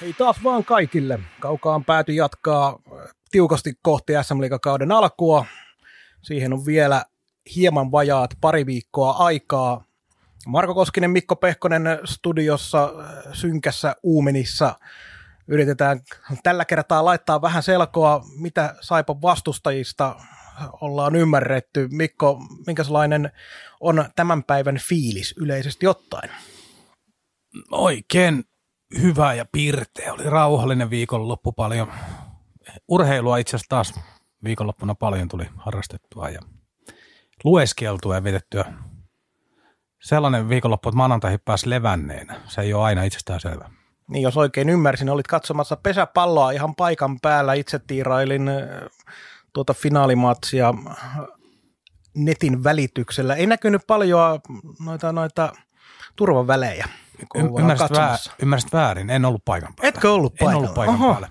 [0.00, 1.18] Hei taas vaan kaikille.
[1.40, 2.78] Kaukaan pääty jatkaa
[3.30, 5.44] tiukasti kohti SM kauden alkua.
[6.22, 7.04] Siihen on vielä
[7.56, 9.84] hieman vajaat pari viikkoa aikaa.
[10.46, 12.92] Marko Koskinen, Mikko Pehkonen studiossa
[13.32, 14.78] synkässä Uumenissa.
[15.48, 16.00] Yritetään
[16.42, 20.16] tällä kertaa laittaa vähän selkoa, mitä Saipan vastustajista
[20.80, 21.88] ollaan ymmärretty.
[21.92, 23.32] Mikko, minkälainen
[23.80, 26.30] on tämän päivän fiilis yleisesti ottaen?
[27.70, 28.44] Oikein
[29.02, 30.12] hyvä ja pirteä.
[30.12, 31.92] Oli rauhallinen viikonloppu paljon.
[32.88, 34.00] Urheilua itse asiassa taas
[34.44, 36.40] viikonloppuna paljon tuli harrastettua ja
[37.44, 38.64] lueskeltua ja vedettyä
[40.02, 42.40] sellainen viikonloppu, että maanantaihin pääsi levänneenä.
[42.46, 43.70] Se ei ole aina itsestään selvä.
[44.08, 47.54] Niin, jos oikein ymmärsin, olit katsomassa pesäpalloa ihan paikan päällä.
[47.54, 48.50] Itse tiirailin
[49.52, 50.74] tuota finaalimatsia
[52.14, 53.34] netin välityksellä.
[53.34, 54.40] Ei näkynyt paljon
[54.84, 55.52] noita, noita
[56.16, 56.88] turvavälejä.
[57.34, 59.88] Y- ymmärsit, väär, ymmärsit väärin, en ollut paikan päällä.
[59.88, 60.52] Etkö ollut paikalla?
[60.52, 61.12] En ollut paikan Oho.
[61.12, 61.28] päällä.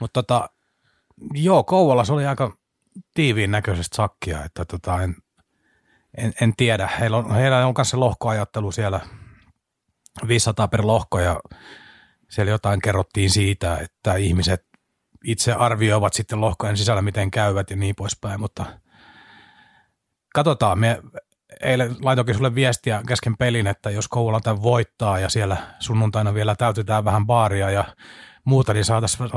[0.00, 0.50] Mutta tota,
[1.34, 2.56] joo, Kouvolassa oli aika
[3.14, 5.16] tiiviin näköisestä sakkia, että tota, en,
[6.16, 6.86] en, en, tiedä.
[7.00, 9.00] Heillä on, heillä on kanssa lohkoajattelu siellä
[10.28, 11.40] 500 per lohko ja
[12.28, 14.66] siellä jotain kerrottiin siitä, että ihmiset
[15.24, 18.66] itse arvioivat sitten lohkojen sisällä, miten käyvät ja niin poispäin, mutta
[20.34, 20.78] katsotaan.
[20.78, 21.02] Me
[21.62, 26.54] eilen laitoinkin sulle viestiä kesken pelin, että jos Kouvola tämän voittaa ja siellä sunnuntaina vielä
[26.54, 27.84] täytetään vähän baaria ja
[28.44, 29.30] muuta, niin saataisiin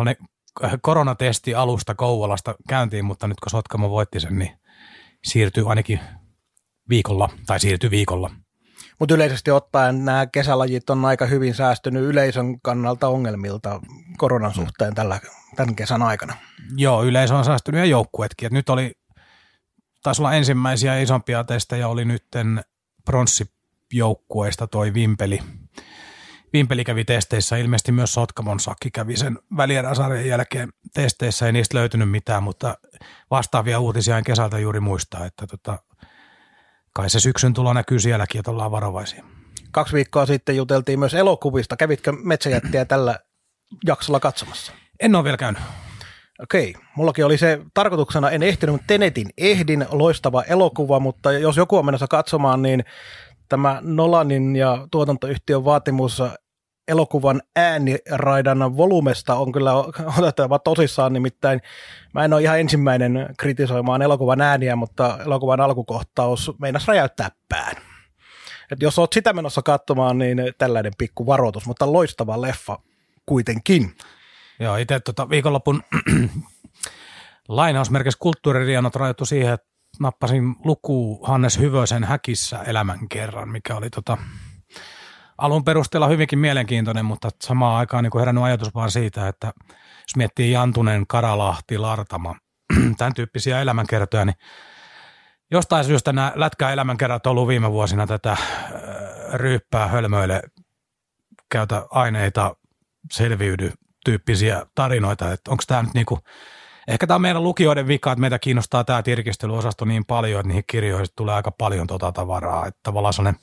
[0.81, 4.51] koronatesti alusta Kouvolasta käyntiin, mutta nyt kun Sotkamo voitti sen, niin
[5.23, 5.99] siirtyy ainakin
[6.89, 8.31] viikolla, tai siirtyy viikolla.
[8.99, 13.79] Mutta yleisesti ottaen nämä kesälajit on aika hyvin säästynyt yleisön kannalta ongelmilta
[14.17, 15.19] koronan suhteen tällä,
[15.55, 16.33] tämän kesän aikana.
[16.77, 18.45] Joo, yleisö on säästynyt ja joukkuetkin.
[18.45, 18.91] Et nyt oli,
[20.03, 22.61] taisi olla ensimmäisiä isompia testejä, oli nytten
[23.05, 25.39] pronssijoukkueista toi Vimpeli.
[26.53, 32.11] Vimpeli kävi testeissä, ilmeisesti myös Sotkamon Sakki kävi sen välieräsarjan jälkeen testeissä, ei niistä löytynyt
[32.11, 32.77] mitään, mutta
[33.31, 35.79] vastaavia uutisia en kesältä juuri muistaa, että tota,
[36.93, 39.23] kai se syksyn tulo näkyy sielläkin, että ollaan varovaisia.
[39.71, 41.77] Kaksi viikkoa sitten juteltiin myös elokuvista.
[41.77, 43.19] Kävitkö Metsäjättiä tällä
[43.85, 44.73] jaksolla katsomassa?
[44.99, 45.61] En ole vielä käynyt.
[46.43, 51.77] Okei, mullakin oli se tarkoituksena, en ehtinyt, mutta Tenetin ehdin, loistava elokuva, mutta jos joku
[51.77, 52.83] on menossa katsomaan, niin
[53.49, 56.23] tämä Nolanin ja tuotantoyhtiön vaatimus
[56.87, 59.73] elokuvan ääniraidan volumesta on kyllä
[60.19, 61.61] otettava tosissaan, nimittäin
[62.13, 67.75] mä en ole ihan ensimmäinen kritisoimaan elokuvan ääniä, mutta elokuvan alkukohtaus meinas räjäyttää pään.
[68.71, 72.79] Et jos oot sitä menossa katsomaan, niin tällainen pikku varoitus, mutta loistava leffa
[73.25, 73.93] kuitenkin.
[74.59, 75.83] Joo, itse tota viikonlopun
[77.47, 79.67] lainausmerkissä kulttuuririenot rajoittu siihen, että
[79.99, 84.17] nappasin luku Hannes Hyvösen häkissä elämän kerran, mikä oli tota,
[85.37, 90.51] alun perusteella hyvinkin mielenkiintoinen, mutta samaan aikaan niin herännyt ajatus vaan siitä, että jos miettii
[90.51, 92.35] Jantunen, Karalahti, Lartama,
[92.97, 94.37] tämän tyyppisiä elämänkertoja, niin
[95.51, 98.37] jostain syystä nämä lätkäelämänkerrat on ollut viime vuosina tätä
[99.33, 100.41] ryyppää hölmöille,
[101.51, 102.55] käytä aineita,
[103.11, 103.71] selviydy
[104.05, 106.19] tyyppisiä tarinoita, että onko tämä nyt niinku,
[106.87, 110.63] ehkä tämä on meidän lukijoiden vika, että meitä kiinnostaa tämä tirkistelyosasto niin paljon, että niihin
[110.67, 113.41] kirjoihin tulee aika paljon tota tavaraa, että tavallaan sellainen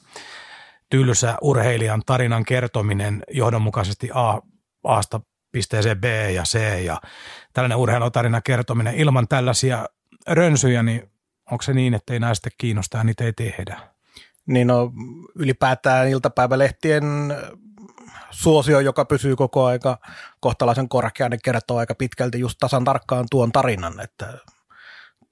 [0.90, 4.38] tylsä urheilijan tarinan kertominen johdonmukaisesti A,
[4.84, 5.20] Asta
[5.52, 7.00] pisteeseen B ja C ja
[7.52, 9.86] tällainen urheilutarinan kertominen ilman tällaisia
[10.26, 11.10] rönsyjä, niin
[11.50, 13.80] onko se niin, että ei näistä kiinnostaa, niitä ei tehdä?
[14.46, 14.92] Niin no,
[15.34, 17.04] ylipäätään iltapäivälehtien
[18.36, 19.98] suosio, joka pysyy koko aika
[20.40, 24.38] kohtalaisen korkeana, kertoo aika pitkälti just tasan tarkkaan tuon tarinan, että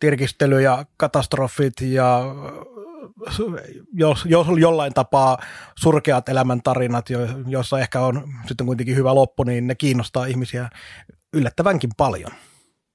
[0.01, 2.21] tirkistely ja katastrofit ja
[3.93, 5.39] jos, jos jollain tapaa
[5.79, 7.07] surkeat elämäntarinat,
[7.47, 10.71] joissa ehkä on sitten kuitenkin hyvä loppu, niin ne kiinnostaa ihmisiä
[11.33, 12.31] yllättävänkin paljon.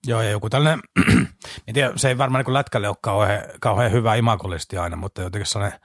[0.07, 0.79] Joo, ja joku tällainen,
[1.67, 5.45] en tiedä, se ei varmaan niin lätkälle ole kauhean, kauhean hyvä imakollisesti aina, mutta jotenkin
[5.45, 5.79] sellainen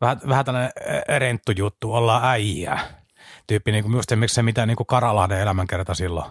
[0.00, 0.72] vähän, vähän tällainen
[1.18, 3.01] renttu juttu, ollaan äijää
[3.46, 6.30] tyyppi, niin kuin just miksi se mitä niin kuin Karalahden elämänkerta silloin,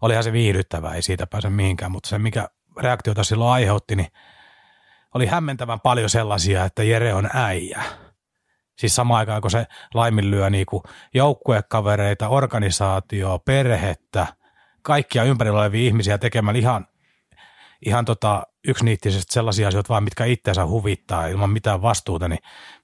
[0.00, 2.48] olihan se viihdyttävää, ei siitä pääse mihinkään, mutta se mikä
[2.80, 4.08] reaktiota silloin aiheutti, niin
[5.14, 7.82] oli hämmentävän paljon sellaisia, että Jere on äijä.
[8.78, 10.82] Siis samaan aikaan, kun se laiminlyö niin kuin
[11.14, 14.26] joukkuekavereita, organisaatioa, perhettä,
[14.82, 16.86] kaikkia ympärillä olevia ihmisiä tekemään ihan,
[17.86, 22.38] ihan tota yksiniittisesti sellaisia asioita vaan, mitkä itseensä huvittaa ilman mitään vastuuta, niin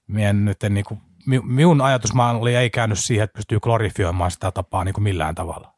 [0.07, 1.01] mien nyt en, niin kuin,
[1.43, 5.75] minun ajatusmalli ei käynyt siihen, että pystyy glorifioimaan sitä tapaa niin kuin millään tavalla.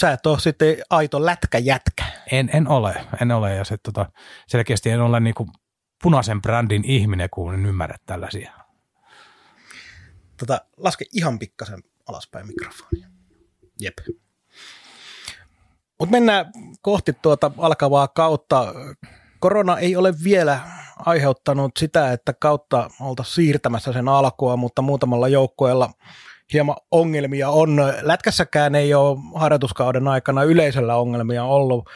[0.00, 2.04] Sä et ole sitten aito lätkäjätkä.
[2.32, 4.06] En, en ole, en ole ja se, tota,
[4.46, 5.48] selkeästi en ole niin kuin
[6.02, 8.52] punaisen brändin ihminen, kun en ymmärrä tällaisia.
[10.36, 13.08] Tota, laske ihan pikkasen alaspäin mikrofonia.
[13.80, 13.98] Jep.
[15.98, 16.52] Mutta mennään
[16.82, 18.74] kohti tuota alkavaa kautta.
[19.40, 20.60] Korona ei ole vielä
[21.06, 25.90] aiheuttanut sitä, että kautta oltaisiin siirtämässä sen alkua, mutta muutamalla joukkueella
[26.52, 27.76] hieman ongelmia on.
[28.02, 31.90] Lätkässäkään ei ole harjoituskauden aikana yleisöllä ongelmia ollut.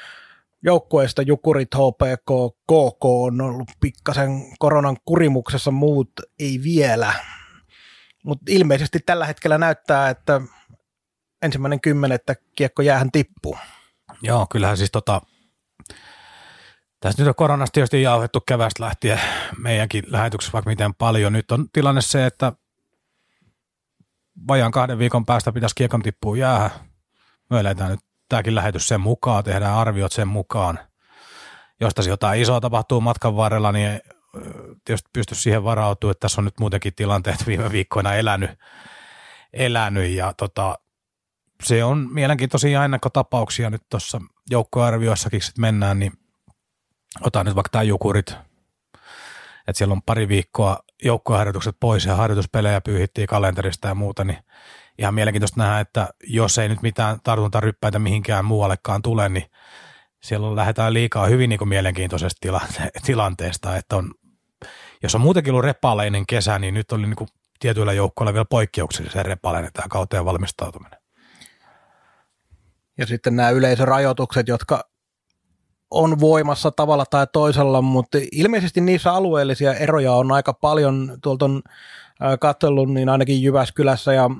[0.62, 7.12] Joukkueista Jukurit, HPK, KK on ollut pikkasen koronan kurimuksessa, muut ei vielä.
[8.24, 10.40] Mutta ilmeisesti tällä hetkellä näyttää, että
[11.42, 13.56] ensimmäinen kymmenettä kiekko jäähän tippuu.
[14.22, 15.20] Joo, kyllähän siis tota,
[17.02, 19.20] tässä nyt on koronasta tietysti jauhettu kevästä lähtien
[19.58, 21.32] meidänkin lähetyksessä vaikka miten paljon.
[21.32, 22.52] Nyt on tilanne se, että
[24.48, 26.70] vajaan kahden viikon päästä pitäisi kiekon tippua jäähän.
[27.50, 30.78] Me eletään nyt tämäkin lähetys sen mukaan, tehdään arviot sen mukaan.
[31.80, 34.00] Jos tässä jotain isoa tapahtuu matkan varrella, niin
[34.84, 38.50] tietysti pysty siihen varautumaan, että tässä on nyt muutenkin tilanteet viime viikkoina elänyt,
[39.52, 40.78] elänyt ja tota,
[41.62, 44.20] se on mielenkiintoisia ennakkotapauksia nyt tuossa
[44.50, 46.21] joukkoarvioissakin, että mennään, niin
[47.20, 48.34] otan nyt vaikka tämä Jukurit,
[49.68, 54.38] että siellä on pari viikkoa joukkoharjoitukset pois ja harjoituspelejä pyyhittiin kalenterista ja muuta, niin
[54.98, 59.50] ihan mielenkiintoista nähdä, että jos ei nyt mitään tartuntaryppäitä mihinkään muuallekaan tule, niin
[60.22, 64.14] siellä lähdetään liikaa hyvin niin kuin mielenkiintoisesta tilante- tilanteesta, että on,
[65.02, 67.28] jos on muutenkin ollut repaleinen kesä, niin nyt oli niin kuin
[67.60, 70.98] tietyillä joukkoilla vielä poikkeuksellisen repaleinen tämä kauteen valmistautuminen.
[72.98, 74.91] Ja sitten nämä yleisörajoitukset, jotka
[75.92, 81.18] on voimassa tavalla tai toisella, mutta ilmeisesti niissä alueellisia eroja on aika paljon.
[81.22, 81.62] Tuolta on
[82.40, 84.30] katsellut, niin ainakin Jyväskylässä ja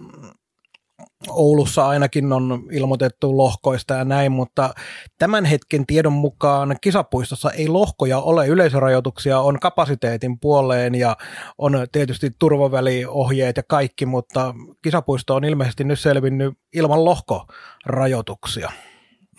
[1.29, 4.75] Oulussa ainakin on ilmoitettu lohkoista ja näin, mutta
[5.19, 11.17] tämän hetken tiedon mukaan kisapuistossa ei lohkoja ole, yleisörajoituksia on kapasiteetin puoleen ja
[11.59, 18.71] on tietysti turvaväliohjeet ja kaikki, mutta kisapuisto on ilmeisesti nyt selvinnyt ilman lohkorajoituksia.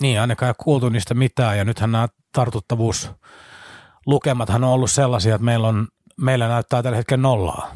[0.01, 5.67] Niin, ainakaan ei kuultu niistä mitään ja nythän nämä tartuttavuuslukemathan on ollut sellaisia, että meillä,
[5.67, 5.87] on,
[6.17, 7.75] meillä näyttää tällä hetkellä nollaa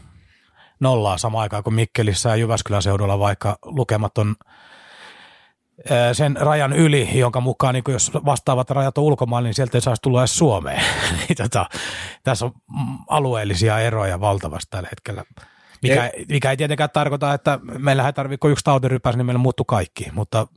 [0.79, 4.35] nollaa samaan aikaan kuin Mikkelissä ja Jyväskylän seudulla, vaikka lukemat on
[6.13, 10.01] sen rajan yli, jonka mukaan niin jos vastaavat rajat on ulkomailla, niin sieltä ei saisi
[10.01, 10.83] tulla edes Suomeen.
[11.37, 11.65] Tota,
[12.23, 12.51] tässä on
[13.07, 15.23] alueellisia eroja valtavasti tällä hetkellä.
[15.81, 20.05] Mikä, mikä ei tietenkään tarkoita, että meillä ei tarvitse, yksi tautirypäs, niin meillä muuttuu kaikki,
[20.11, 20.47] mutta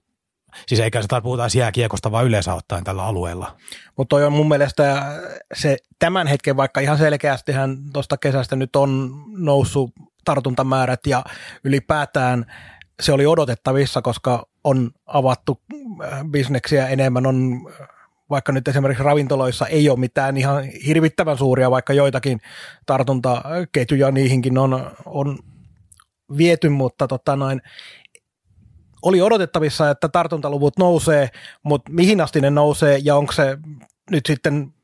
[0.67, 3.56] Siis eikä se puhuta jääkiekosta, vaan yleensä ottaen tällä alueella.
[3.97, 5.02] Mutta toi on mun mielestä
[5.55, 9.91] se tämän hetken, vaikka ihan selkeästihän tuosta kesästä nyt on noussut
[10.25, 11.25] tartuntamäärät ja
[11.64, 12.47] ylipäätään
[13.00, 15.61] se oli odotettavissa, koska on avattu
[16.05, 17.61] äh, bisneksiä enemmän, on
[18.31, 22.41] vaikka nyt esimerkiksi ravintoloissa ei ole mitään ihan hirvittävän suuria, vaikka joitakin
[22.87, 25.38] tartuntaketjuja niihinkin on, on
[26.37, 27.62] viety, mutta tota noin,
[29.02, 31.29] oli odotettavissa, että tartuntaluvut nousee,
[31.62, 33.58] mutta mihin asti ne nousee ja onko se
[34.11, 34.75] nyt sitten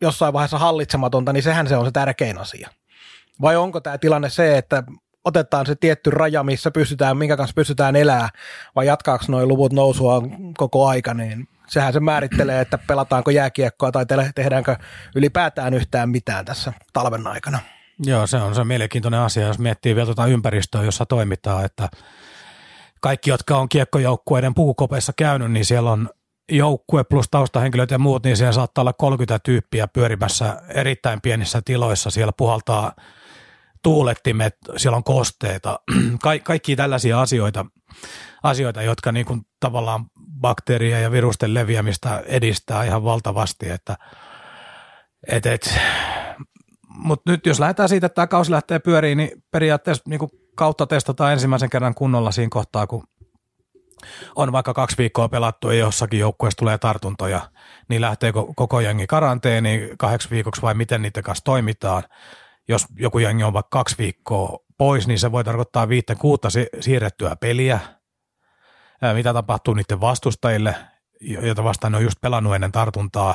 [0.00, 2.70] jossain vaiheessa hallitsematonta, niin sehän se on se tärkein asia.
[3.40, 4.82] Vai onko tämä tilanne se, että
[5.24, 8.28] otetaan se tietty raja, missä pystytään, minkä kanssa pystytään elää,
[8.76, 10.22] vai jatkaako noin luvut nousua
[10.56, 14.76] koko aika, niin sehän se määrittelee, että pelataanko jääkiekkoa tai tehdäänkö
[15.14, 17.58] ylipäätään yhtään mitään tässä talven aikana.
[17.98, 21.88] Joo, se on se mielenkiintoinen asia, jos miettii vielä tuota ympäristöä, jossa toimitaan, että
[23.06, 26.10] kaikki, jotka on kiekkojoukkueiden pukukopeissa käynyt, niin siellä on
[26.52, 32.10] joukkue plus taustahenkilöt ja muut, niin siellä saattaa olla 30 tyyppiä pyörimässä erittäin pienissä tiloissa.
[32.10, 32.92] Siellä puhaltaa
[33.82, 35.80] tuulettimet, siellä on kosteita,
[36.22, 37.66] Ka- kaikki tällaisia asioita,
[38.42, 40.06] asioita jotka niin kuin tavallaan
[40.40, 43.96] bakteeria ja virusten leviämistä edistää ihan valtavasti, että
[45.28, 45.78] et, et,
[46.96, 50.86] mutta nyt jos lähdetään siitä, että tämä kausi lähtee pyöriin, niin periaatteessa niin kuin kautta
[50.86, 53.04] testataan ensimmäisen kerran kunnolla siinä kohtaa, kun
[54.36, 57.40] on vaikka kaksi viikkoa pelattu ja jossakin joukkueessa tulee tartuntoja,
[57.88, 62.02] niin lähtee koko jengi karanteeniin kahdeksi viikoksi vai miten niiden kanssa toimitaan.
[62.68, 66.48] Jos joku jengi on vaikka kaksi viikkoa pois, niin se voi tarkoittaa viittä kuutta
[66.80, 67.80] siirrettyä peliä.
[69.14, 70.74] Mitä tapahtuu niiden vastustajille,
[71.20, 73.34] joita vastaan ne on just pelannut ennen tartuntaa,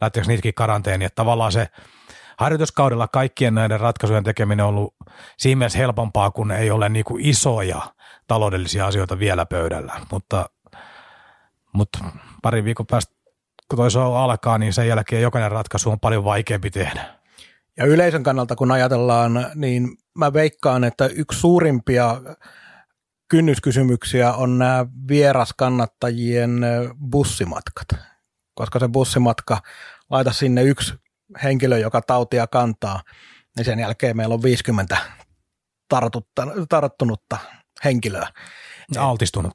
[0.00, 1.06] lähteekö niitäkin karanteeniin.
[1.06, 1.68] Että tavallaan se
[2.38, 4.94] harjoituskaudella kaikkien näiden ratkaisujen tekeminen on ollut
[5.38, 7.82] siinä mielessä helpompaa, kun ei ole niin kuin isoja
[8.26, 10.50] taloudellisia asioita vielä pöydällä, mutta
[11.72, 11.98] Mutta
[12.42, 13.14] pari viikon päästä,
[13.68, 17.18] kun toi show alkaa, niin sen jälkeen jokainen ratkaisu on paljon vaikeampi tehdä.
[17.76, 22.20] Ja yleisön kannalta, kun ajatellaan, niin mä veikkaan, että yksi suurimpia
[23.28, 26.60] kynnyskysymyksiä on nämä vieraskannattajien
[27.10, 27.88] bussimatkat.
[28.54, 29.60] Koska se bussimatka,
[30.10, 30.94] laita sinne yksi
[31.42, 33.02] henkilö, joka tautia kantaa,
[33.56, 34.96] niin sen jälkeen meillä on 50
[35.88, 37.38] tartutta, tarttunutta
[37.84, 38.28] henkilöä.
[38.98, 39.54] Altistunut.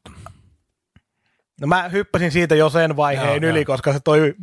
[1.62, 3.66] No mä hyppäsin siitä jo sen vaiheen joo, yli, joo.
[3.66, 4.34] koska se toi,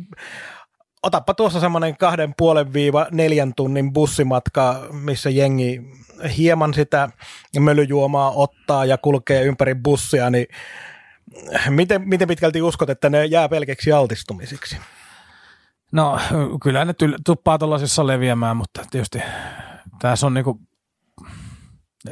[1.03, 5.81] otappa tuossa semmoinen kahden puolen viiva neljän tunnin bussimatka, missä jengi
[6.37, 7.09] hieman sitä
[7.59, 10.47] mölyjuomaa ottaa ja kulkee ympäri bussia, niin
[11.69, 14.77] miten, miten pitkälti uskot, että ne jää pelkäksi altistumisiksi?
[15.91, 16.19] No
[16.63, 16.93] kyllä ne
[17.25, 19.21] tuppaa tuollaisissa leviämään, mutta tietysti
[19.99, 20.59] tässä on niinku,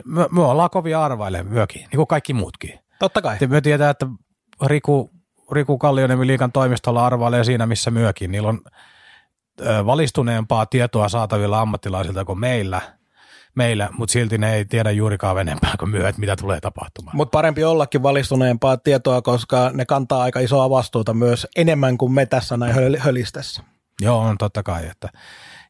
[0.05, 2.79] me, me ollaan kovin arvaille myökin, niin kuin kaikki muutkin.
[2.99, 3.37] Totta kai.
[3.47, 4.07] Me tiedetään, että
[4.65, 5.11] Riku,
[5.51, 8.31] Riku Kallioniemen liikan toimistolla arvailee siinä, missä myökin.
[8.31, 8.61] Niillä on
[9.85, 12.81] valistuneempaa tietoa saatavilla ammattilaisilta kuin meillä,
[13.55, 17.17] meillä mutta silti ne ei tiedä juurikaan enempää kuin myö, että mitä tulee tapahtumaan.
[17.17, 22.25] Mutta parempi ollakin valistuneempaa tietoa, koska ne kantaa aika isoa vastuuta myös enemmän kuin me
[22.25, 23.63] tässä näin hölistessä.
[24.01, 24.87] Joo, on totta kai.
[24.87, 25.09] Että,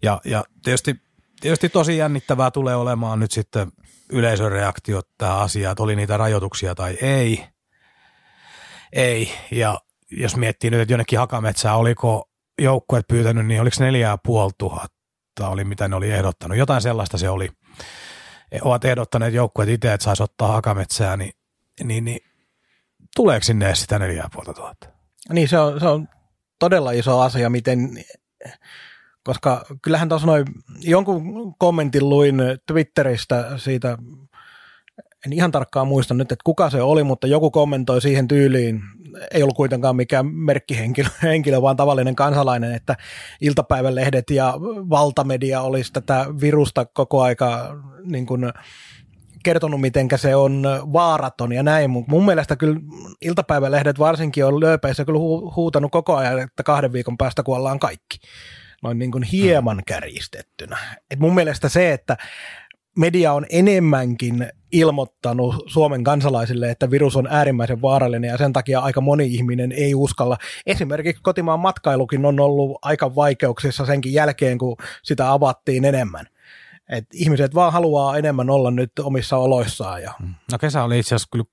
[0.03, 0.95] ja, ja tietysti,
[1.41, 3.71] tietysti tosi jännittävää tulee olemaan nyt sitten
[4.12, 7.45] yleisön reaktiot tähän asiaan, että oli niitä rajoituksia tai ei.
[8.93, 9.79] Ei, ja
[10.12, 12.29] jos miettii nyt, että jonnekin hakametsää, oliko
[12.62, 15.00] joukkueet pyytänyt, niin oliko neljää puoli tuhatta
[15.48, 16.57] oli mitä ne oli ehdottanut.
[16.57, 17.50] Jotain sellaista se oli.
[18.62, 21.31] Ovat ehdottaneet joukkueet itse, että saisi ottaa hakametsää, niin,
[21.83, 22.19] niin, niin
[23.15, 24.88] tuleeko sinne sitä neljää puolta tuhatta?
[25.33, 26.07] Niin se on, se on
[26.59, 28.03] todella iso asia, miten
[29.23, 30.45] koska kyllähän tuossa noin
[30.81, 32.35] jonkun kommentin luin
[32.65, 33.97] Twitteristä siitä,
[35.25, 38.81] en ihan tarkkaan muista nyt, että kuka se oli, mutta joku kommentoi siihen tyyliin,
[39.31, 42.95] ei ollut kuitenkaan mikään merkkihenkilö, henkilö, vaan tavallinen kansalainen, että
[43.41, 44.53] iltapäivälehdet ja
[44.89, 48.53] valtamedia olisi tätä virusta koko aika niin kuin,
[49.43, 52.79] kertonut, miten se on vaaraton ja näin, mutta mun mielestä kyllä
[53.22, 55.19] iltapäivälehdet varsinkin on lööpeissä kyllä
[55.55, 58.19] huutanut koko ajan, että kahden viikon päästä kuollaan kaikki
[58.84, 59.84] noin niin kuin hieman mm.
[59.88, 60.77] kärjistettynä.
[61.12, 62.17] Et mun mielestä se, että
[62.98, 69.01] media on enemmänkin ilmoittanut Suomen kansalaisille, että virus on äärimmäisen vaarallinen ja sen takia aika
[69.01, 70.38] moni ihminen ei uskalla.
[70.65, 76.25] Esimerkiksi kotimaan matkailukin on ollut aika vaikeuksissa senkin jälkeen, kun sitä avattiin enemmän.
[76.89, 80.03] Et ihmiset vaan haluaa enemmän olla nyt omissa oloissaan.
[80.03, 80.13] Ja...
[80.19, 80.34] Mm.
[80.51, 81.46] No kesä oli itse asiassa kyllä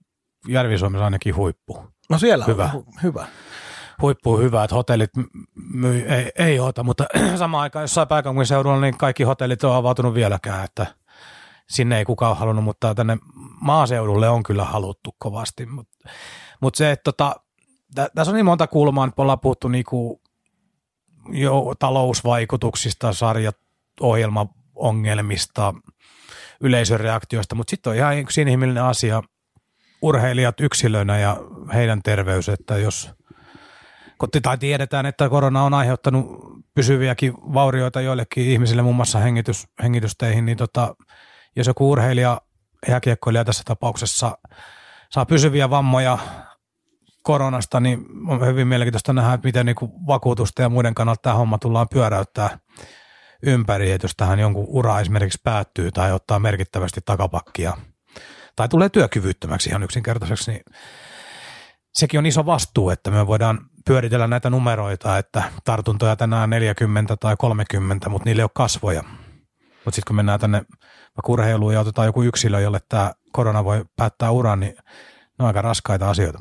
[0.48, 1.84] Järvi-Suomessa ainakin huippu.
[2.10, 2.70] No siellä hyvä.
[2.74, 3.26] on hyvä
[4.02, 5.10] huippu hyvä, että hotellit
[5.54, 7.06] myy, ei, ei ota, mutta
[7.38, 10.86] samaan aikaan jossain pääkaupunkiseudulla niin kaikki hotellit on avautunut vieläkään, että
[11.68, 13.18] sinne ei kukaan halunnut, mutta tänne
[13.60, 15.66] maaseudulle on kyllä haluttu kovasti.
[15.66, 16.08] Mutta
[16.60, 17.36] mut se, että tota,
[17.94, 20.20] tä, tässä on niin monta kulmaa, että ollaan puhuttu niinku
[21.28, 23.56] jo talousvaikutuksista, sarjat,
[24.76, 25.74] ohjelmaongelmista,
[26.60, 29.22] yleisön reaktioista, mutta sitten on ihan yksi inhimillinen asia,
[30.02, 31.36] urheilijat yksilönä ja
[31.74, 33.10] heidän terveys, että jos–
[34.42, 36.26] tai tiedetään, että korona on aiheuttanut
[36.74, 40.96] pysyviäkin vaurioita joillekin ihmisille, muun muassa hengitys, hengitysteihin, niin tota,
[41.56, 42.40] jos joku urheilija,
[42.88, 44.38] jääkiekkoilija tässä tapauksessa
[45.10, 46.18] saa pysyviä vammoja
[47.22, 51.58] koronasta, niin on hyvin mielenkiintoista nähdä, että miten niin vakuutusta ja muiden kannalta tämä homma
[51.58, 52.58] tullaan pyöräyttää
[53.42, 57.76] ympäri, että jos tähän jonkun ura esimerkiksi päättyy tai ottaa merkittävästi takapakkia
[58.56, 60.64] tai tulee työkyvyttömäksi ihan yksinkertaiseksi, niin
[61.94, 67.36] sekin on iso vastuu, että me voidaan pyöritellä näitä numeroita, että tartuntoja tänään 40 tai
[67.38, 69.02] 30, mutta niille ei ole kasvoja.
[69.84, 70.62] Mutta sitten kun mennään tänne
[71.28, 75.62] urheiluun ja otetaan joku yksilö, jolle tämä korona voi päättää uran, niin ne on aika
[75.62, 76.40] raskaita asioita.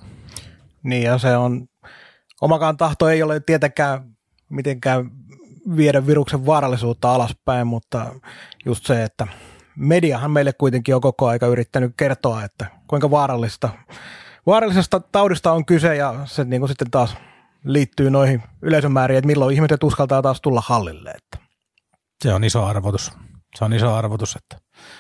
[0.84, 1.68] Niin ja se on,
[2.42, 4.16] omakaan tahto ei ole tietenkään
[4.50, 5.12] mitenkään
[5.78, 8.06] viedä viruksen vaarallisuutta alaspäin, mutta
[8.66, 9.28] just se, että
[9.76, 13.70] mediahan meille kuitenkin on koko aika yrittänyt kertoa, että kuinka vaarallista,
[14.46, 17.18] vaarallisesta taudista on kyse ja se niin kuin sitten taas
[17.64, 21.10] liittyy noihin yleisömääriin, että milloin ihmiset uskaltaa taas tulla hallille.
[21.10, 21.38] Että.
[22.24, 23.12] Se on iso arvotus.
[23.56, 24.58] Se on iso arvotus, että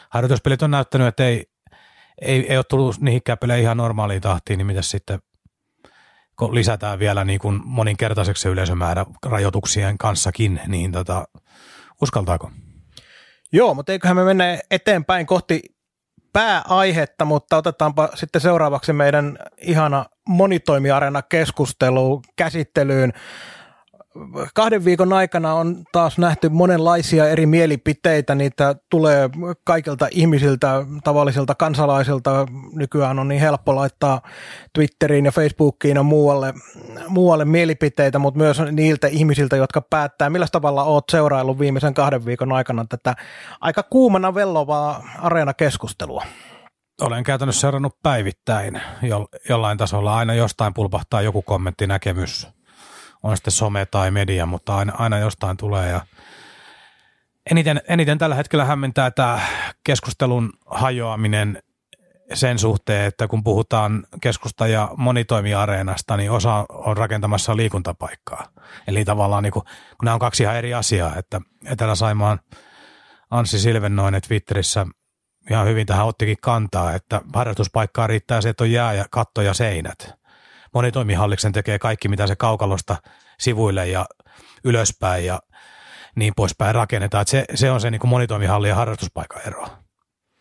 [0.09, 1.45] harjoituspelit on näyttänyt, että ei,
[2.21, 5.19] ei, ei ole tullut niihin peleihin ihan normaaliin tahtiin, niin mitä sitten
[6.39, 11.27] kun lisätään vielä niin kuin moninkertaiseksi se yleisömäärä rajoituksien kanssakin, niin tota,
[12.01, 12.51] uskaltaako?
[13.51, 15.61] Joo, mutta eiköhän me mennä eteenpäin kohti
[16.33, 23.13] pääaihetta, mutta otetaanpa sitten seuraavaksi meidän ihana monitoimiarena keskustelu käsittelyyn.
[24.53, 28.35] Kahden viikon aikana on taas nähty monenlaisia eri mielipiteitä.
[28.35, 29.29] Niitä tulee
[29.63, 32.45] kaikilta ihmisiltä, tavallisilta kansalaisilta.
[32.73, 34.21] Nykyään on niin helppo laittaa
[34.73, 36.53] Twitteriin ja Facebookiin ja muualle,
[37.07, 42.51] muualle mielipiteitä, mutta myös niiltä ihmisiltä, jotka päättää, millä tavalla olet seuraillut viimeisen kahden viikon
[42.51, 43.15] aikana tätä
[43.61, 46.23] aika kuumana vellovaa areenakeskustelua.
[47.01, 50.17] Olen käytännössä seurannut päivittäin jo, jollain tasolla.
[50.17, 52.47] Aina jostain pulpahtaa joku kommentti, näkemys,
[53.25, 55.89] on sitten some tai media, mutta aina, aina jostain tulee.
[55.89, 56.01] Ja
[57.51, 59.39] eniten, eniten tällä hetkellä hämmentää tämä
[59.83, 61.63] keskustelun hajoaminen
[62.33, 68.47] sen suhteen, että kun puhutaan keskusta- ja monitoimiareenasta, niin osa on rakentamassa liikuntapaikkaa.
[68.87, 72.39] Eli tavallaan niin kuin, kun nämä on kaksi ihan eri asiaa, että Etelä-Saimaan
[73.31, 74.85] Anssi Silvennoinen Twitterissä
[75.49, 79.53] ihan hyvin tähän ottikin kantaa, että harjoituspaikkaa riittää se, että on jää ja katto ja
[79.53, 80.24] seinät.
[80.75, 82.95] Monitoimihalliksen tekee kaikki, mitä se kaukalosta
[83.39, 84.05] sivuille ja
[84.63, 85.39] ylöspäin ja
[86.15, 87.27] niin poispäin rakennetaan.
[87.27, 89.67] Se, se on se niin monitoimihallin ja harjoituspaikan ero.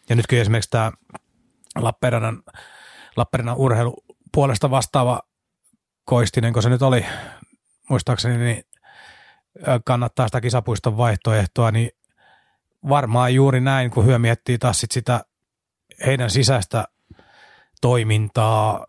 [0.08, 0.92] Ja nytkin esimerkiksi tämä
[1.78, 2.42] Lappeenrannan,
[3.16, 5.20] Lappeenrannan urheilu puolesta vastaava
[6.04, 7.06] Koistinen, kun se nyt oli,
[7.88, 8.64] muistaakseni, niin
[9.84, 11.90] kannattaa sitä kisapuiston vaihtoehtoa, niin
[12.88, 15.24] varmaan juuri näin, kun hyö miettii taas sit sitä
[16.06, 16.84] heidän sisäistä
[17.80, 18.86] toimintaa,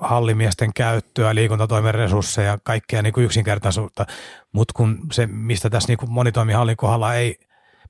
[0.00, 4.06] hallimiesten käyttöä, liikuntatoimen resursseja, kaikkea niin kuin yksinkertaisuutta,
[4.52, 7.38] mutta kun se, mistä tässä niin kuin monitoimihallin kohdalla ei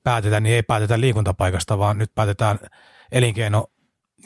[0.03, 2.59] päätetä, niin ei päätetä liikuntapaikasta, vaan nyt päätetään
[3.11, 3.67] elinkeino-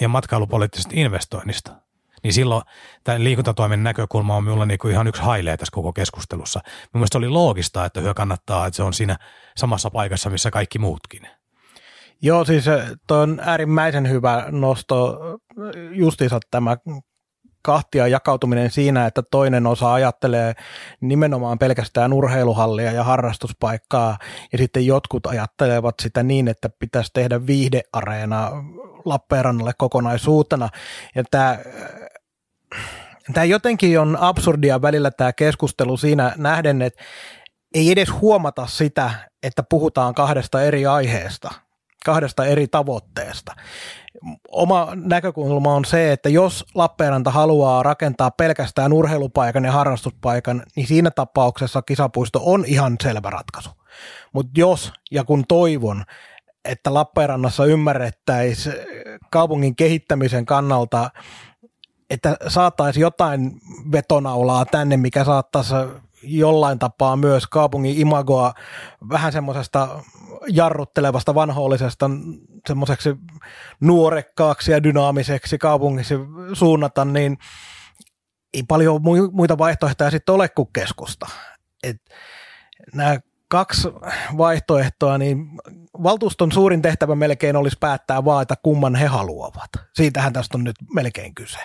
[0.02, 1.76] ja matkailupoliittisesta investoinnista.
[2.24, 2.64] Niin silloin
[3.04, 6.60] tämän liikuntatoimen näkökulma on minulla niin ihan yksi hailee tässä koko keskustelussa.
[6.94, 9.18] Mielestäni oli loogista, että hyö kannattaa, että se on siinä
[9.58, 11.28] samassa paikassa, missä kaikki muutkin.
[12.22, 12.66] Joo, siis
[13.08, 15.20] tuo on äärimmäisen hyvä nosto
[15.92, 16.78] justiinsa tämä
[17.66, 20.54] kahtia jakautuminen siinä, että toinen osa ajattelee
[21.02, 24.18] nimenomaan pelkästään urheiluhallia ja harrastuspaikkaa,
[24.52, 28.52] ja sitten jotkut ajattelevat sitä niin, että pitäisi tehdä viihdeareena
[29.06, 30.70] Lappeenrannalle kokonaisuutena.
[31.16, 31.58] Ja tämä
[33.34, 37.04] Tämä jotenkin on absurdia välillä tämä keskustelu siinä nähden, että
[37.74, 39.12] ei edes huomata sitä,
[39.44, 41.52] että puhutaan kahdesta eri aiheesta,
[42.06, 43.56] kahdesta eri tavoitteesta.
[44.52, 51.12] Oma näkökulma on se, että jos Lappeenranta haluaa rakentaa pelkästään urheilupaikan ja harrastuspaikan, niin siinä
[51.12, 53.70] tapauksessa kisapuisto on ihan selvä ratkaisu.
[54.34, 56.04] Mutta jos ja kun toivon,
[56.66, 58.76] että Lappeenrannassa ymmärrettäisiin
[59.32, 61.10] kaupungin kehittämisen kannalta
[62.10, 63.52] että saataisiin jotain
[63.92, 65.74] vetonaulaa tänne, mikä saattaisi
[66.26, 68.54] jollain tapaa myös kaupungin imagoa
[69.10, 70.04] vähän semmoisesta
[70.48, 72.10] jarruttelevasta vanhoollisesta
[72.68, 73.16] semmoiseksi
[73.80, 76.16] nuorekkaaksi ja dynaamiseksi kaupungissa
[76.54, 77.38] suunnata, niin
[78.54, 81.26] ei paljon muita vaihtoehtoja sitten ole kuin keskusta.
[81.84, 81.98] Et
[82.94, 83.88] nämä kaksi
[84.38, 85.48] vaihtoehtoa, niin
[86.04, 89.70] valtuuston suurin tehtävä melkein olisi päättää vaan, että kumman he haluavat.
[89.94, 91.60] Siitähän tästä on nyt melkein kyse.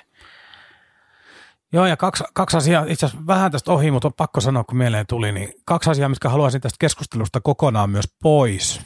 [1.73, 4.79] Joo, ja kaksi, kaksi asiaa, itse asiassa vähän tästä ohi, mutta on pakko sanoa, kun
[4.79, 8.81] mieleen tuli, niin kaksi asiaa, mitkä haluaisin tästä keskustelusta kokonaan myös pois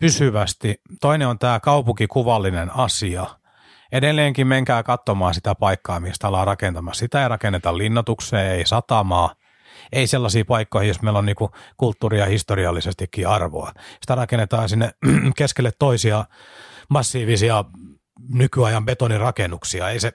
[0.00, 0.80] pysyvästi.
[1.00, 3.26] Toinen on tämä kaupunkikuvallinen asia.
[3.92, 6.98] Edelleenkin menkää katsomaan sitä paikkaa, mistä ollaan rakentamassa.
[6.98, 9.34] Sitä ei rakenneta linnoitukseen, ei satamaa,
[9.92, 13.72] ei sellaisia paikkoja, jos meillä on niinku kulttuuria historiallisestikin arvoa.
[14.00, 14.90] Sitä rakennetaan sinne
[15.36, 16.24] keskelle toisia
[16.88, 17.64] massiivisia
[18.34, 19.90] nykyajan betonirakennuksia.
[19.90, 20.12] Ei se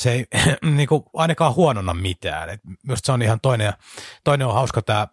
[0.00, 0.26] se ei
[0.76, 2.50] niin kuin, ainakaan huonona mitään.
[2.50, 3.64] Et myös se on ihan toinen.
[3.64, 3.72] Ja
[4.24, 5.08] toinen on hauska tämä,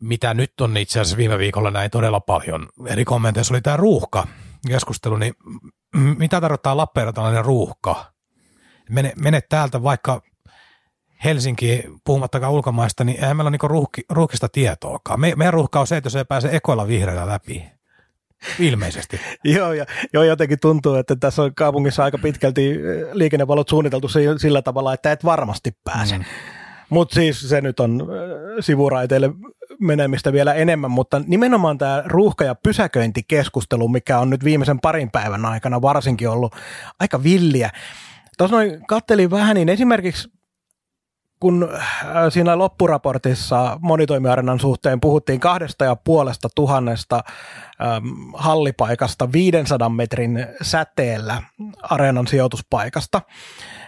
[0.00, 2.68] mitä nyt on itse asiassa viime viikolla näin todella paljon.
[2.86, 4.26] Eri kommenteissa oli tämä ruuhka
[4.68, 5.34] keskustelu, niin
[6.18, 8.12] mitä tarkoittaa Lappeenrantalainen ruuhka?
[8.90, 10.22] Mene, mene täältä vaikka
[11.24, 15.20] Helsinki, puhumattakaan ulkomaista, niin eihän meillä ole niin ruuhki, ruuhkista tietoakaan.
[15.20, 17.79] Me, meidän ruuhka on se, että se ei pääse ekoilla vihreällä läpi.
[18.58, 19.20] Ilmeisesti.
[19.44, 22.76] joo, ja, joo, jotenkin tuntuu, että tässä on kaupungissa aika pitkälti eh,
[23.12, 26.18] liikennevalot suunniteltu sillä tavalla, että et varmasti pääse.
[26.18, 26.24] Mm.
[26.90, 29.30] Mutta siis se nyt on eh, sivuraiteille
[29.80, 35.44] menemistä vielä enemmän, mutta nimenomaan tämä ruuhka- ja pysäköintikeskustelu, mikä on nyt viimeisen parin päivän
[35.44, 36.54] aikana varsinkin ollut
[37.00, 37.70] aika villiä.
[38.38, 40.28] Tuossa noin kattelin vähän, niin esimerkiksi
[41.40, 41.82] kun äh,
[42.28, 47.16] siinä loppuraportissa monitoimiarenan suhteen puhuttiin kahdesta ja puolesta tuhannesta
[47.82, 51.42] ähm, hallipaikasta 500 metrin säteellä
[51.82, 53.22] areenan sijoituspaikasta.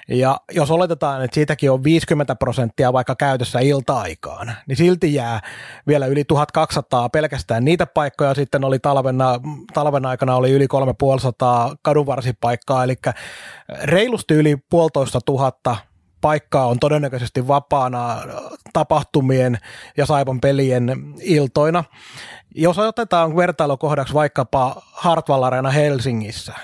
[0.08, 5.40] Ja jos oletetaan, että siitäkin on 50 prosenttia vaikka käytössä ilta-aikaan, niin silti jää
[5.86, 8.34] vielä yli 1200 pelkästään niitä paikkoja.
[8.34, 9.40] Sitten oli talvena,
[9.74, 12.94] talven aikana oli yli 3500 kadunvarsipaikkaa, eli
[13.82, 15.76] reilusti yli puolitoista tuhatta
[16.22, 18.16] paikkaa on todennäköisesti vapaana
[18.72, 19.58] tapahtumien
[19.96, 21.84] ja Saipan pelien iltoina.
[22.54, 26.54] Jos otetaan vertailukohdaksi vaikkapa Hartwall Arena Helsingissä,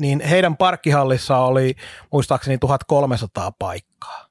[0.00, 1.74] niin heidän parkkihallissa oli
[2.12, 4.26] muistaakseni 1300 paikkaa.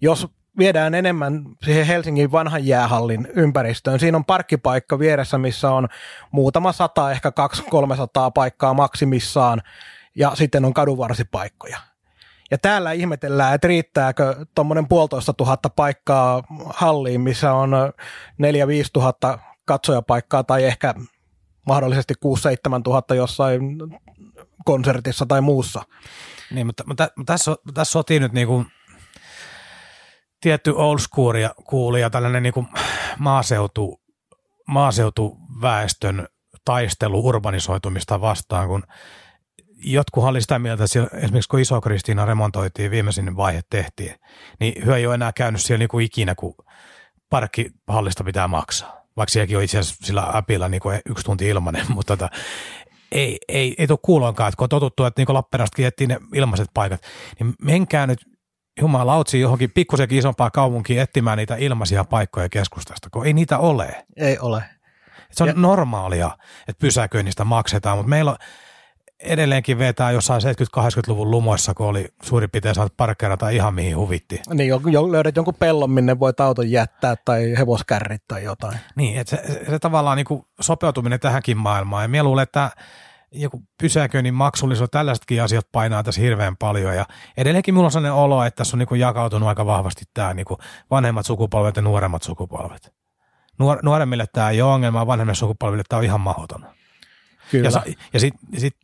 [0.00, 4.00] Jos viedään enemmän siihen Helsingin vanhan jäähallin ympäristöön.
[4.00, 5.88] Siinä on parkkipaikka vieressä, missä on
[6.30, 7.62] muutama sata, ehkä 200-300
[8.34, 9.62] paikkaa maksimissaan,
[10.16, 11.93] ja sitten on kadunvarsipaikkoja.
[12.54, 17.74] Ja täällä ihmetellään, että riittääkö tuommoinen puolitoista tuhatta paikkaa halliin, missä on 4-5
[18.92, 20.94] tuhatta katsojapaikkaa tai ehkä
[21.66, 22.14] mahdollisesti
[22.78, 23.78] 6-7 tuhatta jossain
[24.64, 25.82] konsertissa tai muussa.
[26.50, 28.66] Niin, mutta, mutta tässä, tässä sotii nyt kuin
[30.40, 32.66] tietty old school ja cool ja tällainen kuin
[33.18, 34.00] maaseutu,
[34.68, 36.28] maaseutuväestön
[36.64, 38.82] taistelu urbanisoitumista vastaan, kun
[39.84, 44.14] jotkut oli sitä mieltä, että esimerkiksi kun iso Kristiina remontoitiin, viimeisin vaihe tehtiin,
[44.60, 46.54] niin hyö ei ole enää käynyt siellä niin kuin ikinä, kun
[47.30, 49.04] parkkihallista pitää maksaa.
[49.16, 52.28] Vaikka sielläkin on itse asiassa sillä appilla niin kuin yksi tunti ilmanen, mutta tota,
[53.12, 56.68] ei, ei, ei tule kuuloinkaan, että kun on totuttu, että niin Lappeenrannasta jättiin ne ilmaiset
[56.74, 57.00] paikat,
[57.38, 58.18] niin menkää nyt
[58.80, 64.04] jumalautsiin johonkin pikkusenkin isompaa kaupunkiin etsimään niitä ilmaisia paikkoja keskustasta, kun ei niitä ole.
[64.16, 64.64] Ei ole.
[65.30, 65.54] Se on ja.
[65.56, 66.30] normaalia,
[66.68, 68.36] että pysäköinnistä maksetaan, mutta meillä on,
[69.24, 70.42] edelleenkin vetää jossain
[70.78, 74.40] 70-80-luvun lumoissa, kun oli suurin piirtein saanut parkkeerata ihan mihin huvitti.
[74.54, 78.78] Niin, jo, löydät jonkun pellon, minne voit auton jättää tai hevoskärrit tai jotain.
[78.96, 82.04] Niin, että se, se, tavallaan niin sopeutuminen tähänkin maailmaan.
[82.04, 82.70] Ja minä luulen, että
[83.32, 86.96] joku pysäköinnin maksullisuus, tällaisetkin asiat painaa tässä hirveän paljon.
[86.96, 87.06] Ja
[87.36, 90.46] edelleenkin minulla on sellainen olo, että tässä on niin jakautunut aika vahvasti tämä niin
[90.90, 92.92] vanhemmat sukupolvet ja nuoremmat sukupolvet.
[93.58, 96.66] Nuor, nuoremmille tämä ei ole ongelma, vanhemmille sukupolville tämä on ihan mahdoton.
[97.50, 97.68] Kyllä.
[97.68, 97.82] Ja,
[98.12, 98.76] ja sitten sit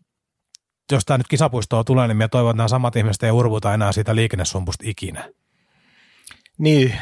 [0.95, 3.93] jos tämä nyt kisapuistoa tulee, niin minä toivon, että nämä samat ihmiset ei urvuta enää
[3.93, 5.29] siitä liikennesumpusta ikinä.
[6.59, 6.95] Niin,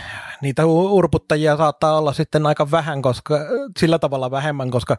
[0.42, 3.38] niitä urputtajia saattaa olla sitten aika vähän, koska
[3.78, 4.96] sillä tavalla vähemmän, koska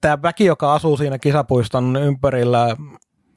[0.00, 2.76] tämä väki, joka asuu siinä kisapuiston ympärillä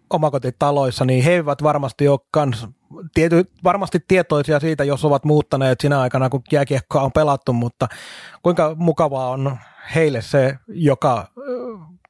[0.10, 2.68] omakotitaloissa, niin he eivät varmasti ole kans,
[3.14, 7.88] tiety, varmasti tietoisia siitä, jos ovat muuttaneet sinä aikana, kun jääkiekkoa on pelattu, mutta
[8.44, 9.58] kuinka mukavaa on
[9.96, 11.28] heille se joka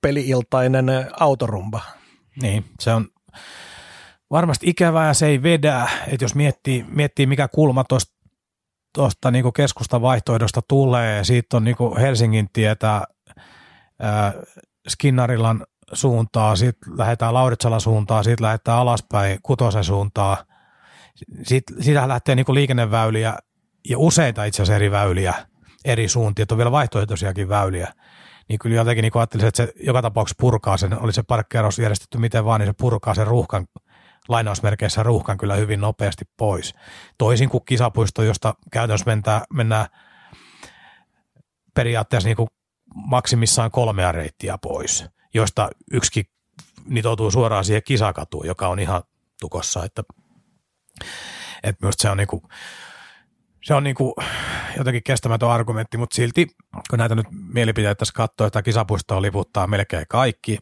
[0.02, 0.86] peliiltainen
[1.20, 1.82] autorumba?
[2.42, 3.08] Niin, se on
[4.32, 8.22] varmasti ikävää ja se ei vedä, että jos miettii, miettii mikä kulma tuosta
[8.94, 13.02] tuosta niin keskustan vaihtoehdosta tulee, siitä on niin Helsingin tietä
[14.00, 14.34] ää,
[14.90, 20.38] Skinnarilan suuntaa, sitten lähdetään Lauritsalan suuntaan, sitten lähdetään alaspäin Kutosen suuntaan.
[21.44, 23.38] Sitten, siitä lähtee niin liikenneväyliä
[23.90, 25.34] ja useita itse asiassa eri väyliä
[25.86, 27.94] eri suuntia, että on vielä vaihtoehtoisiakin väyliä
[28.52, 32.18] niin kyllä jotenkin niin ajattelisin, että se joka tapauksessa purkaa sen, oli se parkkeeraus järjestetty
[32.18, 33.68] miten vaan, niin se purkaa sen ruuhkan,
[34.30, 36.74] lainausmerkeissä ruuhkan kyllä hyvin nopeasti pois.
[37.18, 39.86] Toisin kuin kisapuisto, josta käytännössä mennään, mennään
[41.74, 42.48] periaatteessa niin kuin
[42.94, 46.26] maksimissaan kolmea reittiä pois, joista yksikin
[46.86, 49.04] nitoutuu suoraan siihen kisakatuun, joka on ihan
[49.40, 50.04] tukossa, että,
[51.64, 52.42] että myös se on niin kuin,
[53.64, 54.14] se on niin kuin
[54.78, 56.48] jotenkin kestämätön argumentti, mutta silti
[56.90, 60.58] kun näitä nyt mielipiteitä tässä katsoo, että kisapuistoa liputtaa melkein kaikki,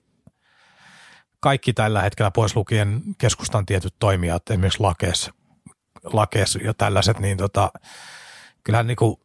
[1.39, 5.31] kaikki tällä hetkellä pois lukien keskustan tietyt toimijat, esimerkiksi Lakes,
[6.03, 7.71] Lakes ja tällaiset, niin tota,
[8.63, 9.15] kyllähän niin kuin,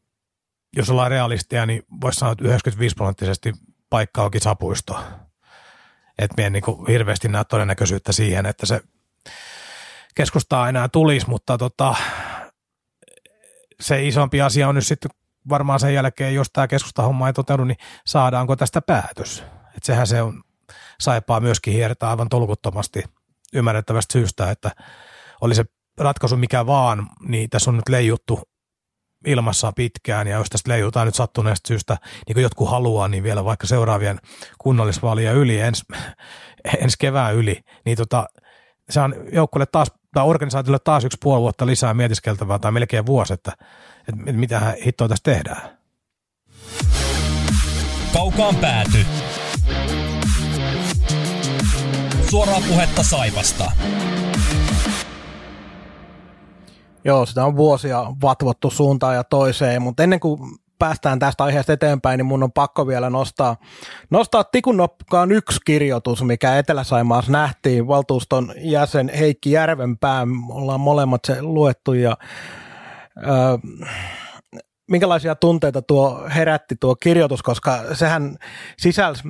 [0.76, 3.52] jos ollaan realistia, niin voisi sanoa, että 95 prosenttisesti
[3.90, 5.04] paikka on kisapuisto.
[6.18, 8.80] Että me niin hirveästi näe todennäköisyyttä siihen, että se
[10.14, 11.94] keskustaa enää tulisi, mutta tota,
[13.84, 15.10] se isompi asia on nyt sitten
[15.48, 19.44] varmaan sen jälkeen, jos tämä keskustahomma ei toteudu, niin saadaanko tästä päätös.
[19.66, 20.42] Että sehän se on,
[21.00, 23.04] saipaa myöskin hiertää aivan tolkuttomasti
[23.54, 24.70] ymmärrettävästä syystä, että
[25.40, 25.64] oli se
[25.98, 28.40] ratkaisu mikä vaan, niin tässä on nyt leijuttu
[29.26, 33.44] ilmassa pitkään, ja jos tästä leijutaan nyt sattuneesta syystä, niin kuin jotkut haluaa, niin vielä
[33.44, 34.18] vaikka seuraavien
[34.58, 35.84] kunnallisvaalia yli, ens,
[36.80, 38.26] ensi kevään yli, niin tota,
[38.90, 43.34] se on joukkueelle taas tai organisaatiolle taas yksi puoli vuotta lisää mietiskeltävää tai melkein vuosi,
[43.34, 43.52] että,
[44.08, 45.78] että mitä hittoa tässä tehdään.
[48.12, 49.06] Kaukaan pääty.
[52.30, 53.72] Suoraa puhetta Saivasta.
[57.04, 60.40] Joo, sitä on vuosia vatvottu suuntaan ja toiseen, mutta ennen kuin
[60.78, 63.56] päästään tästä aiheesta eteenpäin, niin mun on pakko vielä nostaa,
[64.10, 67.88] nostaa tikun nokkaan yksi kirjoitus, mikä Etelä-Saimaassa nähtiin.
[67.88, 72.16] Valtuuston jäsen Heikki Järvenpää, ollaan molemmat se luettu ja
[73.16, 73.58] ö,
[74.90, 78.36] minkälaisia tunteita tuo herätti tuo kirjoitus, koska sehän
[78.78, 79.22] sisälsi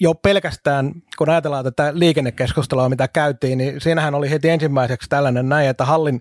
[0.00, 5.68] jo pelkästään, kun ajatellaan tätä liikennekeskustelua, mitä käytiin, niin siinähän oli heti ensimmäiseksi tällainen näin,
[5.68, 6.20] että hallin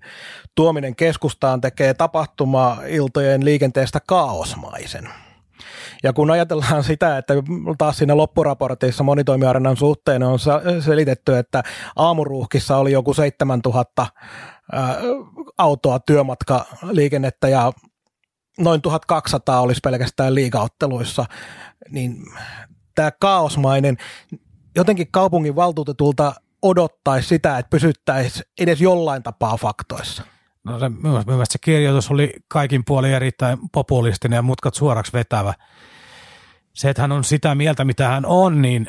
[0.56, 5.10] tuominen keskustaan tekee tapahtuma-iltojen liikenteestä kaosmaisen.
[6.04, 7.34] Ja kun ajatellaan sitä, että
[7.78, 10.40] taas siinä loppuraportissa monitoimiarenan suhteen on
[10.80, 11.64] selitetty, että
[11.96, 14.08] aamuruuhkissa oli joku 7000
[15.58, 17.72] autoa työmatkaliikennettä ja
[18.64, 21.26] noin 1200 olisi pelkästään liigaotteluissa,
[21.90, 22.26] niin
[22.96, 23.98] tämä kaosmainen,
[24.76, 30.24] jotenkin kaupungin valtuutetulta odottaisi sitä, että pysyttäisiin edes jollain tapaa faktoissa.
[30.64, 35.54] No se, mielestäni se kirjoitus oli kaikin puolin erittäin populistinen ja mutkat suoraksi vetävä.
[36.74, 38.88] Se, että hän on sitä mieltä, mitä hän on, niin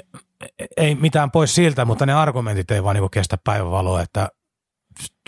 [0.76, 4.28] ei mitään pois siltä, mutta ne argumentit ei vaan niin kestä päivävaloa, että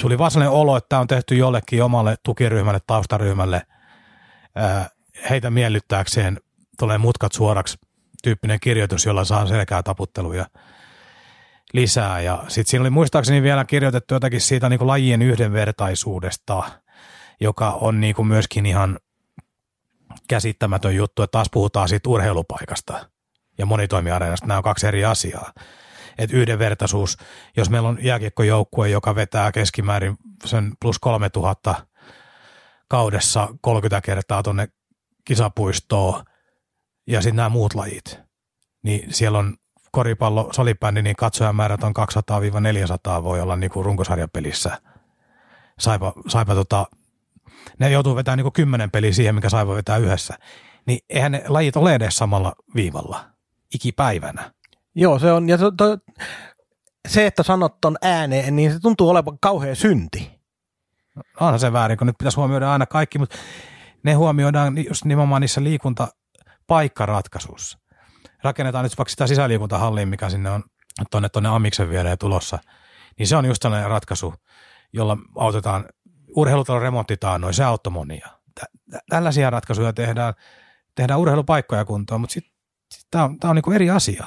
[0.02, 3.62] tuli vaan olo, että tämä on tehty jollekin omalle tukiryhmälle, taustaryhmälle–
[5.30, 6.40] heitä miellyttääkseen
[6.78, 7.78] tulee mutkat suoraksi
[8.22, 10.46] tyyppinen kirjoitus, jolla saa selkää taputteluja
[11.72, 12.20] lisää.
[12.20, 16.62] Ja sitten siinä oli muistaakseni vielä kirjoitettu jotakin siitä niin kuin lajien yhdenvertaisuudesta,
[17.40, 18.98] joka on niin kuin myöskin ihan
[20.28, 23.08] käsittämätön juttu, että taas puhutaan siitä urheilupaikasta
[23.58, 24.46] ja monitoimiareenasta.
[24.46, 25.52] Nämä on kaksi eri asiaa.
[26.18, 27.16] Et yhdenvertaisuus,
[27.56, 31.86] jos meillä on jääkiekkojoukkue, joka vetää keskimäärin sen plus 3000
[32.94, 34.68] kaudessa 30 kertaa tuonne
[35.24, 36.24] kisapuistoon
[37.06, 38.20] ja sitten nämä muut lajit,
[38.82, 39.56] niin siellä on
[39.92, 41.94] koripallo, salibändi, niin katsojamäärät on
[43.20, 44.80] 200-400 voi olla niin kuin runkosarjapelissä.
[45.78, 46.86] Saipa, saipa tota,
[47.78, 50.38] ne joutuu vetämään niin kuin kymmenen peliä siihen, mikä Saipa vetää yhdessä.
[50.86, 53.24] Niin eihän ne lajit ole edes samalla viivalla
[53.74, 54.52] ikipäivänä.
[54.94, 55.98] Joo, se on, ja to, to,
[57.08, 60.33] se, että sanot ton ääneen, niin se tuntuu olevan kauhean synti.
[61.40, 63.36] Onhan se väärin, kun nyt pitäisi huomioida aina kaikki, mutta
[64.02, 67.78] ne huomioidaan just nimenomaan niissä liikuntapaikkaratkaisuissa.
[68.42, 70.62] Rakennetaan nyt vaikka sitä sisäliikuntahalliin, mikä sinne on
[71.10, 72.58] tuonne, tuonne Amiksen viereen tulossa,
[73.18, 74.34] niin se on just sellainen ratkaisu,
[74.92, 75.84] jolla autetaan,
[76.36, 78.28] urheilutalon remonttitaan noin, se auttoi monia.
[79.08, 80.34] Tällaisia ratkaisuja tehdään,
[80.94, 82.54] tehdään urheilupaikkoja kuntoon, mutta sitten
[82.94, 84.24] sit tämä on, tää on niinku eri asia.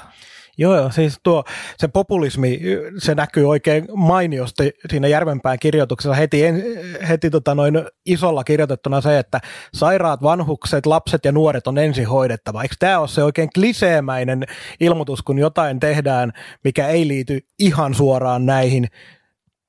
[0.58, 1.44] Joo, siis tuo,
[1.78, 2.60] se populismi,
[2.98, 6.42] se näkyy oikein mainiosti siinä Järvenpään kirjoituksessa heti,
[7.10, 9.40] heti tota noin isolla kirjoitettuna se, että
[9.74, 12.64] sairaat vanhukset, lapset ja nuoret on ensin hoidettava.
[12.64, 14.44] Eikö tämä ole se oikein kliseemäinen
[14.80, 16.32] ilmoitus, kun jotain tehdään,
[16.64, 18.88] mikä ei liity ihan suoraan näihin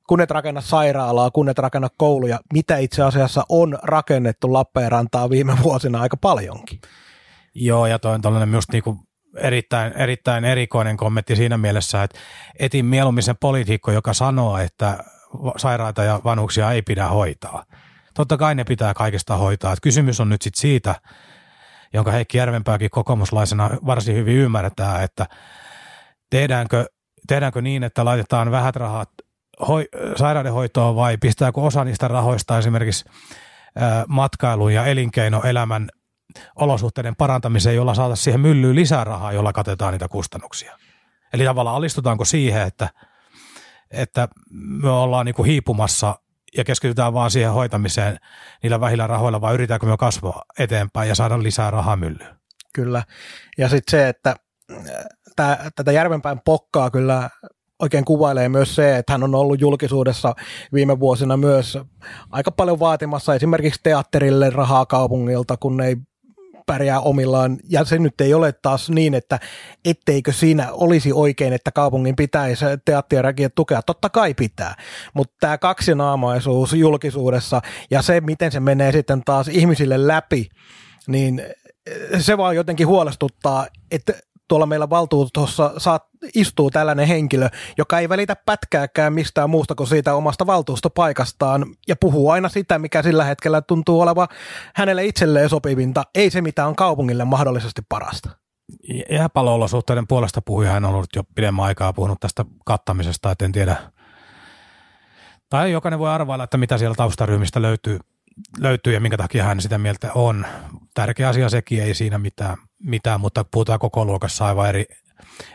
[0.09, 5.57] kun et rakenna sairaalaa, kun et rakenna kouluja, mitä itse asiassa on rakennettu Lappeenrantaa viime
[5.63, 6.81] vuosina aika paljonkin.
[7.55, 12.19] Joo, ja toi on tällainen just niinku erittäin, erittäin erikoinen kommentti siinä mielessä, että
[12.59, 14.99] etin mieluummin sen poliitikko, joka sanoo, että
[15.57, 17.65] sairaita ja vanhuksia ei pidä hoitaa.
[18.15, 19.73] Totta kai ne pitää kaikesta hoitaa.
[19.73, 20.95] Että kysymys on nyt sit siitä,
[21.95, 25.27] jonka Heikki Järvenpääkin kokoomuslaisena varsin hyvin ymmärtää, että
[26.31, 26.87] tehdäänkö,
[27.29, 29.11] tehdäänkö niin, että laitetaan vähät rahat
[29.69, 33.05] hoi, sairaudenhoitoon vai pistääkö osa niistä rahoista esimerkiksi
[34.09, 35.89] matkailun ja elinkeinoelämän
[36.57, 40.79] olosuhteiden parantamiseen, jolla saataisiin siihen myllyyn lisää rahaa, jolla katetaan niitä kustannuksia.
[41.33, 42.89] Eli tavallaan alistutaanko siihen, että,
[43.91, 46.19] että me ollaan niin kuin hiipumassa
[46.57, 48.19] ja keskitytään vaan siihen hoitamiseen
[48.63, 52.39] niillä vähillä rahoilla, vai yritetäänkö me kasvaa eteenpäin ja saada lisää rahaa myllyyn?
[52.75, 53.03] Kyllä.
[53.59, 54.37] Ja sitten se, että
[55.37, 57.31] tää, tätä Järvenpäin pokkaa kyllä
[57.79, 60.35] oikein kuvailee myös se, että hän on ollut julkisuudessa
[60.73, 61.79] viime vuosina myös
[62.31, 65.97] aika paljon vaatimassa esimerkiksi teatterille rahaa kaupungilta, kun ei
[66.69, 67.57] pärjää omillaan.
[67.69, 69.39] Ja se nyt ei ole taas niin, että
[69.85, 73.83] etteikö siinä olisi oikein, että kaupungin pitäisi teatteria tukea.
[73.83, 74.75] Totta kai pitää,
[75.15, 80.49] mutta tämä kaksinaamaisuus julkisuudessa ja se, miten se menee sitten taas ihmisille läpi,
[81.07, 81.43] niin
[82.19, 84.13] se vaan jotenkin huolestuttaa, että
[84.49, 90.15] tuolla meillä valtuustossa saat, istuu tällainen henkilö, joka ei välitä pätkääkään mistään muusta kuin siitä
[90.15, 94.29] omasta valtuustopaikastaan ja puhuu aina sitä, mikä sillä hetkellä tuntuu oleva
[94.75, 98.31] hänelle itselleen sopivinta, ei se mitä on kaupungille mahdollisesti parasta.
[99.11, 103.77] Jääpallo-olosuhteiden puolesta puhuja on ollut jo pidemmän aikaa puhunut tästä kattamisesta, että en tiedä.
[105.51, 107.99] Tai jokainen voi arvailla, että mitä siellä taustaryhmistä löytyy,
[108.59, 110.47] löytyy ja minkä takia hän sitä mieltä on.
[110.95, 114.85] Tärkeä asia sekin, ei siinä mitään, mitään mutta puhutaan koko luokassa aivan eri,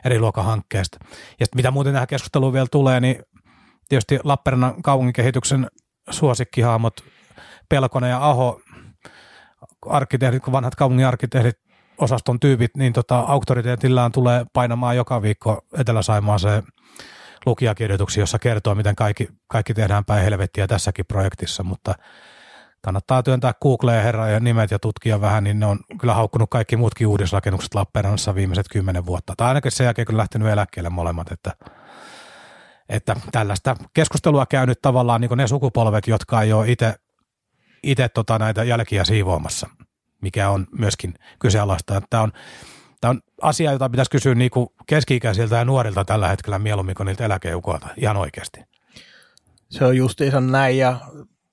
[0.06, 0.98] eri luokahankkeesta.
[1.40, 3.24] Ja mitä muuten tähän keskusteluun vielä tulee, niin
[3.90, 5.68] tietysti Lappeenrannan kaupunkikehityksen
[6.10, 6.94] suosikkihahmot
[7.70, 8.62] Pelkonen ja Aho,
[9.90, 11.60] arkkitehdit, vanhat kaupungin arkkitehdit,
[11.98, 16.64] osaston tyypit, niin tota, auktoriteetillään tulee painamaan joka viikko Etelä-Saimaaseen
[17.46, 21.96] lukijakirjoituksia, jossa kertoo, miten kaikki, kaikki tehdään päin helvettiä tässäkin projektissa, mutta
[22.84, 27.08] kannattaa työntää Googleen ja nimet ja tutkia vähän, niin ne on kyllä haukkunut kaikki muutkin
[27.08, 29.34] uudisrakennukset Lappeenrannassa viimeiset kymmenen vuotta.
[29.38, 31.54] Tai ainakin sen jälkeen, kun lähtenyt eläkkeelle molemmat, että,
[32.90, 36.96] että tällaista keskustelua käynyt tavallaan niin ne sukupolvet, jotka ei ole itse
[37.84, 39.70] itse tota näitä jälkiä siivoamassa,
[40.22, 42.02] mikä on myöskin kyseenalaista.
[42.10, 42.32] Tämä on,
[43.02, 47.06] tämä on asia, jota pitäisi kysyä niin kuin keski-ikäisiltä ja nuorilta tällä hetkellä mieluummin kuin
[47.06, 48.62] niiltä eläkeukoilta, ihan oikeasti.
[49.70, 51.00] Se on justiinsa näin ja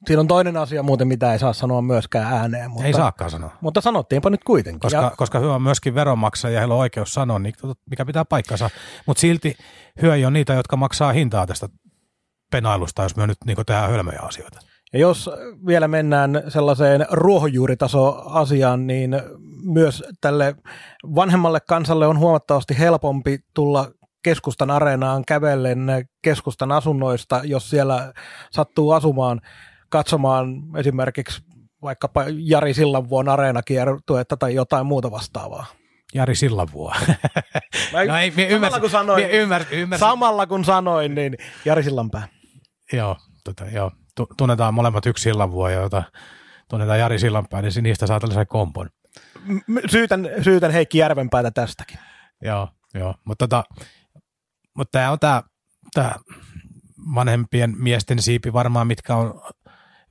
[0.07, 2.71] siinä on toinen asia muuten, mitä ei saa sanoa myöskään ääneen.
[2.71, 3.51] Mutta, ei saakaan sanoa.
[3.61, 4.81] Mutta sanottiinpa nyt kuitenkin.
[4.81, 7.55] Koska, ja, koska hyö on myöskin veronmaksaja ja heillä on oikeus sanoa, niin
[7.91, 8.71] mikä pitää paikkansa.
[9.07, 9.57] Mutta silti
[10.03, 11.69] hyö on niitä, jotka maksaa hintaa tästä
[12.51, 14.61] penailusta, jos me nyt niin tehdään hölmöjä asioita.
[14.93, 15.31] Ja jos
[15.67, 19.11] vielä mennään sellaiseen ruohonjuuritaso-asiaan, niin
[19.63, 20.55] myös tälle
[21.15, 23.91] vanhemmalle kansalle on huomattavasti helpompi tulla
[24.23, 28.13] keskustan areenaan kävellen keskustan asunnoista, jos siellä
[28.51, 29.41] sattuu asumaan,
[29.91, 31.43] katsomaan esimerkiksi
[31.83, 35.67] vaikkapa Jari Sillanvuon areenakiertuetta tai jotain muuta vastaavaa.
[36.15, 36.95] Jari Sillanvuo.
[37.93, 40.07] Mä, no ei, samalla, ymmärsin, kun sanoin, ymmär, ymmärsin.
[40.07, 42.29] samalla kun sanoin, niin Jari Sillanpää.
[42.93, 43.91] Joo, tota, joo
[44.37, 46.03] tunnetaan molemmat yksi Sillanvuo, jota
[46.69, 48.89] tunnetaan Jari Sillanpää, niin niistä saa tällaisen kompon.
[49.91, 51.99] Syytän, syytän Heikki Järvenpäätä tästäkin.
[52.43, 53.15] Joo, joo.
[53.25, 53.65] mutta tota,
[54.75, 55.19] mut tämä on
[55.95, 56.15] tämä
[57.15, 59.41] vanhempien miesten siipi varmaan, mitkä on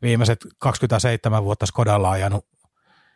[0.02, 2.46] viimeiset 27 vuotta Skodalla ajanut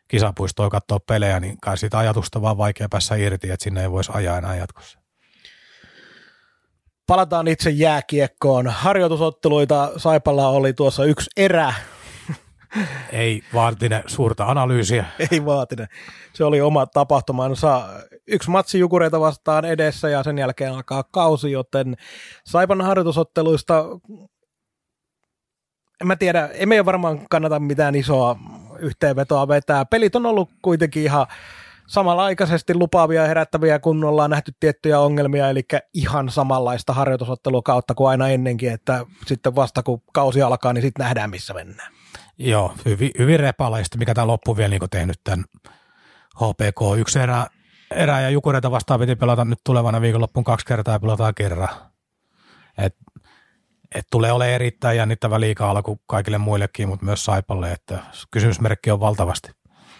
[0.08, 4.12] kisapuistoa katsoa pelejä, niin kai siitä ajatusta vaan vaikea päässä irti, että sinne ei voisi
[4.14, 5.00] ajaa enää jatkossa.
[7.08, 8.68] Palataan itse jääkiekkoon.
[8.68, 11.74] Harjoitusotteluita Saipalla oli tuossa yksi erä.
[13.12, 15.06] Ei vaatine suurta analyysiä.
[15.32, 15.88] Ei vaatine.
[16.34, 17.90] Se oli oma tapahtumansa.
[18.28, 21.96] Yksi matsi Jukureita vastaan edessä ja sen jälkeen alkaa kausi, joten
[22.46, 23.86] Saipan harjoitusotteluista
[26.02, 28.40] en mä tiedä, emme varmaan kannata mitään isoa
[28.80, 29.86] yhteenvetoa vetää.
[29.86, 31.28] Pelit on ollut kuitenkin ihan
[31.88, 35.62] samanaikaisesti lupaavia herättäviä, kun ollaan nähty tiettyjä ongelmia, eli
[35.94, 41.04] ihan samanlaista harjoitusottelua kautta kuin aina ennenkin, että sitten vasta kun kausi alkaa, niin sitten
[41.04, 41.94] nähdään, missä mennään.
[42.38, 45.46] Joo, hyvin, hyvin repalaista, mikä tämä loppu vielä niin tehnyt tämän
[46.36, 46.98] HPK.
[46.98, 47.48] Yksi erä,
[47.92, 51.70] erä ja Jukureita vastaan piti pelata nyt tulevana viikonloppuun kaksi kertaa ja pelataan kerran.
[52.78, 52.96] Et,
[53.96, 58.00] et tulee ole erittäin jännittävä liika alku kaikille muillekin, mutta myös Saipalle, että
[58.32, 59.52] kysymysmerkki on valtavasti.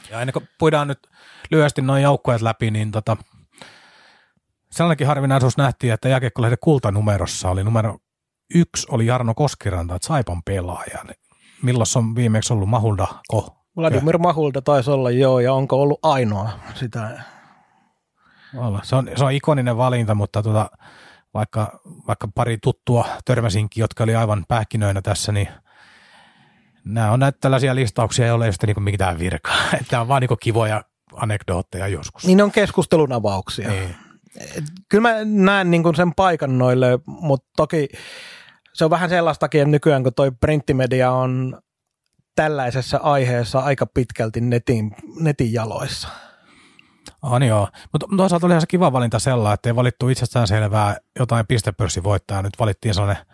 [0.10, 1.00] Ja ennen kuin puidaan nyt
[1.52, 3.18] lyhyesti noin joukkueet läpi, niin tota,
[4.72, 7.98] sellainenkin harvinaisuus nähtiin, että jääkiekkolehden kultanumerossa oli numero
[8.56, 11.04] yksi oli Jarno Koskiranta, että Saipan pelaaja.
[11.04, 11.20] Niin
[11.64, 13.58] milloin on viimeksi ollut Mahulda ko?
[13.78, 17.24] Vladimir Mahulda taisi olla joo, ja onko ollut ainoa sitä?
[18.84, 20.70] Se on, se on ikoninen valinta, mutta tota,
[21.34, 25.48] vaikka, vaikka pari tuttua törmäsinkin, jotka oli aivan pähkinöinä tässä, niin–
[26.86, 29.56] nämä on näitä tällaisia listauksia, joilla ei ole niin mitään virkaa.
[29.90, 32.26] Tämä on vaan niin kivoja anekdootteja joskus.
[32.26, 33.70] Niin on keskustelun avauksia.
[33.70, 33.96] Niin.
[34.90, 37.90] Kyllä mä näen niin sen paikan noille, mutta toki
[38.74, 41.62] se on vähän sellaistakin nykyään, kun toi printtimedia on
[42.36, 46.08] tällaisessa aiheessa aika pitkälti netin, netin jaloissa.
[47.24, 50.98] On joo, mutta toisaalta oli ihan se kiva valinta sellainen, että ei valittu itsestään selvää
[51.20, 53.26] jotain pistepörssivoittajaa, nyt valittiin sellainen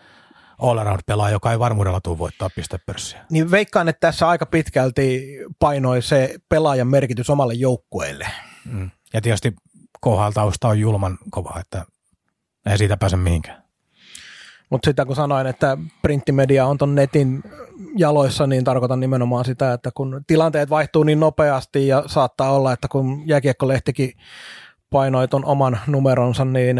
[0.59, 3.25] all-around-pelaaja, joka ei varmuudella tule voittaa pistepörssiä.
[3.31, 8.27] Niin veikkaan, että tässä aika pitkälti painoi se pelaajan merkitys omalle joukkueelle.
[8.65, 8.89] Mm.
[9.13, 9.53] Ja tietysti
[10.01, 11.85] KHL tausta on julman kova, että
[12.65, 13.68] ei siitä pääse mihinkään.
[14.69, 17.43] Mutta sitä kun sanoin, että printtimedia on ton netin
[17.97, 22.87] jaloissa, niin tarkoitan nimenomaan sitä, että kun tilanteet vaihtuu niin nopeasti ja saattaa olla, että
[22.87, 24.11] kun jääkiekkolehtikin
[24.89, 26.77] painoi ton oman numeronsa, niin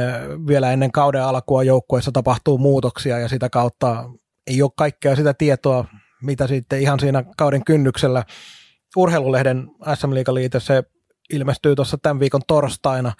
[0.47, 4.10] vielä ennen kauden alkua joukkueessa tapahtuu muutoksia ja sitä kautta
[4.47, 5.86] ei ole kaikkea sitä tietoa,
[6.21, 8.23] mitä sitten ihan siinä kauden kynnyksellä.
[8.97, 10.84] Urheilulehden SM Liiga se
[11.34, 13.12] ilmestyy tuossa tämän viikon torstaina,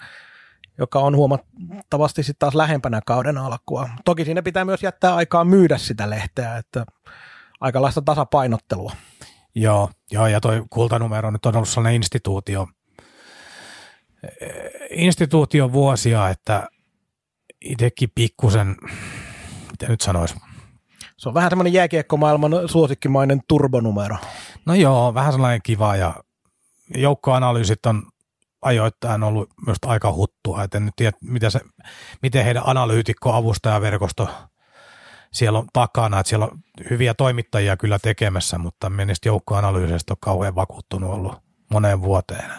[0.80, 3.88] joka on huomattavasti sitten taas lähempänä kauden alkua.
[4.04, 6.86] Toki siinä pitää myös jättää aikaa myydä sitä lehteä, että
[7.60, 8.92] aikalaista tasapainottelua.
[9.54, 12.66] Joo, joo ja toi kultanumero nyt on ollut sellainen instituutio–
[14.90, 16.68] instituutio vuosia, että
[17.60, 18.76] itsekin pikkusen,
[19.70, 20.34] mitä nyt sanoisi,
[21.16, 24.16] se on vähän semmoinen jääkiekkomaailman suosikkimainen turbonumero.
[24.66, 26.14] No joo, vähän sellainen kiva ja
[26.94, 28.02] joukkoanalyysit on
[28.62, 31.60] ajoittain ollut myös aika huttua, et en nyt tiedä, miten, se,
[32.22, 34.28] miten heidän analyytikko, avustajaverkosto
[35.32, 36.58] siellä on takana, että siellä on
[36.90, 41.34] hyviä toimittajia kyllä tekemässä, mutta en niistä joukkoanalyyseistä ole kauhean vakuuttunut ollut
[41.70, 42.50] moneen vuoteen.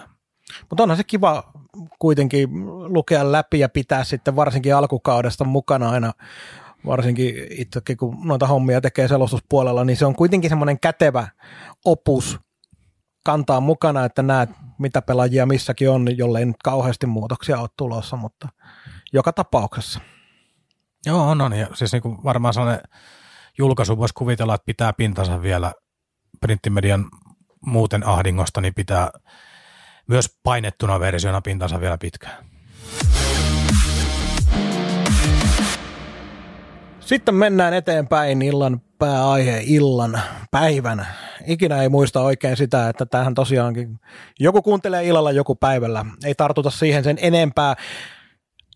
[0.69, 1.51] Mutta onhan se kiva
[1.99, 2.49] kuitenkin
[2.93, 6.13] lukea läpi ja pitää sitten varsinkin alkukaudesta mukana aina
[6.85, 11.27] varsinkin itsekin kun noita hommia tekee selostuspuolella, niin se on kuitenkin semmoinen kätevä
[11.85, 12.39] opus
[13.25, 14.49] kantaa mukana, että näet
[14.81, 18.47] mitä pelaajia missäkin on, jollei nyt kauheasti muutoksia ole tulossa, mutta
[19.13, 19.99] joka tapauksessa.
[21.05, 21.53] Joo, on, on.
[21.53, 22.83] Ja siis niin kuin varmaan sellainen
[23.57, 25.73] julkaisu voisi kuvitella, että pitää pintansa vielä
[26.39, 27.05] printtimedian
[27.65, 29.09] muuten ahdingosta, niin pitää
[30.07, 32.45] myös painettuna versiona pintansa vielä pitkään.
[36.99, 40.21] Sitten mennään eteenpäin illan pääaihe, illan,
[40.51, 41.07] päivän.
[41.47, 43.99] Ikinä ei muista oikein sitä, että tähän tosiaankin
[44.39, 46.05] joku kuuntelee illalla, joku päivällä.
[46.25, 47.75] Ei tartuta siihen sen enempää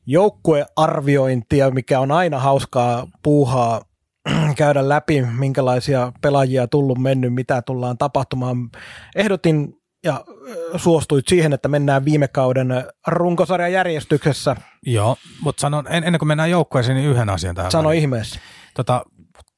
[0.05, 3.81] joukkuearviointia, mikä on aina hauskaa puuhaa
[4.57, 8.69] käydä läpi, minkälaisia pelaajia tullut mennyt, mitä tullaan tapahtumaan.
[9.15, 9.73] Ehdotin
[10.03, 10.23] ja
[10.75, 12.67] suostuit siihen, että mennään viime kauden
[13.07, 14.55] runkosarjan järjestyksessä.
[14.85, 17.71] Joo, mutta sanon, en, ennen kuin mennään joukkueeseen, niin yhden asian tähän.
[17.71, 18.39] Sano ihmeessä.
[18.73, 19.05] Tota,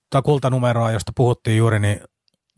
[0.10, 2.02] tota kultanumeroa, josta puhuttiin juuri, niin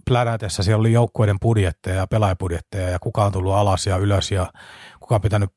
[0.05, 4.53] plänätessä siellä oli joukkueiden budjetteja ja pelaajapudjetteja ja kuka on tullut alas ja ylös ja
[4.99, 5.49] kuka on pitänyt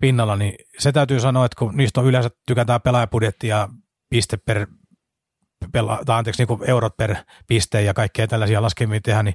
[0.00, 3.68] pinnalla, niin se täytyy sanoa, että kun niistä on yleensä tykätään pelaajapudjetti ja
[4.10, 4.66] piste per
[5.72, 9.34] pela, tai anteeksi, niin eurot per piste ja kaikkea tällaisia laskemia tehdä, niin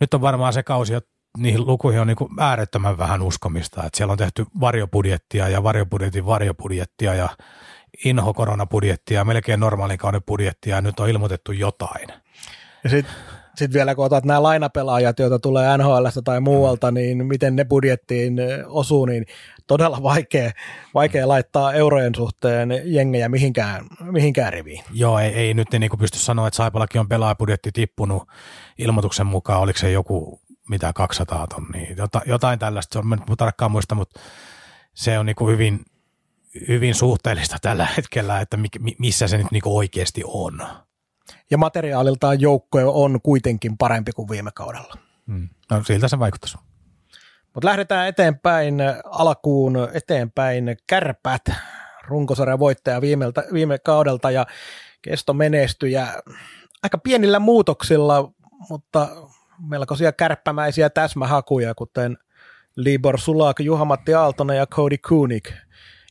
[0.00, 3.84] nyt on varmaan se kausi, että niihin lukuihin on niin kuin äärettömän vähän uskomista.
[3.84, 7.28] Että siellä on tehty varjobudjettia ja varjobudjetin varjobudjettia ja
[8.04, 12.08] inho-koronabudjettia ja melkein normaalin kauden budjettia ja nyt on ilmoitettu jotain.
[12.84, 13.14] Ja sitten
[13.56, 18.36] sit vielä kun otat nämä lainapelaajat, joita tulee NHLstä tai muualta, niin miten ne budjettiin
[18.66, 19.26] osuu, niin
[19.66, 20.50] todella vaikea,
[20.94, 24.84] vaikea laittaa eurojen suhteen jengejä mihinkään, mihinkään riviin.
[24.92, 28.28] Joo, ei, ei nyt niin pysty sanoa, että Saipallakin on pelaajabudjetti tippunut
[28.78, 33.94] ilmoituksen mukaan, oliko se joku mitä 200 tonnia, Jota, jotain tällaista, se on, tarkkaan muista,
[33.94, 34.20] mutta
[34.94, 35.80] se on niin kuin hyvin,
[36.68, 38.58] hyvin suhteellista tällä hetkellä, että
[38.98, 40.62] missä se nyt niin oikeasti on.
[41.50, 44.94] Ja materiaaliltaan joukkoja on kuitenkin parempi kuin viime kaudella.
[45.26, 45.48] Hmm.
[45.70, 46.58] No siltä se vaikuttaisi.
[47.54, 51.42] Mutta lähdetään eteenpäin alkuun eteenpäin kärpät,
[52.06, 54.46] runkosarjan voittaja viimeltä, viime kaudelta ja
[55.02, 56.08] kesto menestyjä
[56.82, 58.32] aika pienillä muutoksilla,
[58.70, 59.08] mutta
[59.68, 62.18] melkoisia kärppämäisiä täsmähakuja, kuten
[62.76, 65.52] Libor Sulak, Juha-Matti Aaltonen ja Cody Kunik.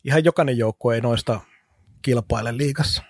[0.06, 1.40] Ihan jokainen joukko ei noista
[2.02, 3.04] kilpaile liigassa.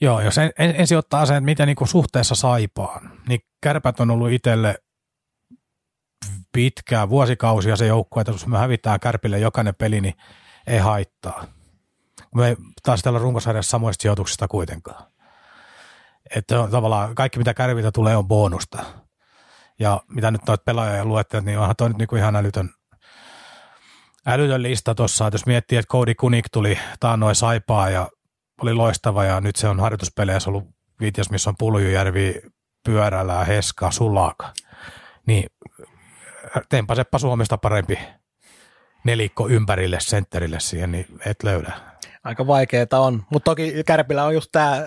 [0.00, 4.78] Joo, jos en, ensin ottaa sen, miten niin suhteessa saipaan, niin kärpät on ollut itselle
[6.52, 10.14] pitkää vuosikausia se joukkue, että jos me hävitään kärpille jokainen peli, niin
[10.66, 11.46] ei haittaa.
[12.34, 15.06] Me taas tällä runkosarjassa samoista sijoituksista kuitenkaan.
[16.34, 18.84] Että tavallaan kaikki mitä kärviltä tulee on bonusta.
[19.78, 22.70] Ja mitä nyt noita pelaajia luette, niin onhan toi nyt niinku ihan älytön,
[24.26, 25.28] älytön lista tuossa.
[25.32, 28.08] Jos miettii, että Cody Kunik tuli taannoin saipaa ja
[28.62, 30.64] oli loistava ja nyt se on harjoituspeleissä ollut
[31.00, 32.34] viitias, missä on Puljujärvi,
[32.84, 34.52] Pyörällä, Heska, Sulaka.
[35.26, 35.46] Niin
[36.68, 37.98] teenpä Seppa Suomesta parempi
[39.04, 41.72] nelikko ympärille, sentterille siihen, niin et löydä.
[42.24, 44.86] Aika vaikeaa on, mutta toki Kärpillä on just tämä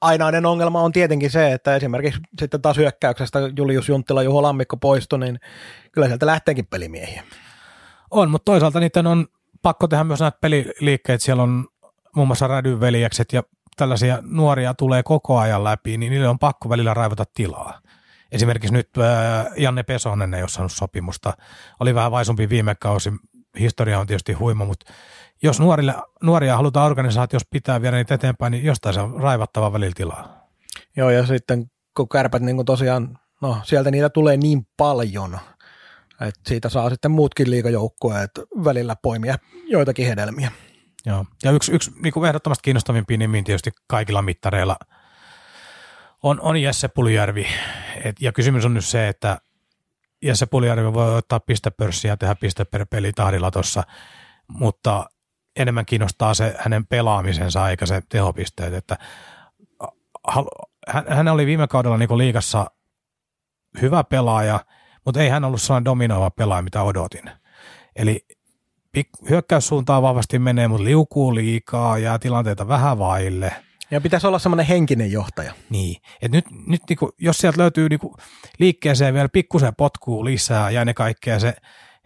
[0.00, 5.18] ainainen ongelma on tietenkin se, että esimerkiksi sitten taas hyökkäyksestä Julius Junttila, Juho Lammikko poistui,
[5.18, 5.40] niin
[5.92, 7.22] kyllä sieltä lähteekin pelimiehiä.
[8.10, 9.26] On, mutta toisaalta niiden on
[9.62, 11.24] pakko tehdä myös näitä peliliikkeitä.
[11.24, 11.68] Siellä on
[12.16, 13.42] muun muassa Rädyn veljekset ja
[13.76, 17.80] tällaisia nuoria tulee koko ajan läpi, niin niille on pakko välillä raivata tilaa.
[18.32, 21.32] Esimerkiksi nyt äh, Janne Pesonen ei ole saanut sopimusta.
[21.80, 23.12] Oli vähän vaisumpi viime kausi.
[23.58, 24.92] Historia on tietysti huima, mutta
[25.42, 29.92] jos nuorille, nuoria halutaan organisaatiossa pitää viedä niitä eteenpäin, niin jostain se on raivattava välillä
[29.96, 30.48] tilaa.
[30.96, 35.38] Joo, ja sitten kun kärpät niin tosiaan, no sieltä niitä tulee niin paljon,
[36.20, 38.30] että siitä saa sitten muutkin liikajoukkueet
[38.64, 40.50] välillä poimia joitakin hedelmiä.
[41.06, 44.76] Joo, ja yksi, yksi niin kuin ehdottomasti kiinnostavimpia nimiin tietysti kaikilla mittareilla
[46.22, 47.46] on, on Jesse Puljärvi.
[48.04, 49.38] Et, ja kysymys on nyt se, että
[50.22, 53.82] Jesse Puljärvi voi ottaa pistepörssiä ja tehdä piste per peli tahdilla tuossa,
[54.48, 55.06] mutta
[55.56, 58.96] enemmän kiinnostaa se hänen pelaamisensa eikä se tehopisteet, että
[60.88, 62.66] hän, hän oli viime kaudella niin liikassa
[63.80, 64.60] hyvä pelaaja,
[65.04, 67.30] mutta ei hän ollut sellainen dominoiva pelaaja, mitä odotin.
[67.96, 68.26] Eli
[69.30, 73.52] hyökkäyssuuntaan vahvasti menee, mutta liukuu liikaa, ja tilanteita vähän vaille.
[73.90, 75.52] Ja pitäisi olla semmoinen henkinen johtaja.
[75.70, 78.16] Niin, että nyt, nyt niinku, jos sieltä löytyy niinku
[78.58, 81.54] liikkeeseen vielä pikkusen potkuu lisää ja ne kaikkea se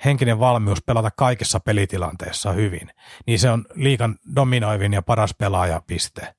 [0.05, 2.91] henkinen valmius pelata kaikissa pelitilanteissa hyvin,
[3.27, 6.35] niin se on liikan dominoivin ja paras pelaaja piste.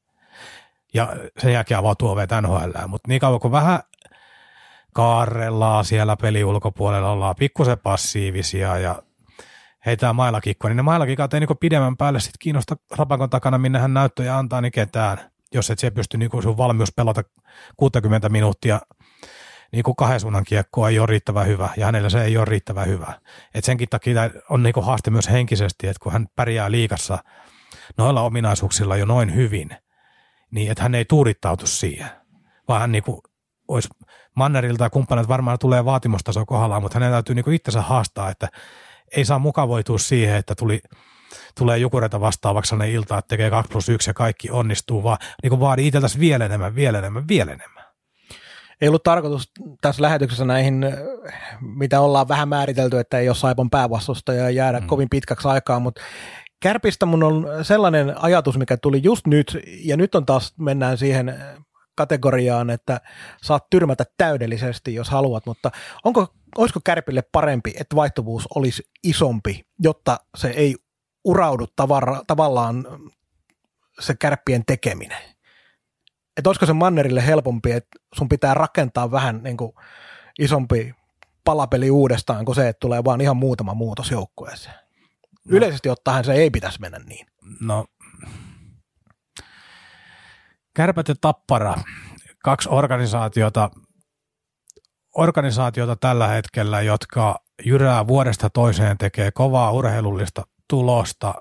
[0.94, 3.80] Ja sen jälkeen avautuu ovet NHL, mutta niin kauan kuin vähän
[4.96, 9.04] kaarellaan siellä peli ulkopuolella, ollaan pikkusen passiivisia ja
[9.86, 13.94] heitää mailakikkoa, niin ne mailakikat ei niin pidemmän päälle sitten kiinnosta rapakon takana, minne hän
[13.94, 17.24] näyttöjä antaa, niin ketään, jos et se pysty niin sun valmius pelata
[17.78, 18.82] 60 minuuttia
[19.72, 22.88] niin kuin kahden suunnan kiekkoa ei ole riittävän hyvä, ja hänellä se ei ole riittävän
[22.88, 23.14] hyvä.
[23.54, 27.18] Et senkin takia on niin haaste myös henkisesti, että kun hän pärjää liikassa
[27.98, 29.70] noilla ominaisuuksilla jo noin hyvin,
[30.52, 32.10] niin että hän ei tuurittautu siihen,
[32.68, 33.22] vaan hän niin kuin
[33.68, 33.90] olisi
[34.36, 38.48] Mannerilta ja kumppanit varmaan tulee vaatimustaso kohdallaan, mutta hänen täytyy niin itsensä haastaa, että
[39.16, 40.82] ei saa mukavoitua siihen, että tuli,
[41.58, 45.60] tulee jukureita vastaavaksi sellainen ilta, että tekee 2 plus 1 ja kaikki onnistuu, vaan niin
[45.60, 47.86] vaadi itseltäsi vielä enemmän, vielä enemmän, vielä enemmän.
[48.82, 50.86] Ei ollut tarkoitus tässä lähetyksessä näihin,
[51.62, 53.70] mitä ollaan vähän määritelty, että ei ole Saipon
[54.38, 54.88] ja jäädä mm.
[54.88, 56.02] kovin pitkäksi aikaa, mutta
[56.62, 61.36] Kärpistä mun on sellainen ajatus, mikä tuli just nyt, ja nyt on taas, mennään siihen
[61.96, 63.02] kategoriaan, että
[63.42, 65.72] saat tyrmätä täydellisesti, jos haluat, mutta
[66.04, 66.28] onko,
[66.58, 70.76] olisiko Kärpille parempi, että vaihtuvuus olisi isompi, jotta se ei
[71.26, 72.88] uraudu tavara, tavallaan
[74.00, 75.18] se kärppien tekeminen?
[76.38, 79.74] Että olisiko se Mannerille helpompi, että sun pitää rakentaa vähän niin kuin
[80.40, 80.96] isompi
[81.44, 84.76] palapeli uudestaan kuin se, että tulee vaan ihan muutama muutos joukkueeseen?
[85.46, 85.58] No.
[85.58, 87.28] Yleisesti ottaen se ei pitäisi mennä niin.
[87.62, 87.86] No,
[90.76, 91.76] Kärpät ja Tappara,
[92.44, 93.70] kaksi organisaatiota,
[95.18, 101.34] organisaatiota tällä hetkellä, jotka jyrää vuodesta toiseen, tekee kovaa urheilullista tulosta.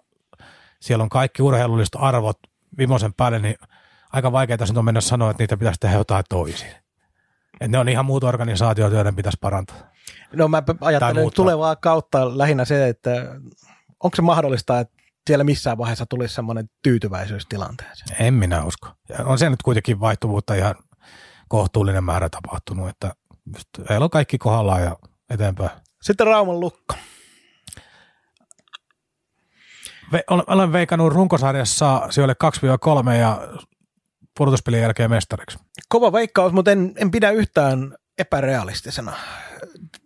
[0.81, 2.39] Siellä on kaikki urheilulliset arvot
[2.79, 3.55] viimeisen päälle, niin
[4.13, 6.71] aika vaikeaa nyt on mennä sanoa, että niitä pitäisi tehdä jotain toisin.
[7.61, 9.77] Et ne on ihan muut organisaatiot, joiden pitäisi parantaa.
[10.33, 13.11] No mä ajattelen tulevaa kautta lähinnä se, että
[14.03, 14.94] onko se mahdollista, että
[15.27, 18.23] siellä missään vaiheessa tulisi semmoinen tyytyväisyys tilanteeseen?
[18.23, 18.89] En minä usko.
[19.09, 20.75] Ja on se nyt kuitenkin vaihtuvuutta ihan
[21.49, 23.15] kohtuullinen määrä tapahtunut, että
[23.91, 24.97] ei ole kaikki kohdallaan ja
[25.31, 25.71] eteenpäin.
[26.03, 26.95] Sitten Rauman lukko.
[30.13, 32.37] Ve, olen veikannut runkosarjassa sijoille
[33.11, 33.49] 2-3 ja
[34.39, 35.59] pudotuspelin jälkeen mestariksi.
[35.89, 39.13] Kova veikkaus, mutta en, en pidä yhtään epärealistisena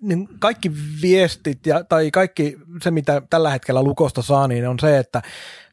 [0.00, 4.98] niin kaikki viestit ja, tai kaikki se, mitä tällä hetkellä Lukosta saa, niin on se,
[4.98, 5.22] että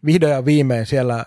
[0.05, 1.25] vihdoin ja viimein siellä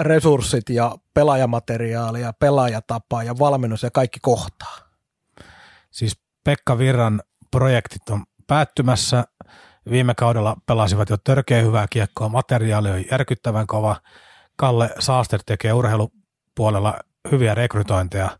[0.00, 4.78] resurssit ja pelaajamateriaali ja pelaajatapa ja valmennus ja kaikki kohtaa.
[5.90, 9.24] Siis Pekka Virran projektit on päättymässä.
[9.90, 13.96] Viime kaudella pelasivat jo törkeä hyvää kiekkoa, materiaali on järkyttävän kova.
[14.56, 16.98] Kalle Saaster tekee urheilupuolella
[17.30, 18.38] hyviä rekrytointeja.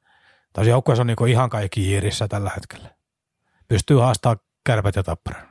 [0.55, 2.91] Tässä joukkueessa on niin ihan kaikki jiirissä tällä hetkellä
[3.69, 5.49] pystyy haastamaan kärpät ja tapparan.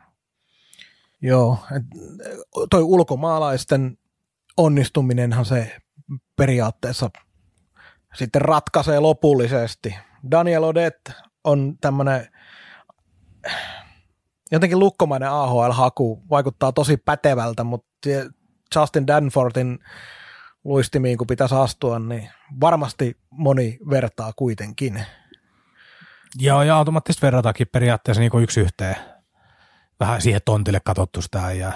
[1.21, 1.57] Joo,
[2.69, 3.97] toi ulkomaalaisten
[4.57, 5.77] onnistuminenhan se
[6.35, 7.09] periaatteessa
[8.15, 9.95] sitten ratkaisee lopullisesti.
[10.31, 11.11] Daniel Odet
[11.43, 12.27] on tämmöinen
[14.51, 17.87] jotenkin lukkomainen AHL-haku, vaikuttaa tosi pätevältä, mutta
[18.75, 19.79] Justin Danfortin
[20.63, 22.29] luistimiin, kun pitäisi astua, niin
[22.61, 25.05] varmasti moni vertaa kuitenkin.
[26.35, 28.95] Joo, ja automaattisesti verrataankin periaatteessa niin kuin yksi yhteen.
[29.99, 31.73] Vähän siihen tontille katsottu sitä äijää.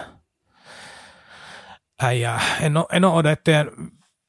[2.02, 2.42] äijää.
[2.62, 3.72] En ole, en ole odetteen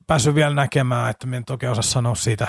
[0.06, 2.48] päässyt vielä näkemään, että en toki osaa sanoa siitä,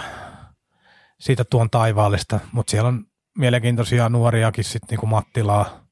[1.20, 3.06] siitä tuon taivaallista, mutta siellä on
[3.38, 5.86] mielenkiintoisia nuoriakin sitten niin kuin Mattilaa.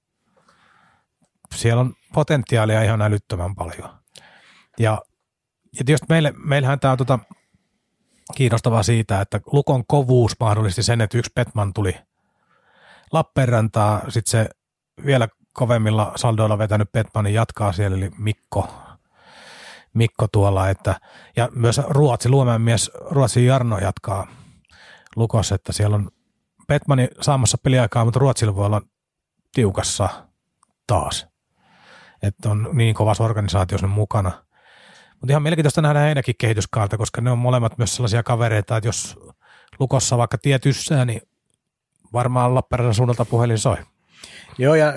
[1.55, 3.89] Siellä on potentiaalia ihan älyttömän paljon.
[4.79, 5.01] Ja,
[5.79, 7.19] ja tietysti meille, meillähän tämä tota,
[8.35, 11.95] kiinnostavaa siitä, että Lukon kovuus mahdollisti sen, että yksi Petman tuli
[13.11, 14.49] Lappeenrantaa, sitten se
[15.05, 18.73] vielä kovemmilla saldoilla vetänyt Petmanin jatkaa siellä, eli Mikko,
[19.93, 20.99] Mikko tuolla, että,
[21.35, 24.27] ja myös Ruotsi, Luomen mies Ruotsin Jarno jatkaa
[25.15, 26.09] Lukossa, että siellä on
[26.67, 28.81] Petmani saamassa peliaikaa, mutta Ruotsilla voi olla
[29.53, 30.09] tiukassa
[30.87, 31.27] taas.
[32.21, 34.31] Että on niin kovassa organisaatiossa mukana–
[35.19, 39.19] mutta ihan mielenkiintoista nähdä heidänkin kehityskaarta, koska ne on molemmat myös sellaisia kavereita, että jos
[39.79, 41.21] Lukossa vaikka tietyssä, niin
[42.13, 43.77] varmaan Lappeenrannan suunnalta puhelin soi.
[44.57, 44.93] Joo, ja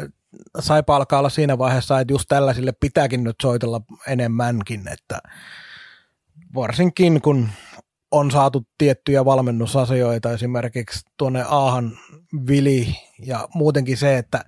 [0.58, 5.18] Saipa alkaa olla siinä vaiheessa, että just tällaisille pitääkin nyt soitella enemmänkin, että
[6.54, 7.48] varsinkin kun
[8.10, 11.98] on saatu tiettyjä valmennusasioita, esimerkiksi tuonne Aahan
[12.46, 14.44] Vili ja muutenkin se, että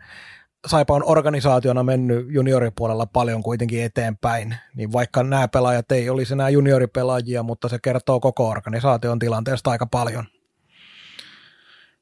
[0.67, 6.49] Saipa on organisaationa mennyt junioripuolella paljon kuitenkin eteenpäin, niin vaikka nämä pelaajat ei olisi enää
[6.49, 10.25] junioripelaajia, mutta se kertoo koko organisaation tilanteesta aika paljon.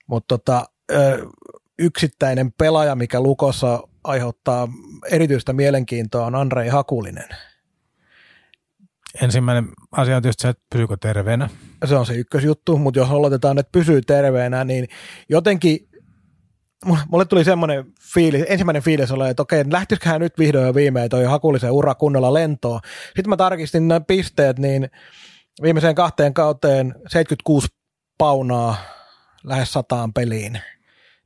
[0.07, 0.65] Mutta tota,
[1.79, 4.69] yksittäinen pelaaja, mikä Lukossa aiheuttaa
[5.11, 7.29] erityistä mielenkiintoa, on Andrei Hakulinen.
[9.23, 11.49] Ensimmäinen asia on tietysti se, että pysyykö terveenä.
[11.85, 14.89] Se on se ykkösjuttu, mutta jos oletetaan, että pysyy terveenä, niin
[15.29, 15.89] jotenkin
[16.85, 21.25] mulle tuli semmoinen fiilis, ensimmäinen fiilis oli, että okei, lähtisiköhän nyt vihdoin ja viimein toi
[21.25, 22.81] hakulisen ura kunnolla lentoon.
[23.07, 24.91] Sitten mä tarkistin nämä pisteet, niin
[25.63, 27.69] viimeiseen kahteen kauteen 76
[28.19, 28.77] paunaa
[29.45, 30.61] lähes sataan peliin.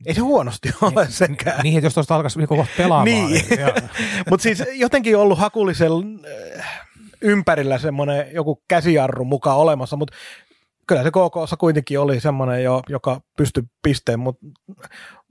[0.06, 1.60] Ei se huonosti ole senkään.
[1.62, 3.04] Niin, että jos tuosta alkaisi niin kohta pelaamaan.
[3.04, 3.60] Niin, niin
[4.30, 5.92] mutta siis jotenkin ollut hakulisen
[6.58, 6.84] äh,
[7.22, 10.16] ympärillä semmoinen joku käsijarru mukaan olemassa, mutta
[10.86, 14.46] kyllä se KK kuitenkin oli semmoinen, jo, joka pystyi pisteen, mutta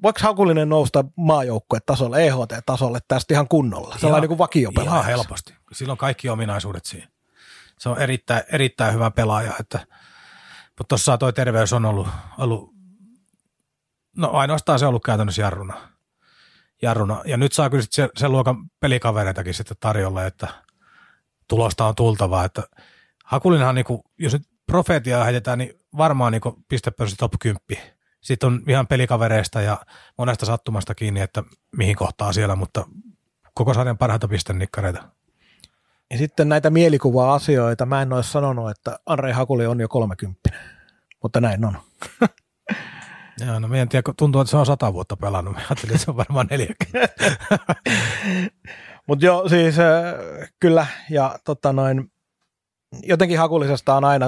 [0.03, 3.97] voiko Hakulinen nousta maajoukkuetasolle, EHT-tasolle tästä ihan kunnolla?
[3.99, 4.91] Se on niin kuin vakiopelaaja.
[4.91, 5.53] Ihan helposti.
[5.71, 7.07] Silloin kaikki ominaisuudet siinä.
[7.79, 9.79] Se on erittäin, erittäin hyvä pelaaja, että,
[10.69, 12.73] mutta tuossa toi terveys on ollut, ollut,
[14.17, 15.89] no ainoastaan se on ollut käytännössä jarruna.
[16.81, 17.21] jarruna.
[17.25, 20.47] Ja nyt saa kyllä sen, sen luokan pelikavereitakin sitten tarjolla, että
[21.47, 22.63] tulosta on tultavaa, että
[23.25, 27.59] Hakulinenhan, niin kuin, jos nyt profeetiaa heitetään, niin varmaan niin pistepörssi top 10.
[28.23, 29.77] Sitten on ihan pelikavereista ja
[30.17, 31.43] monesta sattumasta kiinni, että
[31.77, 32.85] mihin kohtaa siellä, mutta
[33.53, 35.03] koko sarjan parhaita pistennikkareita.
[36.11, 40.49] Ja sitten näitä mielikuva-asioita, mä en olisi sanonut, että Andre Hakuli on jo 30,
[41.23, 41.77] mutta näin on.
[43.45, 45.53] Joo, no en tiedä, tuntuu, että se on sata vuotta pelannut.
[45.53, 47.15] Mä ajattelin, että se on varmaan 40.
[49.07, 52.11] mutta joo, siis äh, kyllä, ja tota noin,
[53.03, 54.25] jotenkin Hakulisesta on aina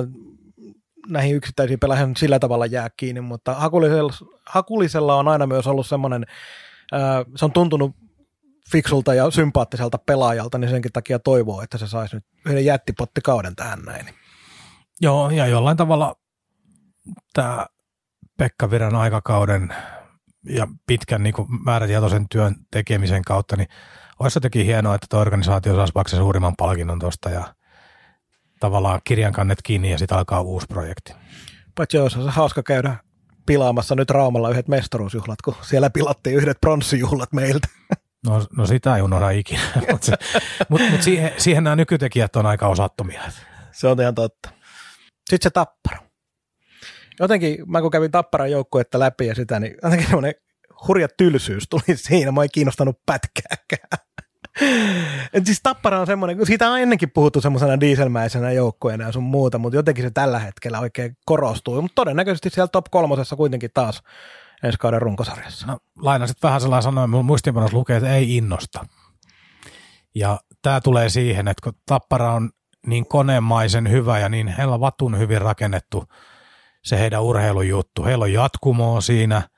[1.09, 4.13] näihin yksittäisiin pelaajiin sillä tavalla jää kiinni, mutta Hakulisella,
[4.45, 6.25] Hakulisella on aina myös ollut semmoinen,
[7.35, 7.95] se on tuntunut
[8.71, 13.79] fiksulta ja sympaattiselta pelaajalta, niin senkin takia toivoo, että se saisi nyt yhden jättipottikauden tähän
[13.79, 14.05] näin.
[15.01, 16.15] Joo, ja jollain tavalla
[17.33, 17.65] tämä
[18.37, 19.73] Pekka Viran aikakauden
[20.49, 23.67] ja pitkän niin kuin määrätietoisen työn tekemisen kautta, niin
[24.19, 27.55] olisi jotenkin hienoa, että tuo organisaatio saisi vaikka suurimman palkinnon tuosta ja
[28.59, 31.13] tavallaan kirjan kannet kiinni ja sitten alkaa uusi projekti.
[31.75, 32.95] Paitsi olisi se hauska käydä
[33.45, 37.67] pilaamassa nyt Raumalla yhdet mestaruusjuhlat, kun siellä pilattiin yhdet pronssijuhlat meiltä.
[38.27, 40.11] No, no sitä ei unohda ikinä, mutta
[40.69, 43.21] mut, mut siihen, siihen nämä nykytekijät on aika osattomia.
[43.71, 44.49] Se on ihan totta.
[45.29, 45.97] Sitten se tappara.
[47.19, 50.33] Jotenkin, mä kun kävin tapparan joukkuetta läpi ja sitä, niin jotenkin semmoinen
[50.87, 52.31] hurja tylsyys tuli siinä.
[52.31, 54.05] Mä ei kiinnostanut pätkääkään.
[55.33, 59.57] Et siis Tappara on semmoinen, siitä on ennenkin puhuttu semmoisena dieselmäisenä joukkueena ja sun muuta,
[59.57, 61.81] mutta jotenkin se tällä hetkellä oikein korostuu.
[61.81, 64.03] Mutta todennäköisesti siellä top kolmosessa kuitenkin taas
[64.63, 65.67] ensi kauden runkosarjassa.
[65.67, 68.85] No, lainasit vähän sellainen sanoa, mun muistiinpanossa lukee, että ei innosta.
[70.15, 72.49] Ja tämä tulee siihen, että kun Tappara on
[72.87, 76.03] niin konemaisen hyvä ja niin heillä vatun hyvin rakennettu
[76.83, 78.05] se heidän urheilujuttu.
[78.05, 79.49] Heillä on jatkumoa siinä,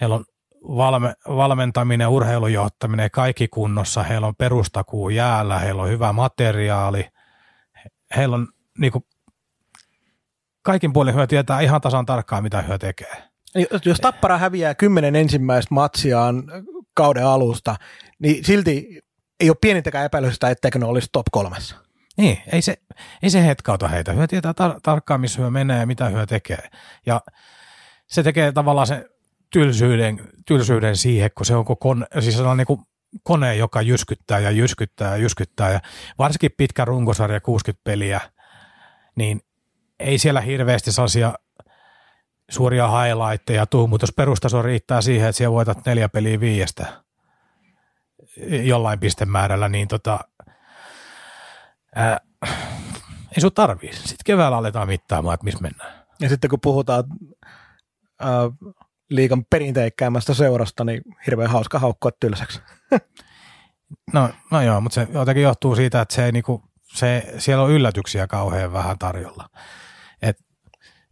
[0.00, 0.24] heillä on
[0.62, 7.08] valme, valmentaminen, urheilujohtaminen, kaikki kunnossa, heillä on perustakuu jäällä, heillä on hyvä materiaali,
[8.16, 8.48] heillä on
[8.78, 9.04] niin kuin,
[10.62, 13.22] kaikin puolin hyö tietää ihan tasan tarkkaan, mitä hyö tekee.
[13.84, 16.44] Jos Tappara häviää kymmenen ensimmäistä matsiaan
[16.94, 17.76] kauden alusta,
[18.18, 19.00] niin silti
[19.40, 21.76] ei ole pienintäkään epäilystä, etteikö ne olisi top kolmessa.
[22.16, 22.76] Niin, ei se,
[23.22, 24.12] ei se hetkauta heitä.
[24.12, 26.68] Hyö tietää tar- tarkkaan, missä hyö menee ja mitä hyö tekee.
[27.06, 27.20] Ja
[28.06, 29.11] se tekee tavallaan se
[29.52, 32.80] tylsyyden, tylsyyden siihen, kun se on kone, siis se on niin kuin
[33.22, 35.70] kone, joka jyskyttää ja jyskyttää ja jyskyttää.
[35.70, 35.80] Ja
[36.18, 38.20] varsinkin pitkä runkosarja, 60 peliä,
[39.16, 39.40] niin
[40.00, 41.34] ei siellä hirveästi sellaisia
[42.50, 47.02] suuria highlightteja tuu, mutta jos perustaso riittää siihen, että siellä voitat neljä peliä viiestä
[48.62, 50.20] jollain pistemäärällä, niin tota,
[51.94, 52.20] ää,
[53.36, 53.92] ei sun tarvii.
[53.92, 56.06] Sitten keväällä aletaan mittaamaan, että missä mennään.
[56.20, 57.04] Ja sitten kun puhutaan
[58.20, 58.50] ää,
[59.10, 62.60] liikan perinteikkäämästä seurasta, niin hirveän hauska haukkua tylsäksi.
[64.12, 67.70] No, no joo, mutta se jotenkin johtuu siitä, että se ei niinku, se, siellä on
[67.70, 69.48] yllätyksiä kauhean vähän tarjolla.
[70.22, 70.38] Et,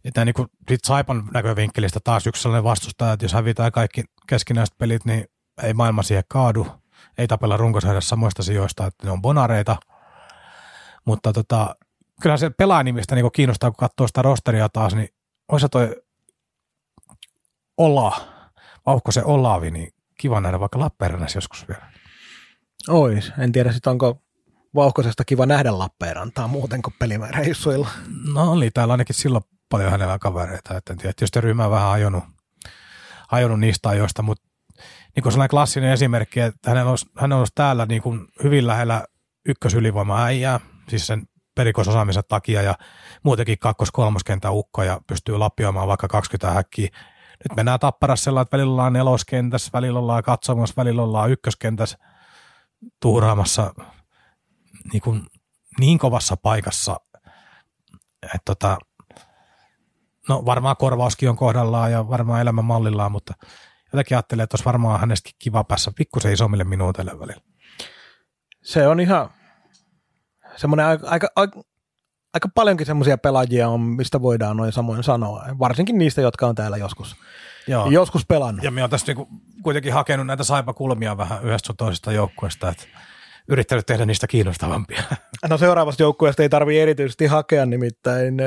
[0.03, 5.05] että niinku, sit Saipan näkövinkkelistä taas yksi sellainen vastustaja, että jos hävitään kaikki keskinäiset pelit,
[5.05, 5.25] niin
[5.63, 6.67] ei maailma siihen kaadu.
[7.17, 9.77] Ei tapella runkosarjassa samoista sijoista, että ne on bonareita.
[11.05, 11.75] Mutta tota,
[12.21, 15.09] kyllä se pelaajanimistä niinku kiinnostaa, kun katsoo sitä rosteria taas, niin
[15.51, 15.95] olisi toi
[17.77, 18.21] Ola,
[18.85, 21.91] vauhko se Olavi, niin kiva nähdä vaikka Lappeenrannassa joskus vielä.
[22.89, 24.21] Ois, en tiedä sitten onko
[24.75, 27.89] Vauhkosesta kiva nähdä Lappeenrantaa muuten kuin pelimäreissuilla.
[28.33, 31.89] No oli täällä ainakin silloin paljon hänellä kavereita, että en tiedä, tietysti ryhmä on vähän
[31.89, 32.23] hajonnut,
[33.29, 34.49] hajonnut niistä ajoista, mutta
[35.15, 39.05] niin kuin sellainen klassinen esimerkki, että hän olisi, hän olisi täällä niin kuin hyvin lähellä
[39.45, 40.59] ykkösylivoima äijää,
[40.89, 42.75] siis sen perikososaamisen takia ja
[43.23, 46.89] muutenkin kakkos-kolmoskentän ukko ja pystyy lappioimaan vaikka 20 häkkiä,
[47.49, 51.97] nyt mennään tapparassa sellainen, että välillä ollaan neloskentässä, välillä ollaan katsomassa, välillä ollaan ykköskentässä
[53.01, 53.73] tuuraamassa
[54.93, 55.27] niin, kuin
[55.79, 56.97] niin kovassa paikassa,
[58.23, 58.77] että tota,
[60.29, 63.33] no varmaan korvauskin on kohdallaan ja varmaan elämän mallillaan, mutta
[63.93, 67.41] jotenkin ajattelee, että olisi varmaan hänestäkin kiva päässä pikkusen isommille minuutille välillä.
[68.63, 69.29] Se on ihan
[70.55, 71.61] semmoinen aika, aika,
[72.33, 75.45] aika paljonkin semmoisia pelaajia on, mistä voidaan noin samoin sanoa.
[75.59, 77.15] Varsinkin niistä, jotka on täällä joskus,
[77.67, 77.89] Joo.
[77.89, 78.63] joskus pelannut.
[78.63, 79.27] Ja me on tässä niinku
[79.63, 82.83] kuitenkin hakenut näitä saipakulmia vähän yhdestä sun toisesta joukkueesta, että
[83.47, 85.03] yrittänyt tehdä niistä kiinnostavampia.
[85.49, 88.37] No seuraavasta joukkueesta ei tarvitse erityisesti hakea, nimittäin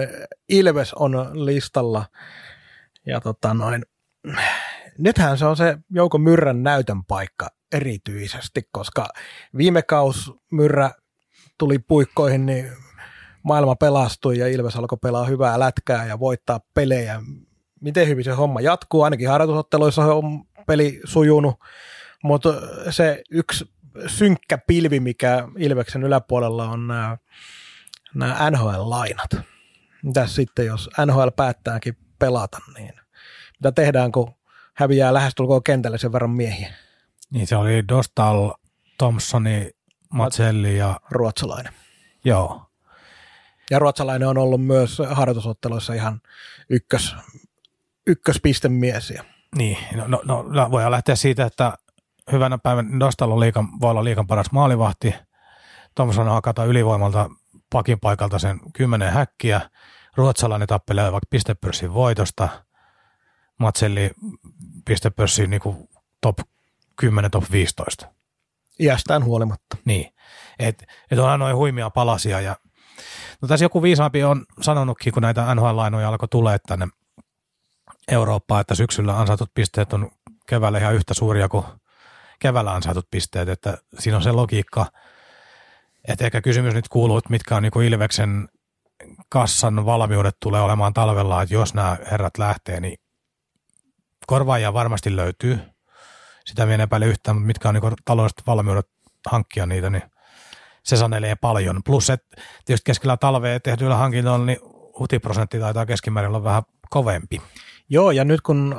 [0.49, 2.07] Ilves on listalla.
[3.07, 3.82] Ja tota noin,
[4.99, 9.09] nythän se on se Jouko Myrrän näytön paikka erityisesti, koska
[9.57, 10.91] viime kaus Myrrä
[11.59, 12.72] tuli puikkoihin, niin
[13.45, 17.21] maailma pelastui ja Ilves alkoi pelaa hyvää lätkää ja voittaa pelejä.
[17.81, 21.55] Miten hyvin se homma jatkuu, ainakin harjoitusotteluissa on peli sujunut,
[22.23, 22.55] mutta
[22.91, 23.75] se yksi
[24.07, 27.19] synkkä pilvi, mikä Ilveksen yläpuolella on nämä,
[28.15, 29.47] nämä NHL-lainat.
[30.03, 32.95] Mitä sitten, jos NHL päättääkin pelata, niin
[33.61, 34.35] mitä tehdään, kun
[34.75, 36.75] häviää lähestulkoon kentälle sen verran miehiä?
[37.31, 38.53] Niin se oli Dostal,
[38.99, 39.71] Thompsoni,
[40.13, 41.01] Matselli ja...
[41.11, 41.73] Ruotsalainen.
[42.25, 42.64] Joo.
[43.71, 46.21] Ja ruotsalainen on ollut myös harjoitusotteluissa ihan
[46.71, 47.17] ykkös,
[48.07, 49.11] ykköspistemies.
[49.11, 49.25] Ja
[49.57, 51.79] Niin, no, no, no voidaan lähteä siitä, että
[52.33, 55.15] hyvänä päivänä Dostal on liikan, voi olla liikan paras maalivahti.
[55.95, 57.31] Thompson hakata ylivoimalta
[57.71, 59.71] pakin paikalta sen kymmenen häkkiä.
[60.17, 62.49] Ruotsalainen tappelee vaikka pistepörssin voitosta.
[63.59, 64.11] Matselli
[64.85, 65.89] pistepörssin niin kuin
[66.21, 66.39] top
[66.97, 68.07] 10, top 15.
[68.81, 69.77] iästään huolimatta.
[69.85, 70.15] Niin,
[70.59, 72.41] että et onhan noin huimia palasia.
[72.41, 72.57] Ja,
[73.43, 76.89] no tässä joku viisaampi on sanonutkin, kun näitä NHL-lainoja alkoi tulee tänne
[78.09, 80.11] Eurooppaan, että syksyllä ansaitut pisteet on
[80.47, 81.64] keväällä ihan yhtä suuria kuin
[82.39, 84.87] keväällä ansaitut pisteet, että siinä on se logiikka,
[86.09, 88.49] että ehkä kysymys nyt kuuluu, että mitkä on niin Ilveksen
[89.28, 92.99] kassan valmiudet tulee olemaan talvella, että jos nämä herrat lähtee, niin
[94.26, 95.59] korvaajia varmasti löytyy.
[96.45, 98.87] Sitä minä en epäile yhtään, mutta mitkä on niin taloudelliset valmiudet
[99.30, 100.03] hankkia niitä, niin
[100.85, 101.80] se sanelee paljon.
[101.85, 104.59] Plus, että tietysti keskellä talvea tehdyillä hankintoilla, niin
[104.99, 107.43] hutiprosentti taitaa keskimäärin olla vähän kovempi.
[107.89, 108.76] Joo, ja nyt kun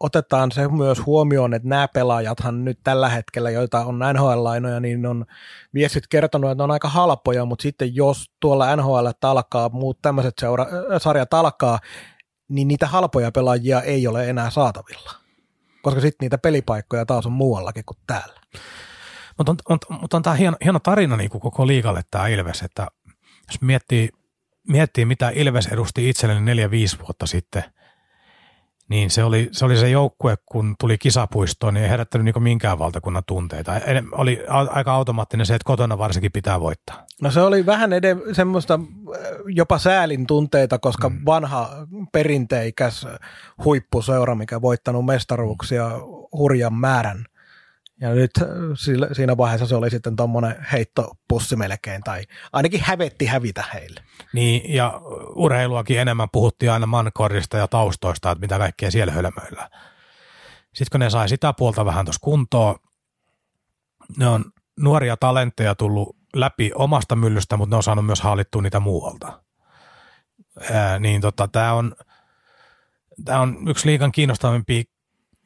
[0.00, 5.26] otetaan se myös huomioon, että nämä pelaajathan nyt tällä hetkellä, joita on NHL-lainoja, niin on
[5.74, 10.34] viestit kertonut, että ne on aika halpoja, mutta sitten jos tuolla NHL alkaa, muut tämmöiset
[10.40, 11.78] seura- äh, sarjat alkaa,
[12.48, 15.10] niin niitä halpoja pelaajia ei ole enää saatavilla.
[15.82, 18.40] Koska sitten niitä pelipaikkoja taas on muuallakin kuin täällä.
[19.38, 22.62] Mutta on, on, mutta on tämä hieno, hieno tarina niin kuin koko liikalle tämä Ilves,
[22.62, 22.86] että
[23.48, 24.08] jos miettii,
[24.68, 27.64] miettii mitä Ilves edusti itselleni neljä, viisi vuotta sitten,
[28.88, 32.78] niin se oli, se oli se joukkue, kun tuli kisapuistoon, niin ei herättänyt niin minkään
[32.78, 33.76] valtakunnan tunteita.
[33.76, 37.04] En- Oli aika automaattinen se, että kotona varsinkin pitää voittaa.
[37.22, 41.20] No se oli vähän ede- semmoista äh, jopa säälin tunteita, koska mm.
[41.26, 41.70] vanha
[42.12, 43.06] perinteikäs
[43.64, 45.90] huippuseura, mikä voittanut mestaruuksia
[46.32, 47.24] hurjan määrän.
[48.00, 52.22] Ja nyt äh, sillä- siinä vaiheessa se oli sitten tuommoinen heittopussi melkein, tai
[52.52, 54.00] ainakin hävetti hävitä heille.
[54.32, 55.00] Niin, ja
[55.34, 59.70] urheiluakin enemmän puhuttiin aina mankorista ja taustoista, että mitä kaikkea siellä hölmöillä.
[60.74, 62.76] Sitten kun ne sai sitä puolta vähän tuossa kuntoon,
[64.16, 64.44] ne on
[64.80, 69.42] nuoria talentteja tullut läpi omasta myllystä, mutta ne on saanut myös haalittua niitä muualta.
[70.72, 71.94] Ää, niin tota, tämä on,
[73.24, 74.82] tää on yksi liikan kiinnostavimpia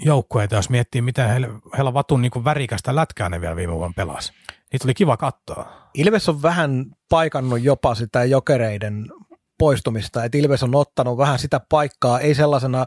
[0.04, 3.94] joukkueita, jos miettii, miten heillä, heillä on vatun niin värikästä lätkää ne vielä viime vuonna
[3.96, 4.32] pelasi.
[4.72, 5.90] Niitä oli kiva katsoa.
[5.94, 9.06] Ilves on vähän paikannut jopa sitä jokereiden
[9.58, 12.86] poistumista, että Ilves on ottanut vähän sitä paikkaa, ei sellaisena äh,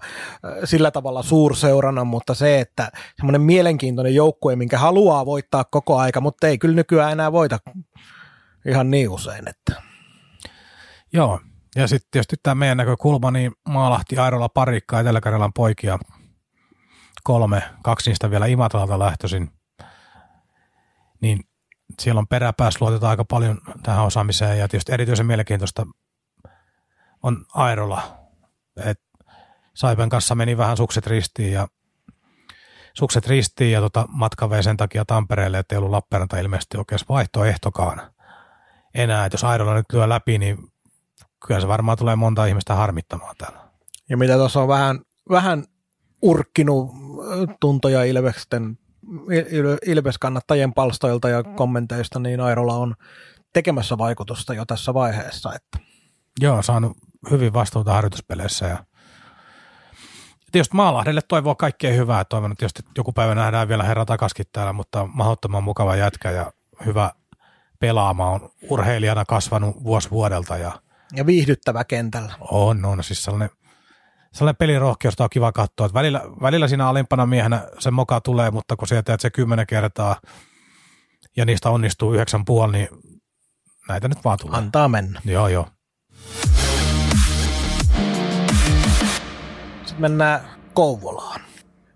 [0.64, 6.47] sillä tavalla suurseurana, mutta se, että semmoinen mielenkiintoinen joukkue, minkä haluaa voittaa koko aika, mutta
[6.47, 7.60] ei kyllä nykyään enää voita
[8.68, 9.47] ihan niin usein.
[9.47, 9.82] Että.
[11.14, 11.39] Joo,
[11.76, 15.99] ja sitten tietysti tämä meidän näkökulma, niin Maalahti, Airola, Parikka, Etelä-Karjalan poikia,
[17.26, 19.51] kolme, kaksi niistä vielä Imatralalta lähtöisin,
[21.21, 21.39] niin
[21.99, 25.86] siellä on peräpäässä luotetaan aika paljon tähän osaamiseen, ja tietysti erityisen mielenkiintoista
[27.23, 28.17] on Airola,
[28.86, 29.01] et
[29.73, 31.67] Saipen kanssa meni vähän sukset ristiin, ja
[32.93, 38.01] sukset ristiin, ja tota, matka vei sen takia Tampereelle, ettei ollut Lappeenranta ilmeisesti oikein vaihtoehtokaan
[38.93, 40.57] enää, että jos Airola nyt lyö läpi, niin
[41.47, 43.59] kyllä se varmaan tulee monta ihmistä harmittamaan täällä.
[44.09, 44.99] Ja mitä tuossa on vähän,
[45.30, 45.65] vähän
[46.21, 47.05] urkkinut
[47.59, 48.78] tuntoja Ilveksen,
[49.30, 52.95] Il- Ilves-kannattajien palstoilta ja kommenteista, niin Airola on
[53.53, 55.53] tekemässä vaikutusta jo tässä vaiheessa.
[55.55, 55.80] Että.
[56.41, 56.97] Joo, saanut
[57.32, 58.86] hyvin vastuuta harjoituspeleissä ja
[60.51, 62.26] tietysti Maalahdelle toivoo kaikkea hyvää.
[62.26, 66.51] Toivon, että tietysti joku päivä nähdään vielä herra takaskin täällä, mutta mahdottoman mukava jätkä ja
[66.86, 67.11] hyvä
[67.80, 68.30] pelaama.
[68.30, 70.72] On urheilijana kasvanut vuosi vuodelta ja
[71.16, 72.34] Ja viihdyttävä kentällä.
[72.51, 73.49] on, on siis sellainen,
[74.36, 75.86] sellainen pelirohkeusta on kiva katsoa.
[75.86, 80.15] Että välillä, välillä siinä alempana miehenä se moka tulee, mutta kun sieltä se kymmenen kertaa
[81.38, 82.88] ja niistä onnistuu yhdeksän puoli, niin
[83.89, 84.57] näitä nyt vaan tulee.
[84.57, 85.21] Antaa mennä.
[85.25, 85.67] Joo, joo.
[89.86, 91.41] Sitten mennään Kouvolaan.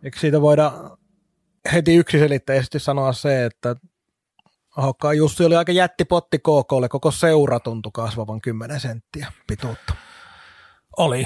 [0.04, 0.72] Eikö siitä voida
[1.74, 3.76] heti yksiselitteisesti sanoa se, että
[4.78, 9.94] Ahokkaan Jussi oli aika jättipotti KKlle, koko seura tuntui kasvavan 10 senttiä pituutta.
[10.98, 11.26] Oli.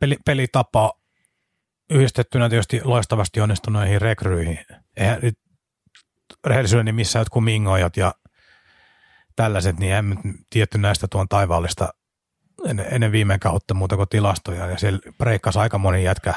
[0.00, 0.92] Peli, pelitapa
[1.90, 4.58] yhdistettynä tietysti loistavasti onnistuneisiin rekryihin.
[4.96, 5.38] Eihän nyt
[6.46, 8.14] rehellisyyden nimissä jotkut mingojat ja
[9.36, 10.18] tällaiset, niin en
[10.50, 11.88] tietty näistä tuon taivaallista
[12.66, 14.66] ennen, ennen viime kautta muuta kuin tilastoja.
[14.66, 16.34] Ja siellä breikkasi aika moni jätkä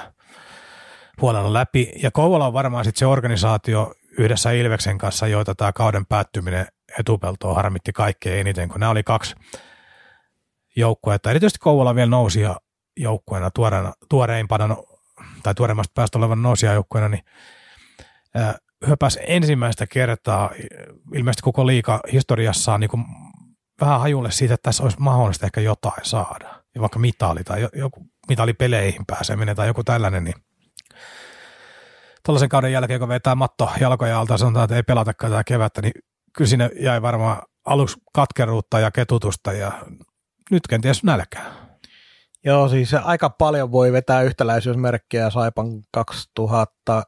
[1.22, 1.92] huolella läpi.
[2.04, 6.68] Ja Kouvola on varmaan sitten se organisaatio yhdessä Ilveksen kanssa, joita tämä kauden päättyminen
[7.00, 9.36] etupeltoon harmitti kaikkein eniten, kun nämä oli kaksi
[10.76, 11.30] joukkuetta.
[11.30, 12.42] Erityisesti Kouvola vielä nousi
[12.98, 14.78] joukkueena tuoreena, tuoreimpana
[15.44, 17.24] tai tuoreimmasta päästä olevan nousia joukkueena, niin
[18.88, 20.50] hyöpäsi ensimmäistä kertaa
[21.16, 23.06] ilmeisesti koko liika historiassaan niin kuin
[23.82, 26.62] vähän hajulle siitä, että tässä olisi mahdollista ehkä jotain saada.
[26.76, 30.36] Ja vaikka mitali tai joku mitalipeleihin pääseminen tai joku tällainen, niin
[32.26, 35.82] tuollaisen kauden jälkeen, kun vetää matto jalkoja alta ja sanotaan, että ei pelatakaan tätä kevättä,
[35.82, 35.94] niin
[36.38, 39.72] kyllä sinne jäi varmaan aluksi katkeruutta ja ketutusta ja
[40.52, 41.61] nyt kenties nälkää.
[42.46, 47.04] Joo, siis aika paljon voi vetää yhtäläisyysmerkkiä Saipan 2000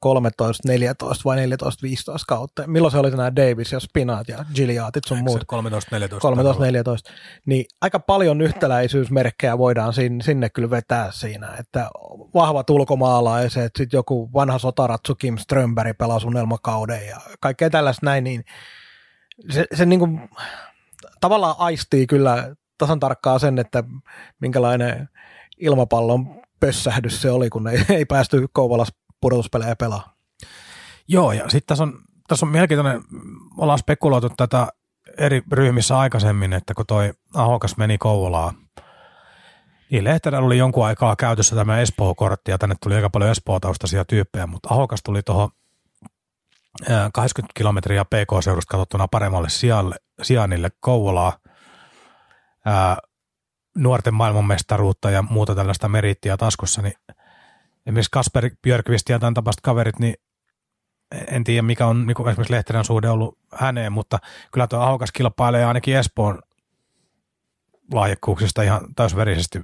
[0.00, 2.66] 13, 14 vai 14, 15 kautta.
[2.66, 5.44] Milloin se oli nämä Davis ja Spinat ja Gilliatit sun muut?
[5.46, 6.22] 13, 14.
[6.22, 7.10] 13, 14.
[7.46, 11.90] Niin aika paljon yhtäläisyysmerkkejä voidaan sinne, sinne kyllä vetää siinä, että
[12.34, 18.44] vahvat ulkomaalaiset, sitten joku vanha sotaratsu Kim Strömberg pelaa unelmakauden ja kaikkea tällaista näin, niin
[19.50, 20.30] se, se niin kuin,
[21.20, 23.84] tavallaan aistii kyllä tasan tarkkaan sen, että
[24.40, 25.08] minkälainen
[25.56, 30.14] ilmapallon pössähdys se oli, kun ei, ei päästy Kouvolassa pudotuspelejä pelaa.
[31.08, 31.98] Joo, ja sitten tässä on,
[32.28, 33.02] tässä on mielenkiintoinen,
[33.56, 34.68] ollaan spekuloitu tätä
[35.18, 38.54] eri ryhmissä aikaisemmin, että kun toi Ahokas meni Kouvolaan,
[39.90, 44.46] niin Lehterä oli jonkun aikaa käytössä tämä Espoo-kortti, ja tänne tuli aika paljon Espoo-taustaisia tyyppejä,
[44.46, 45.50] mutta Ahokas tuli tuohon
[47.12, 51.38] 80 kilometriä PK-seudusta katsottuna paremmalle sijalle, sijainnille Kouvolaa,
[52.68, 52.96] ää,
[53.76, 56.94] nuorten maailmanmestaruutta ja muuta tällaista merittiä taskussa, niin
[57.86, 60.14] esimerkiksi Kasper Björkvist ja tämän tapaiset kaverit, niin
[61.28, 64.18] en tiedä mikä on niin esimerkiksi Lehterän suhde ollut häneen, mutta
[64.52, 66.38] kyllä tuo Ahokas kilpailee ainakin Espoon
[67.92, 69.60] lahjakkuuksista ihan täysverisesti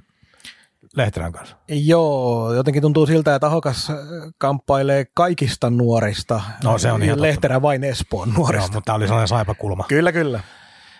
[0.95, 1.55] Lehterän kanssa.
[1.67, 3.91] Joo, jotenkin tuntuu siltä, että Ahokas
[4.37, 6.41] kamppailee kaikista nuorista.
[6.63, 8.67] No se on ihan Lehterä vain Espoon nuorista.
[8.67, 9.85] Joo, mutta tämä oli sellainen saipakulma.
[9.87, 10.39] Kyllä, kyllä.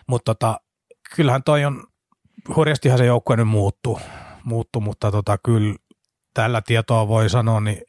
[0.07, 0.59] Mutta tota,
[1.15, 1.83] kyllähän toi on,
[2.55, 3.99] hurjastihan se joukkue nyt muuttuu,
[4.43, 5.75] muuttuu mutta tota, kyllä
[6.33, 7.81] tällä tietoa voi sanoa, niin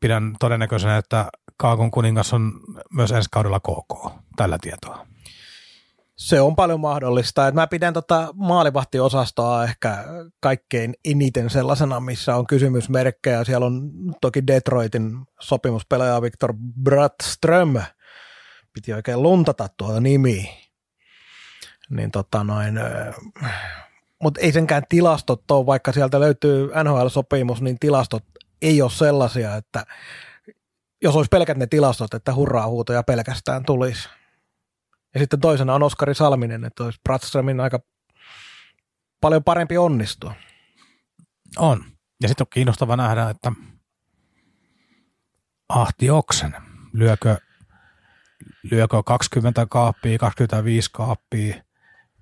[0.00, 2.52] pidän todennäköisenä, että Kaakon kuningas on
[2.92, 5.06] myös ensi kaudella KK tällä tietoa.
[6.16, 7.52] Se on paljon mahdollista.
[7.52, 10.04] Mä pidän tota maalivahtiosastoa ehkä
[10.40, 13.44] kaikkein eniten sellaisena, missä on kysymysmerkkejä.
[13.44, 13.90] Siellä on
[14.20, 17.74] toki Detroitin sopimuspelaaja Victor Bratström.
[18.72, 20.52] Piti oikein luntata tuota nimiä.
[21.90, 22.74] Niin tota noin,
[24.22, 28.24] mutta ei senkään tilastot ole, vaikka sieltä löytyy NHL-sopimus, niin tilastot
[28.62, 29.86] ei ole sellaisia, että
[31.02, 34.08] jos olisi pelkät ne tilastot, että hurraa huutoja pelkästään tulisi.
[35.14, 37.80] Ja sitten toisena on Oskari Salminen, että olisi Bratströmin aika
[39.20, 40.34] paljon parempi onnistua.
[41.58, 41.84] On.
[42.22, 43.52] Ja sitten on kiinnostava nähdä, että
[45.68, 46.56] Ahti Oksen,
[46.92, 47.36] lyökö,
[48.70, 51.62] lyökö 20 kaappia, 25 kaappia,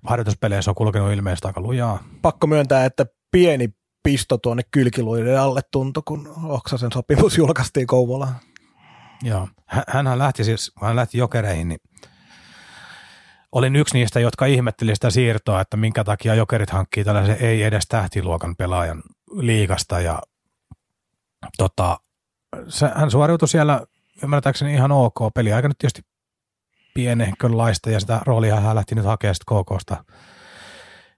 [0.03, 2.03] harjoituspeleissä on kulkenut ilmeisesti aika lujaa.
[2.21, 3.69] Pakko myöntää, että pieni
[4.03, 8.35] pisto tuonne kylkiluiden alle tuntui, kun Oksasen sopimus julkaistiin Kouvolaan.
[9.23, 9.47] Joo,
[9.87, 11.79] hänhän lähti siis, hän lähti jokereihin, niin
[13.51, 17.85] olin yksi niistä, jotka ihmetteli sitä siirtoa, että minkä takia jokerit hankkii tällaisen ei edes
[17.87, 20.21] tähtiluokan pelaajan liikasta ja
[21.57, 21.99] tota,
[22.67, 23.85] se, hän suoriutui siellä
[24.23, 25.53] ymmärtääkseni ihan ok peli.
[25.53, 26.01] Aika nyt tietysti
[26.93, 30.03] pienehkönlaista ja sitä roolia hän lähti nyt hakemaan sitten KKsta,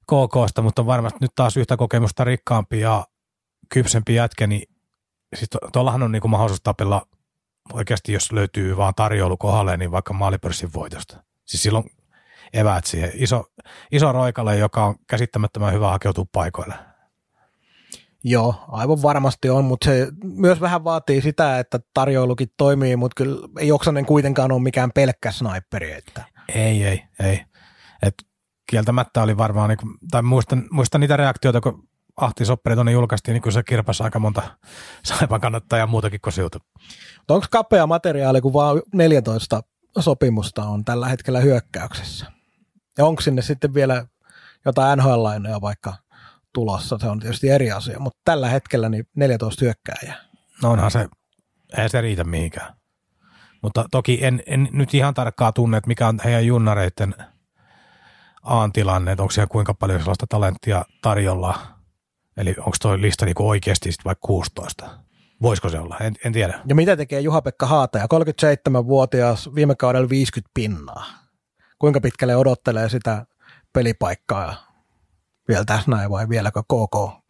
[0.01, 3.05] KKsta, mutta varmasti nyt taas yhtä kokemusta rikkaampi ja
[3.69, 4.63] kypsempi jätkä, niin
[5.35, 7.07] sitten tuollahan on niinku mahdollisuus tapella
[7.73, 11.23] oikeasti, jos löytyy vaan tarjoulu kohdalle, niin vaikka maalipörssin voitosta.
[11.47, 11.85] Siis silloin
[12.53, 13.11] eväät siihen.
[13.13, 13.43] Iso,
[13.91, 16.90] iso roikalle, joka on käsittämättömän hyvä hakeutua paikoille.
[18.23, 23.47] Joo, aivan varmasti on, mutta se myös vähän vaatii sitä, että tarjoilukin toimii, mutta kyllä
[23.59, 25.91] ei Oksanen kuitenkaan ole mikään pelkkä sniperi.
[25.91, 26.25] Että.
[26.55, 27.41] Ei, ei, ei.
[28.03, 28.13] Et
[28.69, 33.53] kieltämättä oli varmaan, niin, tai muistan, muistan niitä reaktioita, kun Ahti Sopperi julkaistiin, niin kyllä
[33.53, 34.41] se kirpasi aika monta
[35.03, 36.59] saipan kannattajaa muutakin kuin siltä.
[37.27, 39.61] Onko kapea materiaali, kun vaan 14
[39.99, 42.25] sopimusta on tällä hetkellä hyökkäyksessä?
[42.97, 44.05] Ja onko sinne sitten vielä
[44.65, 45.93] jotain nhl vaikka
[46.53, 50.15] tulossa, se on tietysti eri asia, mutta tällä hetkellä niin 14 hyökkääjää.
[50.63, 51.07] No onhan se,
[51.77, 52.73] ei se riitä mihinkään.
[53.61, 57.15] Mutta toki en, en nyt ihan tarkkaa tunne, että mikä on heidän junnareiden
[58.43, 61.59] A-tilanne, että onko siellä kuinka paljon sellaista talenttia tarjolla.
[62.37, 64.89] Eli onko tuo lista niinku oikeasti sitten vaikka 16?
[65.41, 65.97] Voisiko se olla?
[65.97, 66.59] En, en tiedä.
[66.67, 71.05] Ja mitä tekee Juha-Pekka Haataja, 37-vuotias, viime kaudella 50 pinnaa.
[71.79, 73.25] Kuinka pitkälle odottelee sitä
[73.73, 74.70] pelipaikkaa
[75.51, 77.23] vielä tässä näin vai vieläkö KK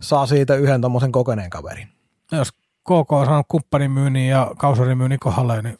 [0.00, 1.88] saa siitä yhden tuommoisen kokeneen kaverin?
[2.32, 2.52] Jos
[2.82, 5.78] KK on saanut kumppanin myynnin ja kausarin myynnin kohdalle, niin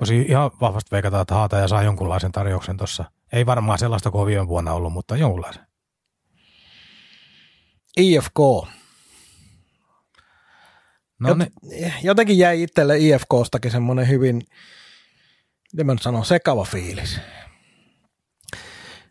[0.00, 3.04] voisi ihan vahvasti veikata, että haata ja saa jonkunlaisen tarjouksen tuossa.
[3.32, 5.66] Ei varmaan sellaista kuin viime vuonna ollut, mutta jonkunlaisen.
[7.96, 8.38] IFK.
[11.18, 11.52] No Jot, ne.
[12.02, 14.42] Jotenkin jäi itselle IFKstakin semmoinen hyvin,
[15.72, 17.20] miten mä nyt sanon, sekava fiilis.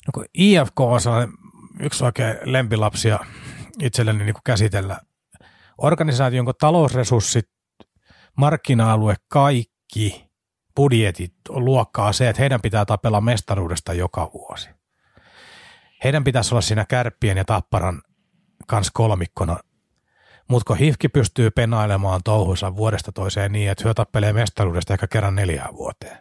[0.07, 1.33] No kun IFK on sellainen
[1.79, 3.19] yksi oikein lempilapsia
[3.81, 4.99] itselleni niin kuin käsitellä.
[5.77, 7.49] Organisaatio, jonka talousresurssit,
[8.37, 10.29] markkina-alue, kaikki
[10.75, 14.69] budjetit luokkaa se, että heidän pitää tapella mestaruudesta joka vuosi.
[16.03, 18.01] Heidän pitäisi olla siinä kärppien ja tapparan
[18.67, 19.57] kanssa kolmikkona.
[20.49, 25.35] Mutta kun HIFKI pystyy penailemaan touhunsa vuodesta toiseen niin, että hyö tappelee mestaruudesta ehkä kerran
[25.35, 26.17] neljään vuoteen.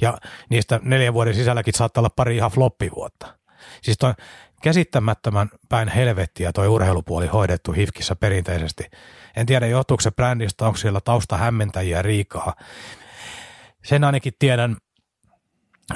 [0.00, 0.18] Ja
[0.50, 3.38] niistä neljän vuoden sisälläkin saattaa olla pari ihan floppivuotta.
[3.82, 4.14] Siis toi,
[4.62, 8.84] käsittämättömän päin helvettiä toi urheilupuoli hoidettu HIFKissä perinteisesti.
[9.36, 12.54] En tiedä, johtuuko se brändistä, onko siellä tausta hämmentäjiä riikaa.
[13.84, 14.76] Sen ainakin tiedän,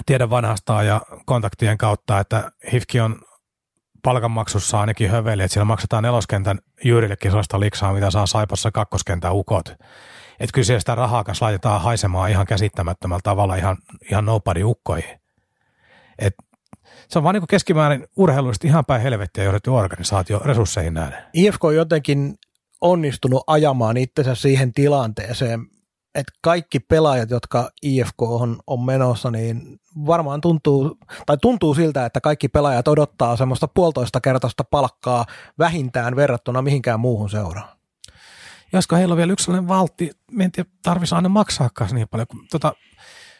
[0.06, 3.18] tiedän vanhastaan ja kontaktien kautta, että HIFKI on
[4.02, 9.68] palkanmaksussa ainakin höveli, että siellä maksetaan neloskentän Jyyrillekin sellaista liksaa, mitä saa Saipassa kakkoskentän ukot.
[10.40, 13.76] Että kyllä siellä sitä rahaa laitetaan haisemaan ihan käsittämättömällä tavalla ihan,
[14.10, 15.20] ihan nobody ukkoihin.
[17.08, 21.18] Se on vaan niin keskimäärin urheilullisesti ihan päin helvettiä johdettu organisaatio resursseihin nähden.
[21.32, 22.34] IFK on jotenkin
[22.80, 25.60] onnistunut ajamaan itsensä siihen tilanteeseen,
[26.14, 32.20] että kaikki pelaajat, jotka IFK on, on menossa, niin varmaan tuntuu, tai tuntuu siltä, että
[32.20, 35.24] kaikki pelaajat odottaa semmoista puolitoista kertaista palkkaa
[35.58, 37.68] vähintään verrattuna mihinkään muuhun seuraan.
[38.72, 42.26] Josko heillä on vielä yksi sellainen valtti, en tiedä, tarvitsisi aina maksaakaan niin paljon.
[42.26, 42.72] Kun, tota,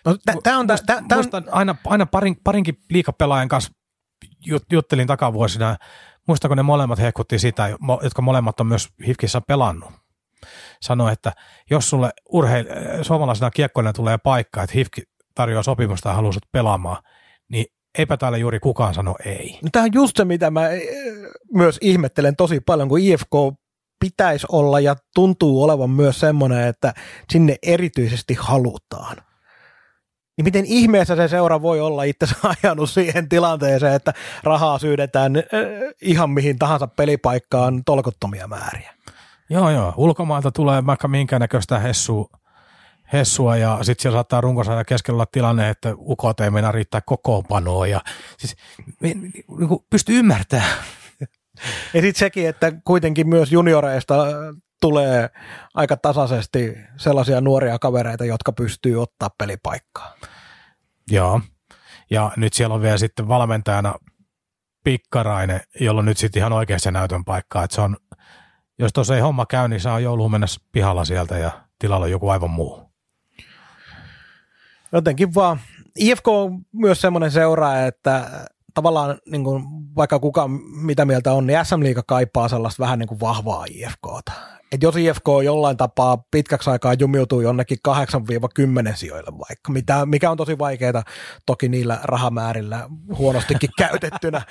[0.05, 1.45] No, tämä on, muist, tää, tää on...
[1.51, 3.73] aina, aina parin, parinkin liikapelaajan kanssa
[4.73, 5.77] juttelin takavuosina,
[6.29, 7.69] muistako ne molemmat hehkutti sitä,
[8.03, 9.91] jotka molemmat on myös HIFKissä pelannut.
[10.81, 11.33] Sanoi, että
[11.71, 12.67] jos sulle urheil,
[13.03, 14.99] suomalaisena kiekkoina tulee paikka, että HIFK
[15.35, 17.03] tarjoaa sopimusta ja haluaisit pelaamaan,
[17.49, 17.67] niin
[17.99, 19.59] eipä täällä juuri kukaan sano ei.
[19.63, 20.83] No tämä on just se, mitä mä eh,
[21.53, 23.33] myös ihmettelen tosi paljon, kun IFK
[24.01, 26.95] pitäisi olla ja tuntuu olevan myös semmoinen, että
[27.33, 29.17] sinne erityisesti halutaan
[30.37, 32.27] niin miten ihmeessä se seura voi olla itse
[32.63, 34.13] ajanut siihen tilanteeseen, että
[34.43, 35.43] rahaa syydetään äh,
[36.03, 38.95] ihan mihin tahansa pelipaikkaan tolkuttomia määriä?
[39.51, 39.95] Joo, joo.
[39.97, 42.29] Ulkomailta tulee vaikka minkä näköistä hessua,
[43.13, 47.87] hessua ja sitten siellä saattaa runkosarja keskellä olla tilanne, että ukot ei mennä riittää kokoonpanoa
[47.87, 48.01] ja
[48.39, 48.57] siis
[49.01, 49.33] niin
[49.91, 50.71] pystyy ymmärtämään.
[51.95, 54.15] Ja sitten sekin, että kuitenkin myös junioreista
[54.85, 55.31] tulee
[55.75, 60.15] aika tasaisesti sellaisia nuoria kavereita, jotka pystyy ottaa pelipaikkaa.
[61.11, 61.41] Joo,
[62.11, 63.95] ja nyt siellä on vielä sitten valmentajana
[64.85, 67.97] Pikkarainen, jolla on nyt sitten ihan oikeassa näytön paikkaa, että se on,
[68.79, 72.51] jos tuossa ei homma käy, niin saa jouluun mennä pihalla sieltä ja tilalla joku aivan
[72.51, 72.93] muu.
[74.93, 75.61] Jotenkin vaan.
[75.99, 79.65] IFK on myös semmoinen seura, että tavallaan niin kuin,
[79.97, 80.49] vaikka kuka
[80.83, 84.33] mitä mieltä on, niin SM Liiga kaipaa sellaista vähän niin kuin vahvaa IFKta
[84.75, 90.37] että jos IFK jollain tapaa pitkäksi aikaa jumiutuu jonnekin 8-10 sijoille vaikka, mitä, mikä on
[90.37, 91.03] tosi vaikeaa
[91.47, 94.43] toki niillä rahamäärillä huonostikin käytettynä,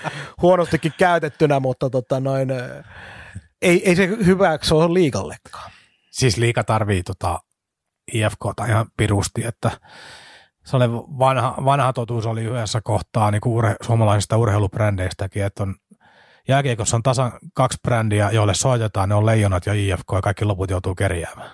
[0.41, 2.49] huonostikin käytettynä, mutta tota noin,
[3.61, 5.71] ei, ei se hyväksi ole liikallekaan.
[6.11, 7.39] Siis liika tarvii tota
[8.13, 9.71] IFKta ihan pirusti, että
[10.66, 15.76] se oli vanha, vanha totuus oli yhdessä kohtaa niin kuin urhe, suomalaisista urheilubrändeistäkin, että on
[16.47, 20.70] jääkiekossa on tasan kaksi brändiä, joille soitetaan, ne on Leijonat ja IFK ja kaikki loput
[20.70, 21.51] joutuu kerjäämään.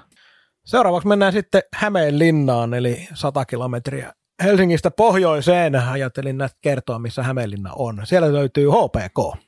[0.65, 5.75] Seuraavaksi mennään sitten Hämeenlinnaan, eli 100 kilometriä Helsingistä pohjoiseen.
[5.75, 8.01] Ajattelin näitä kertoa, missä Hämeenlinna on.
[8.03, 9.43] Siellä löytyy HPK.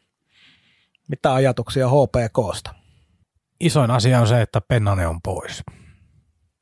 [1.08, 2.74] Mitä ajatuksia HPKsta?
[3.60, 5.64] Isoin asia on se, että Pennanen on pois.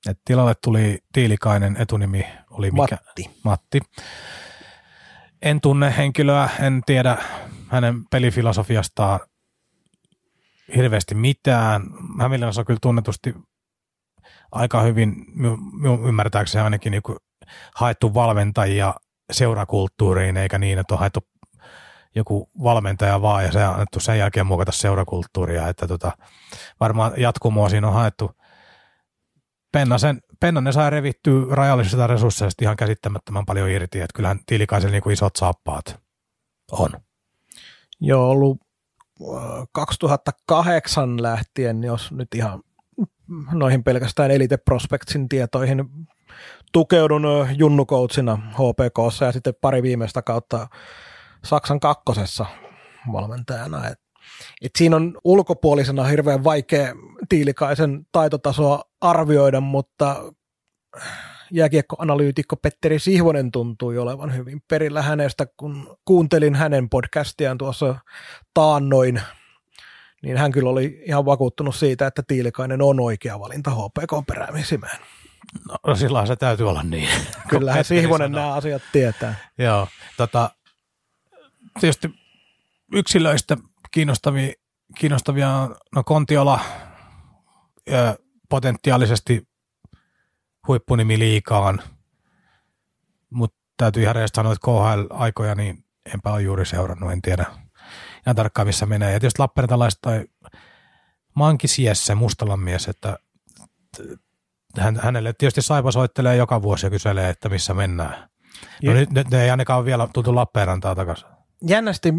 [0.09, 2.25] Et tilalle tuli Tiilikainen, etunimi
[2.59, 2.97] oli mikä?
[3.05, 3.29] Matti.
[3.43, 3.81] Matti.
[5.41, 7.17] En tunne henkilöä, en tiedä
[7.67, 9.19] hänen pelifilosofiastaan
[10.75, 11.83] hirveästi mitään.
[12.19, 13.35] Hämeenlinnassa on kyllä tunnetusti
[14.51, 15.15] aika hyvin,
[16.07, 17.01] ymmärtääkseni ainakin niin
[17.75, 18.93] haettu valmentajia
[19.31, 21.19] seurakulttuuriin, eikä niin, että on haettu
[22.15, 26.11] joku valmentaja vaan ja se on annettu sen jälkeen muokata seurakulttuuria, että tota,
[26.79, 28.31] varmaan jatkumoa siinä on haettu.
[29.71, 35.13] Pennasen, Pennanen sai revittyä rajallisista resursseista ihan käsittämättömän paljon irti, että kyllähän Tiilikaisen niin kuin
[35.13, 35.99] isot saappaat
[36.71, 36.89] on.
[37.99, 38.57] Joo, ollut
[39.71, 42.63] 2008 äh, lähtien, jos nyt ihan
[43.51, 45.89] noihin pelkästään Elite Prospectsin tietoihin
[46.71, 50.67] tukeudun äh, junnukoutsina HPKssa ja sitten pari viimeistä kautta
[51.43, 52.45] Saksan kakkosessa
[53.11, 53.87] valmentajana.
[53.87, 53.99] Et,
[54.61, 56.95] et siinä on ulkopuolisena hirveän vaikea
[57.29, 60.33] Tiilikaisen taitotasoa arvioida, mutta
[61.51, 67.95] jääkiekkoanalyytikko Petteri Sihvonen tuntui olevan hyvin perillä hänestä, kun kuuntelin hänen podcastiaan tuossa
[68.53, 69.21] taannoin,
[70.21, 74.97] niin hän kyllä oli ihan vakuuttunut siitä, että Tiilikainen on oikea valinta HPK peräämisimään.
[75.87, 77.09] No silloin se täytyy olla niin.
[77.49, 79.35] Kyllähän Sihvonen nämä asiat tietää.
[79.57, 79.87] Joo,
[80.17, 80.49] tota,
[81.79, 82.09] tietysti
[82.93, 83.57] yksilöistä
[83.91, 84.53] kiinnostavia,
[84.99, 86.59] kiinnostavia no Kontiola
[87.89, 88.15] ja
[88.49, 89.47] potentiaalisesti
[90.67, 91.81] huippunimi liikaan,
[93.29, 97.45] mutta täytyy ihan reistä sanoa, että KHL-aikoja niin enpä ole juuri seurannut, en tiedä
[98.25, 99.13] ihan tarkkaan missä menee.
[99.13, 100.25] Ja tietysti Lappeenrantalaiset tai
[101.35, 103.19] Mankisiessä, Mustalan mies, että
[104.77, 108.29] hän, hänelle tietysti Saipa soittelee joka vuosi ja kyselee, että missä mennään.
[108.83, 112.13] No nyt, nyt ne ei ainakaan vielä tultu Lappeenrantaa takaisin jännästi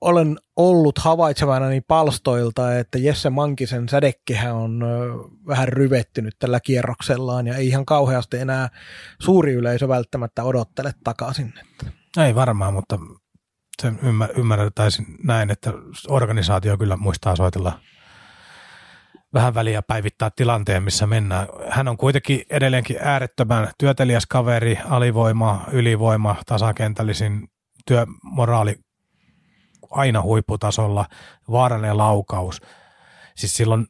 [0.00, 4.84] olen ollut havaitsevana niin palstoilta, että Jesse Mankisen sädekkehä on
[5.46, 8.68] vähän ryvettynyt tällä kierroksellaan ja ei ihan kauheasti enää
[9.18, 11.54] suuri yleisö välttämättä odottele takaisin.
[12.16, 12.98] Ei varmaan, mutta
[13.82, 15.72] se ymmär, ymmärretäisin näin, että
[16.08, 17.80] organisaatio kyllä muistaa soitella
[19.34, 21.46] vähän väliä päivittää tilanteen, missä mennään.
[21.68, 27.48] Hän on kuitenkin edelleenkin äärettömän työtelijäs kaveri, alivoima, ylivoima, tasakentällisin
[27.86, 28.76] työmoraali
[29.90, 31.06] aina huipputasolla,
[31.50, 32.60] vaarallinen laukaus.
[33.36, 33.86] Siis silloin,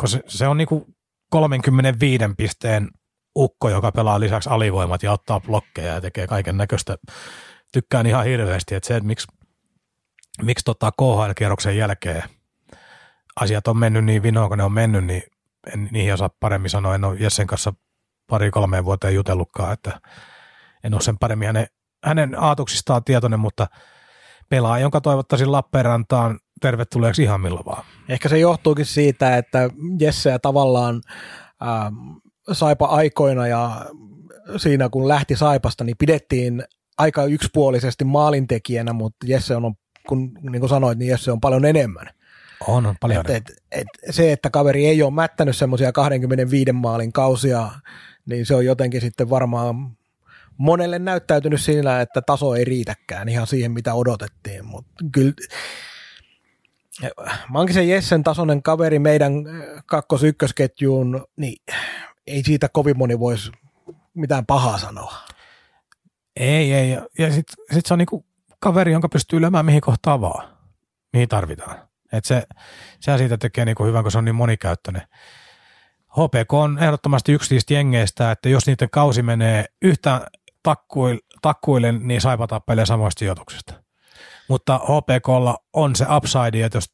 [0.00, 0.86] kun se, se on niinku
[1.30, 2.88] 35 pisteen
[3.36, 6.96] ukko, joka pelaa lisäksi alivoimat ja ottaa blokkeja ja tekee kaiken näköistä.
[7.72, 9.26] Tykkään ihan hirveästi, että se, että miksi,
[10.42, 12.22] miksi tota KHL-kierroksen jälkeen
[13.40, 15.22] asiat on mennyt niin vinoon, kun ne on mennyt, niin
[15.72, 16.94] en niihin osaa paremmin sanoa.
[16.94, 17.72] En ole Jessen kanssa
[18.26, 20.00] pari-kolmeen vuoteen jutellutkaan, että
[20.84, 21.66] en ole sen paremmin hänen
[22.04, 23.66] hänen aatuksistaan tietoinen, mutta
[24.48, 27.84] pelaa, jonka toivottaisin Lappeenrantaan tervetulleeksi ihan milloin vaan.
[28.08, 29.70] Ehkä se johtuukin siitä, että
[30.00, 31.02] Jesse tavallaan
[31.62, 31.92] äh,
[32.52, 33.86] Saipa aikoina ja
[34.56, 36.64] siinä kun lähti Saipasta, niin pidettiin
[36.98, 39.74] aika yksipuolisesti maalintekijänä, mutta Jesse on,
[40.08, 42.06] kun niin kuin sanoit, niin Jesse on paljon enemmän.
[42.66, 47.12] On, on paljon et, et, et, se, että kaveri ei ole mättänyt semmoisia 25 maalin
[47.12, 47.70] kausia,
[48.26, 49.97] niin se on jotenkin sitten varmaan
[50.58, 55.32] monelle näyttäytynyt siinä, että taso ei riitäkään ihan siihen, mitä odotettiin, mutta kyllä
[57.48, 59.32] Mankisen Jessen tasoinen kaveri meidän
[59.86, 61.64] kakkos-ykkösketjuun, niin
[62.26, 63.52] ei siitä kovin moni voisi
[64.14, 65.14] mitään pahaa sanoa.
[66.36, 66.90] Ei, ei.
[67.18, 68.26] Ja sitten sit se on niinku
[68.60, 70.48] kaveri, jonka pystyy lyömään mihin kohtaan vaan,
[71.12, 71.88] mihin tarvitaan.
[72.12, 72.42] Et se,
[73.00, 75.02] se siitä tekee niinku hyvän, kun se on niin monikäyttöinen.
[76.10, 80.20] HPK on ehdottomasti yksi niistä jengeistä, että jos niiden kausi menee yhtään
[80.68, 83.74] takkuil, takkuilen, niin saipa tappelee samoista sijoituksista.
[84.48, 86.84] Mutta HPKlla on se upside, että jos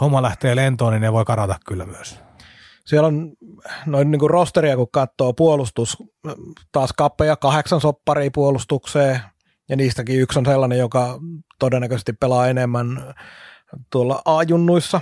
[0.00, 2.18] homma lähtee lentoon, niin ne voi karata kyllä myös.
[2.86, 3.32] Siellä on
[3.86, 5.96] noin niin kuin rosteria, kun katsoo puolustus,
[6.72, 9.20] taas kappeja kahdeksan sopparia puolustukseen,
[9.68, 11.18] ja niistäkin yksi on sellainen, joka
[11.58, 13.14] todennäköisesti pelaa enemmän
[13.92, 15.00] tuolla A-junnuissa.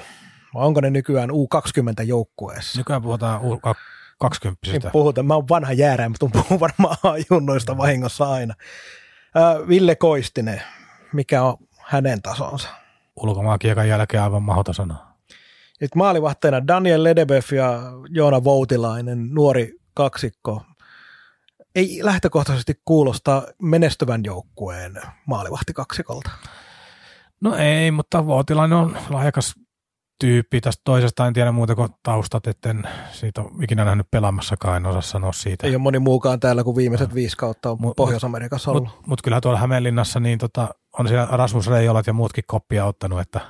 [0.55, 2.79] Onko ne nykyään U20-joukkueessa?
[2.79, 8.31] Nykyään puhutaan U20 20 niin puhutaan, mä oon vanha jäärä, mutta puhun varmaan junnoista vahingossa
[8.31, 8.55] aina.
[9.69, 10.63] Ville Koistinen,
[11.13, 12.69] mikä on hänen tasonsa?
[13.17, 15.15] Ulkomaankiekan jälkeen aivan mahdoton sana.
[15.95, 20.63] Maalivahteena Daniel Ledebef ja Joona Voutilainen, nuori kaksikko.
[21.75, 24.95] Ei lähtökohtaisesti kuulosta menestyvän joukkueen
[25.27, 26.31] maalivahtikaksikolta.
[27.41, 29.55] No ei, mutta Voutilainen on lahjakas
[30.19, 34.87] tyyppi tästä toisesta, en tiedä muuta kuin taustat, etten siitä ole ikinä nähnyt pelaamassakaan, en
[34.87, 35.67] osaa sanoa siitä.
[35.67, 38.85] Ei ole moni muukaan täällä kuin viimeiset viisi kautta on mut, Pohjois-Amerikassa ollut.
[38.85, 40.69] Mutta mut kyllä tuolla Hämeenlinnassa niin tota,
[40.99, 43.41] on siellä Rasmus Reijolat ja muutkin koppia ottanut, että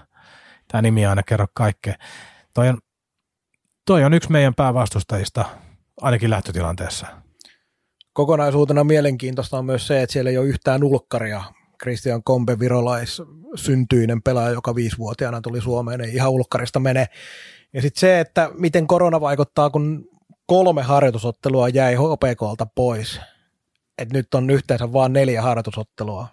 [0.68, 1.94] tämä nimi aina kerro kaikkea.
[2.54, 2.78] Toi on,
[3.84, 5.44] toi on yksi meidän päävastustajista,
[6.00, 7.06] ainakin lähtötilanteessa.
[8.12, 11.42] Kokonaisuutena mielenkiintoista on myös se, että siellä ei ole yhtään ulkkaria
[11.82, 13.22] Christian Kombe Virolais
[13.54, 17.06] syntyinen pelaaja, joka viisivuotiaana tuli Suomeen, ei ihan ulkkarista mene.
[17.72, 20.04] Ja sitten se, että miten korona vaikuttaa, kun
[20.46, 23.20] kolme harjoitusottelua jäi HPKlta pois.
[23.98, 26.28] Et nyt on yhteensä vain neljä harjoitusottelua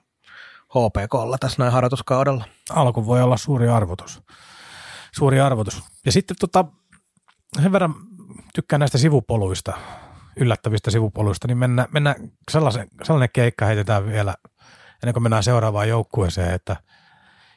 [0.69, 2.45] HPKlla tässä näin harjoituskaudella.
[2.69, 4.22] Alku voi olla suuri arvotus.
[5.15, 5.84] Suuri arvotus.
[6.05, 6.65] Ja sitten tota,
[7.61, 7.95] sen verran
[8.55, 9.73] tykkään näistä sivupoluista,
[10.38, 12.15] yllättävistä sivupoluista, niin mennään, mennään
[12.51, 14.35] sellaisen, sellainen keikka heitetään vielä
[15.03, 16.76] ennen kuin mennään seuraavaan joukkueeseen, että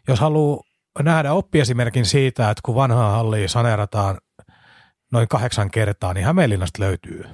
[0.08, 0.62] jos haluaa
[1.02, 4.18] nähdä oppiesimerkin siitä, että kun vanhaa hallia saneerataan
[5.12, 7.24] noin kahdeksan kertaa, niin Hämeenlinnasta löytyy.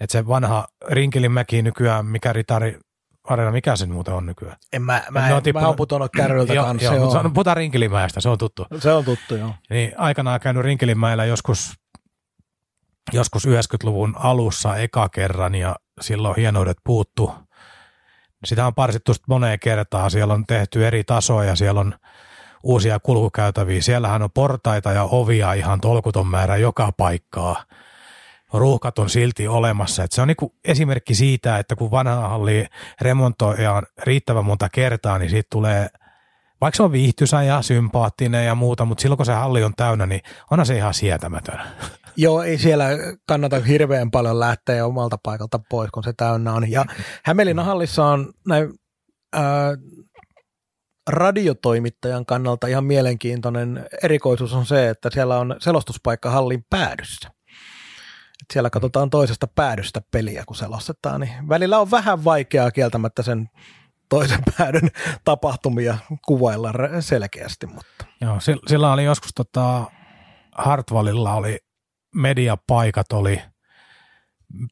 [0.00, 2.78] Että se vanha Rinkelinmäki nykyään, mikä ritari,
[3.24, 4.56] Areena, mikä se muuten on nykyään?
[4.72, 6.94] En mä, mä, en, mä oon putonut kärryltä joo, kanssa.
[6.94, 8.66] joo, Joo, on- puhutaan Rinkelimäestä, se on tuttu.
[8.78, 9.54] se on tuttu, joo.
[9.70, 11.72] Niin aikanaan käynyt Rinkelimäellä joskus,
[13.12, 17.34] joskus 90-luvun alussa eka kerran ja silloin hienoudet puuttu.
[18.44, 20.10] Sitä on parsittu sit moneen kertaan.
[20.10, 21.94] Siellä on tehty eri tasoja, siellä on
[22.62, 23.82] uusia kulkukäytäviä.
[23.82, 27.64] Siellähän on portaita ja ovia ihan tolkuton määrä joka paikkaa.
[28.52, 30.04] Ruuhkat on silti olemassa.
[30.04, 32.66] Et se on niinku esimerkki siitä, että kun vanha halli
[33.00, 35.88] remontoidaan riittävän monta kertaa, niin siitä tulee–
[36.62, 40.06] vaikka se on viihtyisä ja sympaattinen ja muuta, mutta silloin kun se halli on täynnä,
[40.06, 40.20] niin
[40.50, 41.60] onhan se ihan sietämätön.
[42.16, 42.88] Joo, ei siellä
[43.26, 46.70] kannata hirveän paljon lähteä omalta paikalta pois, kun se täynnä on.
[46.70, 46.84] Ja
[47.24, 48.74] Hämeenlinnan hallissa on näin
[49.32, 49.76] ää,
[51.10, 57.28] radiotoimittajan kannalta ihan mielenkiintoinen erikoisuus on se, että siellä on selostuspaikka hallin päädyssä.
[58.42, 63.48] Et siellä katsotaan toisesta päädystä peliä, kun selostetaan, niin välillä on vähän vaikeaa kieltämättä sen
[64.12, 64.90] toisen päädyn
[65.24, 69.84] tapahtumia kuvailla selkeästi, mutta Joo, sil- sillä oli joskus tota,
[70.52, 71.58] Hartwallilla oli
[72.14, 73.42] mediapaikat oli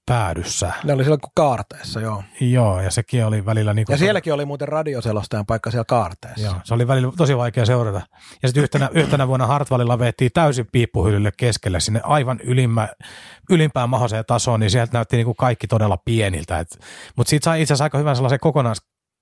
[0.07, 0.73] päädyssä.
[0.85, 2.23] ne oli silloin kuin kaarteessa, joo.
[2.41, 6.47] Joo, ja sekin oli välillä niin kuin Ja sielläkin oli muuten radioselostajan paikka siellä kaarteessa.
[6.47, 8.01] Joo, se oli välillä tosi vaikea seurata.
[8.43, 12.89] Ja sitten yhtenä, yhtenä vuonna Hartwallilla veettiin täysin piippuhyllylle keskelle sinne aivan ylimmä,
[13.51, 16.65] ylimpään mahdolliseen tasoon, niin sieltä näytti niin kuin kaikki todella pieniltä.
[17.17, 18.41] Mutta siitä sai itse asiassa aika hyvän sellaisen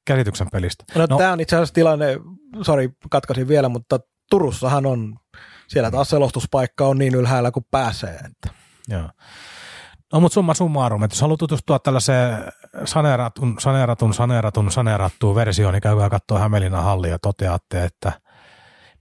[0.07, 0.85] kokonaiskäsityksen pelistä.
[0.95, 2.07] No, no tämä on itse asiassa tilanne,
[2.63, 4.01] sori katkasin vielä, mutta
[4.31, 5.17] Turussahan on,
[5.69, 8.15] siellä taas selostuspaikka on niin ylhäällä kuin pääsee.
[8.15, 8.51] Että.
[8.89, 9.11] Joo.
[10.13, 12.39] No mutta summa summarum, että jos haluaa tutustua tällaiseen
[12.85, 18.13] saneeratun, saneeratun, saneeratun, saneerattuun versioon, niin käykää katsoa Hämeenlinnan hallia ja toteatte, että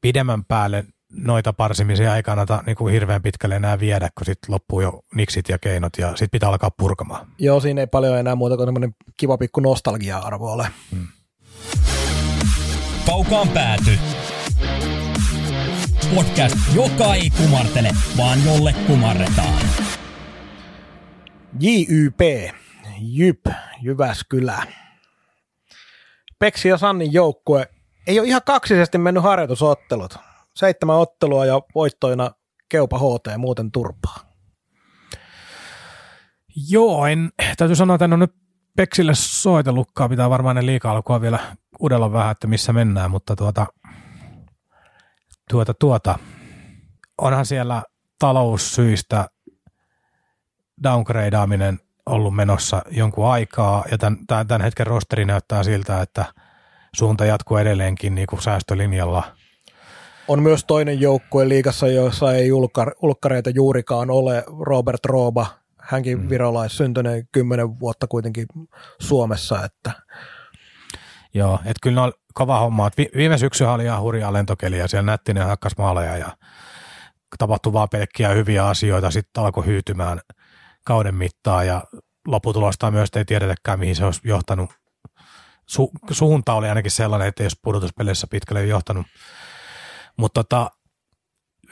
[0.01, 4.81] pidemmän päälle noita parsimisia ei kannata niin kuin hirveän pitkälle enää viedä, kun sitten loppuu
[4.81, 7.27] jo niksit ja keinot ja sitten pitää alkaa purkamaan.
[7.37, 10.67] Joo, siinä ei paljon enää muuta kuin semmoinen kiva pikku nostalgia-arvo ole.
[13.05, 13.99] Kaukaan pääty.
[16.15, 19.61] Podcast, joka ei kumartele, vaan jolle kumarretaan.
[21.59, 22.19] JYP,
[22.99, 23.45] Jyp,
[23.81, 24.63] Jyväskylä.
[26.39, 27.67] Peksi ja Sannin joukkue
[28.07, 30.26] ei ole ihan kaksisesti mennyt harjoitusottelut.
[30.57, 32.31] Seitsemän ottelua ja voittoina
[32.69, 34.19] Keupa HT muuten turpaa.
[36.69, 38.35] Joo, en, täytyy sanoa, että en ole nyt
[38.77, 41.39] Peksille soitellutkaan, pitää varmaan ne liikaa alkua vielä
[41.81, 43.67] udella vähän, että missä mennään, mutta tuota,
[45.49, 46.19] tuota, tuota,
[47.17, 47.83] onhan siellä
[48.19, 49.29] taloussyistä
[50.83, 56.25] downgradeaaminen ollut menossa jonkun aikaa, ja tämän, tämän hetken rosteri näyttää siltä, että
[56.95, 59.36] suunta jatkuu edelleenkin niin kuin säästölinjalla.
[60.27, 65.47] On myös toinen joukkue liigassa, jossa ei ulkar, ulkkareita juurikaan ole, Robert Rooba,
[65.81, 66.29] hänkin mm.
[66.29, 68.45] virolais, syntyneen kymmenen vuotta kuitenkin
[68.99, 69.91] Suomessa, että
[71.33, 72.91] Joo, että kyllä ne on kova homma.
[72.97, 76.37] Vi- viime syksy oli ihan hurjaa lentokeliä, siellä Nättinen hakkas maaleja ja
[77.37, 80.21] tapahtui vaan pelkkiä hyviä asioita, sitten alkoi hyytymään
[80.85, 81.83] kauden mittaan ja
[82.27, 84.69] lopputulosta myös ei tiedetäkään, mihin se olisi johtanut.
[85.71, 89.07] Su- suunta oli ainakin sellainen, että ei olisi pudotuspeleissä pitkälle johtanut.
[90.17, 90.71] Mutta tota,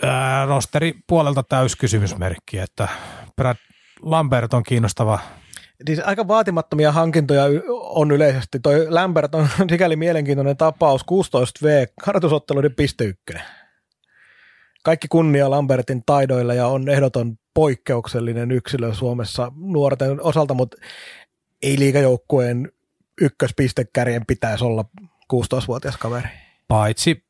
[0.04, 2.88] ää, rosteri puolelta täys kysymysmerkki, että
[3.36, 3.58] Brad
[4.02, 5.20] Lambert on kiinnostava
[5.86, 8.60] Siis aika vaatimattomia hankintoja on yleisesti.
[8.60, 13.44] Toi Lambert on sikäli mielenkiintoinen tapaus, 16V, harjoitusotteluiden piste ykkönen.
[14.84, 20.78] Kaikki kunnia Lambertin taidoille ja on ehdoton poikkeuksellinen yksilö Suomessa nuorten osalta, mutta
[21.62, 22.72] ei liikajoukkueen
[23.22, 24.86] ykköspistekärjen pitäisi olla
[25.34, 26.30] 16-vuotias kaveri.
[26.68, 27.25] paitsi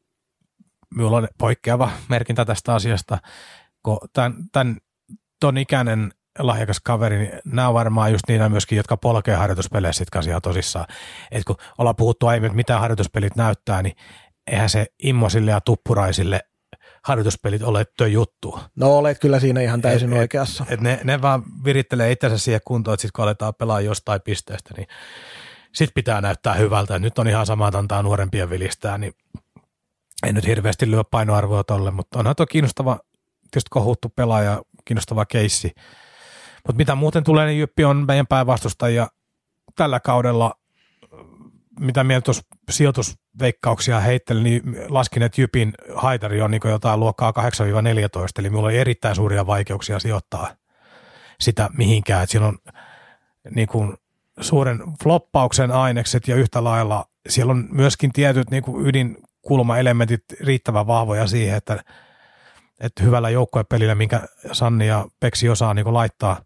[0.95, 3.17] minulla on poikkeava merkintä tästä asiasta,
[3.83, 4.77] kun tämän, tämän
[5.39, 10.09] ton ikäinen lahjakas kaveri, niin nämä on varmaan just niitä myöskin, jotka polkee harjoituspeleissä sit
[10.09, 10.85] kanssa ihan tosissaan.
[11.31, 13.95] Et kun ollaan puhuttu aiemmin, että mitä harjoituspelit näyttää, niin
[14.47, 16.39] eihän se immosille ja tuppuraisille
[17.03, 18.59] harjoituspelit ole työ juttu.
[18.75, 20.65] No olet kyllä siinä ihan täysin Et- et- oikeassa.
[20.69, 24.73] Et ne, ne vaan virittelee itsensä siihen kuntoon, että sitten kun aletaan pelaa jostain pisteestä,
[24.77, 24.87] niin
[25.73, 26.99] sit pitää näyttää hyvältä.
[26.99, 29.13] Nyt on ihan sama, että antaa nuorempia vilistää, niin
[30.23, 32.99] ei nyt hirveästi lyö painoarvoa tolle, mutta onhan tuo kiinnostava,
[33.51, 35.71] tietysti kohuttu pelaaja, kiinnostava keissi.
[36.67, 39.07] Mutta mitä muuten tulee, niin Jyppi on meidän päävastustaja
[39.75, 40.53] tällä kaudella,
[41.79, 47.41] mitä mieltä tuossa sijoitusveikkauksia heitteli, niin laskin, että Jypin haitari on niin jotain luokkaa 8-14,
[48.39, 50.55] eli minulla oli erittäin suuria vaikeuksia sijoittaa
[51.39, 52.57] sitä mihinkään, että siinä on
[53.55, 53.93] niin kuin
[54.41, 58.87] suuren floppauksen ainekset ja yhtä lailla siellä on myöskin tietyt niin kuin
[59.45, 61.83] ydinkulmaelementit riittävän vahvoja siihen, että,
[62.79, 66.41] että hyvällä joukkuepelillä, minkä Sanni ja Peksi osaa niin laittaa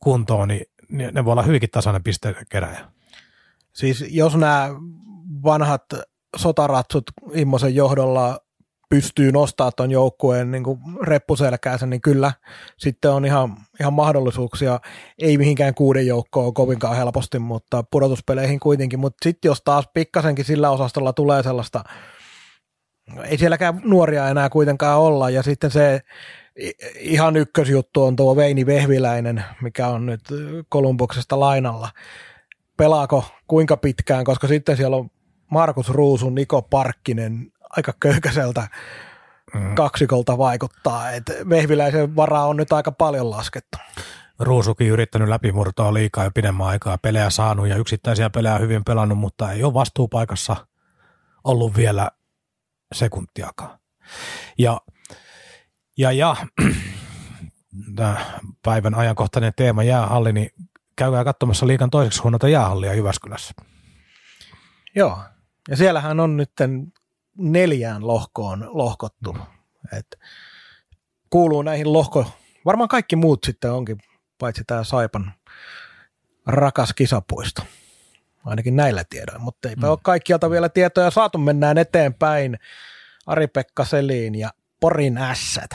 [0.00, 0.66] kuntoon, niin
[1.12, 2.80] ne voi olla hyvinkin tasainen pistekeräjä.
[3.72, 4.68] Siis jos nämä
[5.44, 5.84] vanhat
[6.36, 7.04] sotaratsut
[7.34, 8.38] Immosen johdolla
[8.88, 10.64] pystyy nostamaan tuon joukkueen niin
[11.02, 12.32] reppuselkäänsä, niin kyllä
[12.78, 14.80] sitten on ihan, ihan mahdollisuuksia,
[15.18, 20.70] ei mihinkään kuuden joukkoon kovinkaan helposti, mutta pudotuspeleihin kuitenkin, mutta sitten jos taas pikkasenkin sillä
[20.70, 21.84] osastolla tulee sellaista,
[23.24, 26.00] ei sielläkään nuoria enää kuitenkaan olla, ja sitten se
[26.98, 30.20] ihan ykkösjuttu on tuo Veini Vehviläinen, mikä on nyt
[30.68, 31.88] Kolumbuksesta lainalla.
[32.76, 35.10] Pelaako kuinka pitkään, koska sitten siellä on
[35.50, 38.68] Markus Ruusu, Niko Parkkinen, aika köykäiseltä
[39.54, 39.74] mm.
[39.74, 41.10] kaksikolta vaikuttaa.
[41.10, 43.78] Et Vehviläisen varaa on nyt aika paljon laskettu.
[44.38, 49.52] Ruusukin yrittänyt läpimurtoa liikaa jo pidemmän aikaa, pelejä saanut ja yksittäisiä pelejä hyvin pelannut, mutta
[49.52, 50.56] ei ole vastuupaikassa
[51.44, 52.10] ollut vielä
[52.92, 53.78] sekuntiakaan.
[54.58, 54.80] Ja,
[55.96, 56.36] ja, ja
[57.96, 60.50] tämä päivän ajankohtainen teema jäähalli, niin
[60.96, 63.54] käykää katsomassa liikan toiseksi huonota jäähallia Jyväskylässä.
[64.96, 65.18] Joo,
[65.68, 66.52] ja siellähän on nyt
[67.38, 69.36] neljään lohkoon lohkottu.
[69.92, 70.18] Et
[71.30, 72.30] kuuluu näihin lohko,
[72.64, 73.98] varmaan kaikki muut sitten onkin,
[74.38, 75.32] paitsi tämä Saipan
[76.46, 77.62] rakas kisapuisto.
[78.44, 79.90] Ainakin näillä tiedoilla, mutta eipä mm.
[79.90, 81.38] ole kaikkialta vielä tietoja saatu.
[81.38, 82.58] Mennään eteenpäin.
[83.26, 84.50] Ari-Pekka Selin ja
[84.80, 85.70] Porin ässät.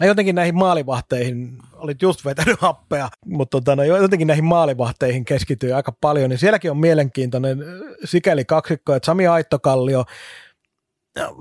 [0.00, 5.72] Mä jotenkin näihin maalivahteihin, olit just vetänyt happea, mutta tota, no, jotenkin näihin maalivahteihin keskittyy
[5.72, 7.58] aika paljon, niin sielläkin on mielenkiintoinen
[8.04, 10.04] sikäli kaksikko, että Sami Aittokallio,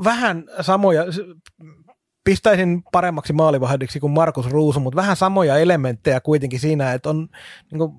[0.03, 1.03] vähän samoja,
[2.23, 7.29] pistäisin paremmaksi maalivahdiksi kuin Markus Ruusu, mutta vähän samoja elementtejä kuitenkin siinä, että on
[7.71, 7.91] niin kuin,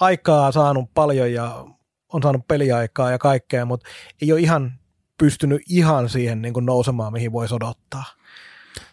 [0.00, 1.64] aikaa saanut paljon ja
[2.12, 3.88] on saanut peliaikaa ja kaikkea, mutta
[4.22, 4.72] ei ole ihan
[5.18, 8.04] pystynyt ihan siihen niin kuin nousemaan, mihin voisi odottaa.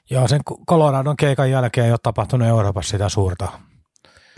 [0.09, 3.47] Joo, sen Coloradon keikan jälkeen ei ole tapahtunut Euroopassa sitä suurta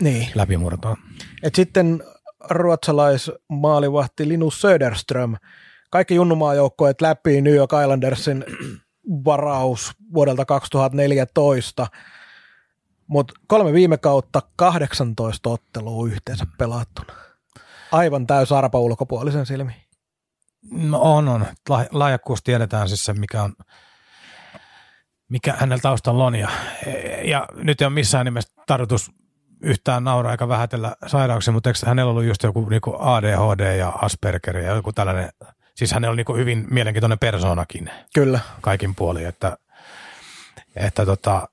[0.00, 0.28] niin.
[0.34, 0.96] läpimurtoa.
[1.42, 2.02] Et sitten
[2.50, 5.36] ruotsalaismaalivahti Linus Söderström,
[5.90, 8.44] kaikki junnumaajoukkoet läpi New York Islandersin
[9.24, 11.86] varaus vuodelta 2014,
[13.06, 17.14] mutta kolme viime kautta 18 ottelua yhteensä pelattuna.
[17.92, 19.72] Aivan täys arpa ulkopuolisen silmi.
[20.70, 21.46] No on, on.
[21.90, 23.54] Laajakkuus tiedetään siis se, mikä on–
[25.32, 26.34] mikä hänellä taustalla on.
[26.34, 26.48] Ja,
[27.24, 29.10] ja nyt ei ole missään nimessä tarkoitus
[29.62, 34.56] yhtään nauraa eikä vähätellä sairauksia, mutta eikö hänellä ollut just joku niin ADHD ja Asperger
[34.56, 35.28] ja joku tällainen,
[35.74, 37.90] siis hänellä on niin hyvin mielenkiintoinen persoonakin.
[38.14, 38.40] Kyllä.
[38.60, 39.56] Kaikin puolin, että,
[40.76, 41.48] että tota,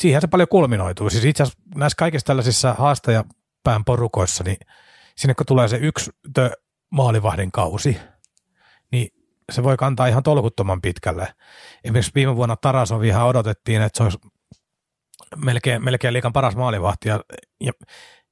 [0.00, 1.10] siihen se paljon kulminoituu.
[1.10, 4.58] Siis itse asiassa näissä kaikissa tällaisissa haastajapään porukoissa, niin
[5.16, 6.50] sinne kun tulee se yksi tö
[6.90, 7.98] maalivahdin kausi,
[8.92, 9.08] niin
[9.52, 11.34] se voi kantaa ihan tolkuttoman pitkälle.
[11.84, 14.18] Esimerkiksi viime vuonna Tarasovihan odotettiin, että se olisi
[15.36, 17.20] melkein, melkein liikan paras maalivahti ja,
[17.60, 17.72] ja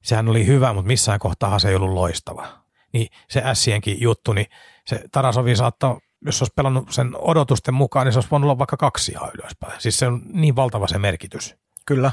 [0.03, 2.47] sehän oli hyvä, mutta missään kohtaa se ei ollut loistava.
[2.93, 4.47] Niin se Ässienkin juttu, niin
[4.85, 8.77] se Tarasovi saattaa, jos olisi pelannut sen odotusten mukaan, niin se olisi voinut olla vaikka
[8.77, 9.81] kaksi ihan ylöspäin.
[9.81, 11.55] Siis se on niin valtava se merkitys.
[11.85, 12.11] Kyllä.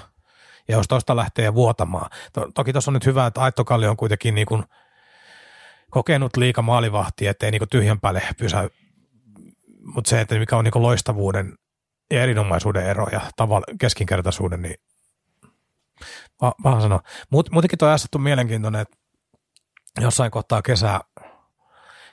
[0.69, 2.11] Ja jos tuosta lähtee vuotamaan.
[2.32, 4.65] To, toki tuossa on nyt hyvä, että Aitto Kalli on kuitenkin niin kuin
[5.90, 8.70] kokenut liika maalivahti, ettei niin kuin tyhjän päälle pysä,
[9.95, 11.59] mutta se, että mikä on niin loistavuuden
[12.11, 14.77] ja erinomaisuuden ero ja tavall- keskinkertaisuuden, niin
[16.65, 17.03] vaan sanoa.
[17.31, 18.97] Mut, muutenkin tuo on mielenkiintoinen, että
[20.01, 21.01] jossain kohtaa kesää,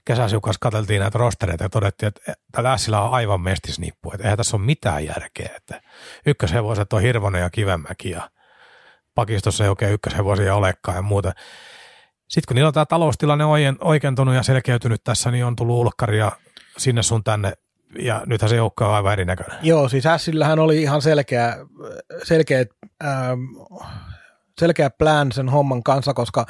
[0.05, 4.57] kesäsiukas katseltiin näitä rostereita ja todettiin, että tällä Ässillä on aivan mestisnippu, että eihän tässä
[4.57, 5.81] ole mitään järkeä, että
[6.25, 8.29] ykköshevoset on Hirvonen ja Kivemäki ja
[9.15, 11.33] pakistossa ei oikein ykköshevosia olekaan ja muuta.
[12.27, 13.45] Sitten kun niillä on tämä taloustilanne
[13.81, 16.31] oikeentunut ja selkeytynyt tässä, niin on tullut ulkkaria
[16.77, 17.53] sinne sun tänne
[17.99, 19.57] ja nythän se joukko on aivan erinäköinen.
[19.61, 21.57] Joo, siis Ässillähän oli ihan selkeä,
[22.23, 22.65] selkeä,
[23.03, 23.39] ähm,
[24.59, 26.45] selkeä plan sen homman kanssa, koska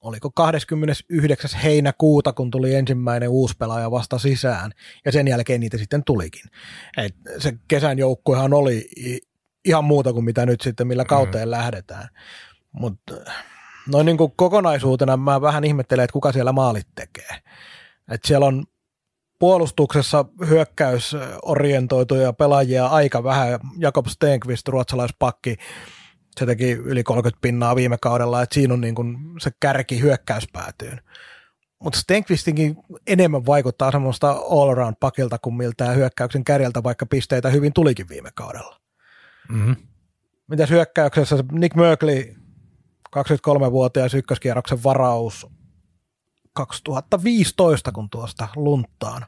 [0.00, 1.60] oliko 29.
[1.60, 4.70] heinäkuuta, kun tuli ensimmäinen uusi pelaaja vasta sisään,
[5.04, 6.50] ja sen jälkeen niitä sitten tulikin.
[6.96, 8.88] Et se kesän joukkuehan oli
[9.64, 11.50] ihan muuta kuin mitä nyt sitten, millä kauteen mm.
[11.50, 12.08] lähdetään.
[12.72, 13.14] Mutta
[13.88, 17.38] noin niin kuin kokonaisuutena mä vähän ihmettelen, että kuka siellä maalit tekee.
[18.10, 18.64] Et siellä on
[19.38, 23.60] puolustuksessa hyökkäysorientoituja pelaajia aika vähän.
[23.78, 25.56] Jakob Stenqvist, ruotsalaispakki,
[26.36, 31.00] se teki yli 30 pinnaa viime kaudella, että siinä on niin kuin se kärki hyökkäyspäätyyn.
[31.78, 32.76] Mutta Stenqvistinkin
[33.06, 38.80] enemmän vaikuttaa semmoista all-around pakilta kuin miltä hyökkäyksen kärjeltä, vaikka pisteitä hyvin tulikin viime kaudella.
[39.48, 39.76] Mm-hmm.
[40.46, 42.34] Mitäs hyökkäyksessä Nick Merkley,
[43.16, 45.46] 23-vuotias ykköskierroksen varaus
[46.52, 49.26] 2015, kun tuosta lunttaan.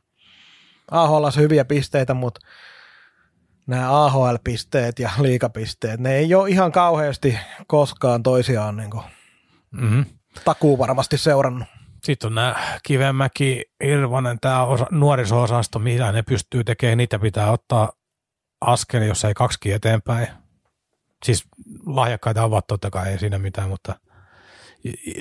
[0.91, 2.41] AHL hyviä pisteitä, mutta
[3.67, 9.05] nämä AHL-pisteet ja liikapisteet, ne ei ole ihan kauheasti koskaan toisiaan niin kuin
[9.71, 10.05] Mm-hmm.
[10.45, 11.69] takuu varmasti seurannut.
[12.05, 17.93] Sitten on nämä Kivemäki, Irvonen, tämä osa, nuoriso-osasto, mitä ne pystyy tekemään, niitä pitää ottaa
[18.61, 20.29] askel, jos ei kaksi eteenpäin.
[21.25, 21.45] Siis
[21.87, 24.01] lahjakkaita ovat totta kai, ei siinä mitään, mutta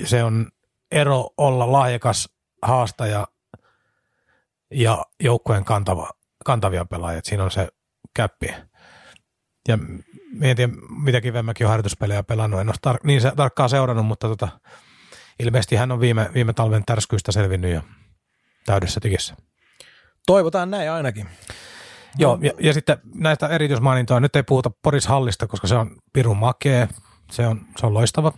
[0.04, 0.48] se on
[0.90, 2.28] ero olla lahjakas
[2.62, 3.26] haastaja
[4.70, 6.10] ja joukkueen kantava,
[6.44, 7.20] kantavia pelaajia.
[7.24, 7.68] Siinä on se
[8.14, 8.54] käppi.
[9.68, 9.78] Ja
[10.42, 10.72] en tiedä,
[11.04, 12.60] mitä Kivemäki on harjoituspelejä pelannut.
[12.60, 14.48] En ole tar- niin se, tarkkaan seurannut, mutta tota,
[15.38, 17.82] ilmeisesti hän on viime, viime talven tärskyistä selvinnyt jo
[18.66, 19.36] täydessä tikissä.
[20.26, 21.28] Toivotaan näin ainakin.
[22.18, 26.36] Joo, ja, ja sitten näistä erityismainintoja, nyt ei puhuta Poris Hallista, koska se on pirun
[26.36, 26.88] makee,
[27.30, 28.32] se on, se on loistava.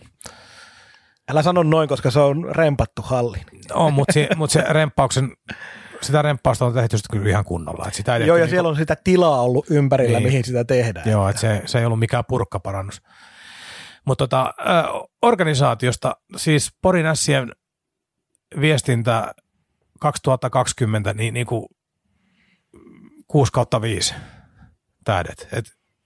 [1.31, 3.37] Älä sano noin, koska se on rempattu halli.
[3.73, 5.31] On, mutta se, mut se remppauksen,
[6.03, 7.85] sitä remppausta on tehty kyllä ihan kunnolla.
[7.87, 10.27] Et sitä ei Joo, ja tehty siellä on sitä tilaa ollut ympärillä, Niin.
[10.27, 11.09] mihin sitä tehdään.
[11.09, 13.01] Joo, että se, se ei ollut mikään purkkaparannus.
[14.05, 14.85] Mutta tota, äh,
[15.21, 17.51] organisaatiosta, siis Porin Ässien
[18.61, 19.33] viestintä
[19.99, 21.65] 2020, niin, niin kuin
[23.27, 24.13] 6 kautta 5
[25.03, 25.47] tähdet.
[25.51, 25.65] Et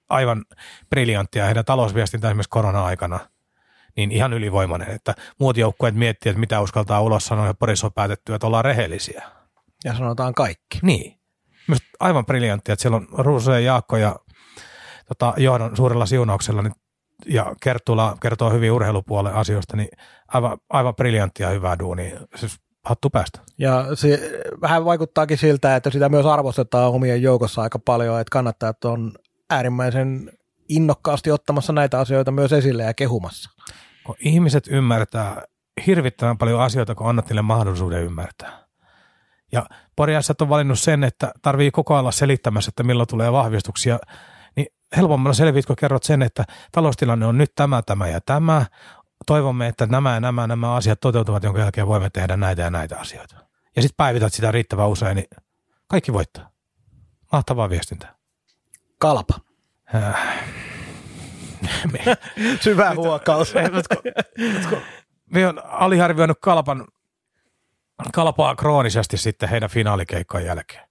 [0.09, 0.45] aivan
[0.89, 1.45] briljanttia.
[1.45, 3.19] Heidän talousviestintä esimerkiksi korona-aikana,
[3.97, 4.91] niin ihan ylivoimainen.
[4.91, 8.65] Että muut joukkueet miettii, että mitä uskaltaa ulos sanoa, ja Porissa on päätetty, että ollaan
[8.65, 9.23] rehellisiä.
[9.83, 10.79] Ja sanotaan kaikki.
[10.81, 11.19] Niin.
[11.67, 14.15] Myös aivan briljanttia, että siellä on Ruusu ja Jaakko ja
[15.07, 16.73] tota, johdon suurella siunauksella niin,
[17.25, 19.89] ja Kertula kertoo hyvin urheilupuolen asioista, niin
[20.27, 22.19] aivan, aivan briljanttia hyvää duunia.
[22.35, 23.39] Siis hattu päästä.
[23.57, 28.85] Ja se vähän vaikuttaakin siltä, että sitä myös arvostetaan omien joukossa aika paljon, että kannattajat
[28.85, 29.13] on
[29.49, 30.31] äärimmäisen
[30.69, 33.49] innokkaasti ottamassa näitä asioita myös esille ja kehumassa.
[34.05, 35.43] Kun ihmiset ymmärtää
[35.87, 38.66] hirvittävän paljon asioita, kun annat niille mahdollisuuden ymmärtää.
[39.51, 39.65] Ja
[39.95, 43.99] Poriasat on valinnut sen, että tarvii koko ajan olla selittämässä, että milloin tulee vahvistuksia,
[44.55, 44.67] niin
[44.97, 48.65] helpommalla selviit, kun kerrot sen, että taloustilanne on nyt tämä, tämä ja tämä.
[49.25, 52.99] Toivomme, että nämä ja nämä, nämä asiat toteutuvat, jonka jälkeen voimme tehdä näitä ja näitä
[52.99, 53.35] asioita.
[53.75, 55.27] Ja sitten päivität sitä riittävän usein, niin
[55.87, 56.49] kaikki voittaa.
[57.31, 58.15] Mahtavaa viestintää.
[58.97, 59.33] Kalpa.
[59.95, 60.43] Äh,
[62.63, 63.53] Syvä huokaus.
[65.33, 66.85] me on aliharvioinut kalpan,
[68.13, 70.87] kalpaa kroonisesti sitten heidän finaalikeikkojen jälkeen.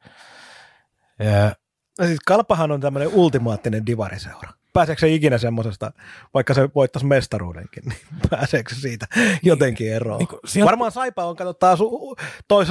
[1.18, 1.52] Ja
[2.00, 4.50] No siis Kalpahan on tämmöinen ultimaattinen divariseura.
[4.72, 5.92] Pääseekö se ikinä semmoisesta,
[6.34, 7.98] vaikka se voittaisi mestaruudenkin, niin
[8.30, 9.06] pääseekö se siitä
[9.42, 10.18] jotenkin eroon?
[10.18, 12.68] Niin sieltä- Varmaan Saipa on, katsotaan, su- tois,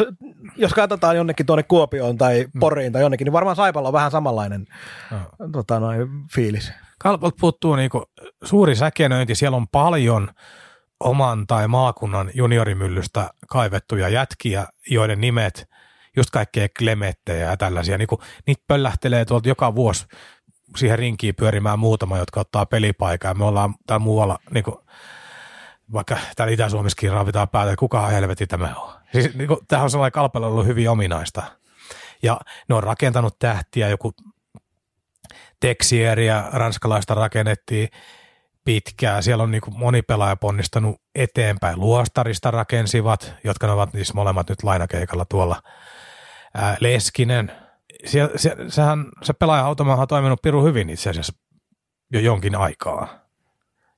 [0.55, 4.67] jos katsotaan jonnekin tuonne Kuopioon tai Poriin tai jonnekin, niin varmaan Saipalla on vähän samanlainen
[5.11, 5.49] Joo.
[5.51, 6.71] tota, noin, fiilis.
[6.99, 8.03] Kalpalta puuttuu niinku
[8.43, 9.35] suuri säkenöinti.
[9.35, 10.29] Siellä on paljon
[10.99, 15.69] oman tai maakunnan juniorimyllystä kaivettuja jätkiä, joiden nimet,
[16.15, 20.05] just kaikkea klemettejä ja tällaisia, niinku, niitä pöllähtelee tuolta joka vuosi
[20.77, 23.33] siihen rinkiin pyörimään muutama, jotka ottaa pelipaikaa.
[23.33, 24.83] Me ollaan täällä muualla, niinku,
[25.93, 28.93] vaikka täällä Itä-Suomessakin ravitaan päätä, että kuka helvetti tämä on.
[29.11, 31.43] Siis, niinku, tämähän on sellainen kalpella ollut hyvin ominaista.
[32.23, 32.39] Ja
[32.69, 34.13] ne on rakentanut tähtiä, joku
[35.59, 37.89] Texieriä ranskalaista rakennettiin
[38.65, 39.23] pitkään.
[39.23, 41.79] Siellä on niin moni pelaaja ponnistanut eteenpäin.
[41.79, 45.61] Luostarista rakensivat, jotka ovat siis molemmat nyt lainakeikalla tuolla.
[46.53, 47.51] Ää, Leskinen.
[48.05, 51.33] Siellä, se, sehän, se pelaaja automahan on toiminut pirun hyvin itse asiassa
[52.11, 53.07] jo jonkin aikaa.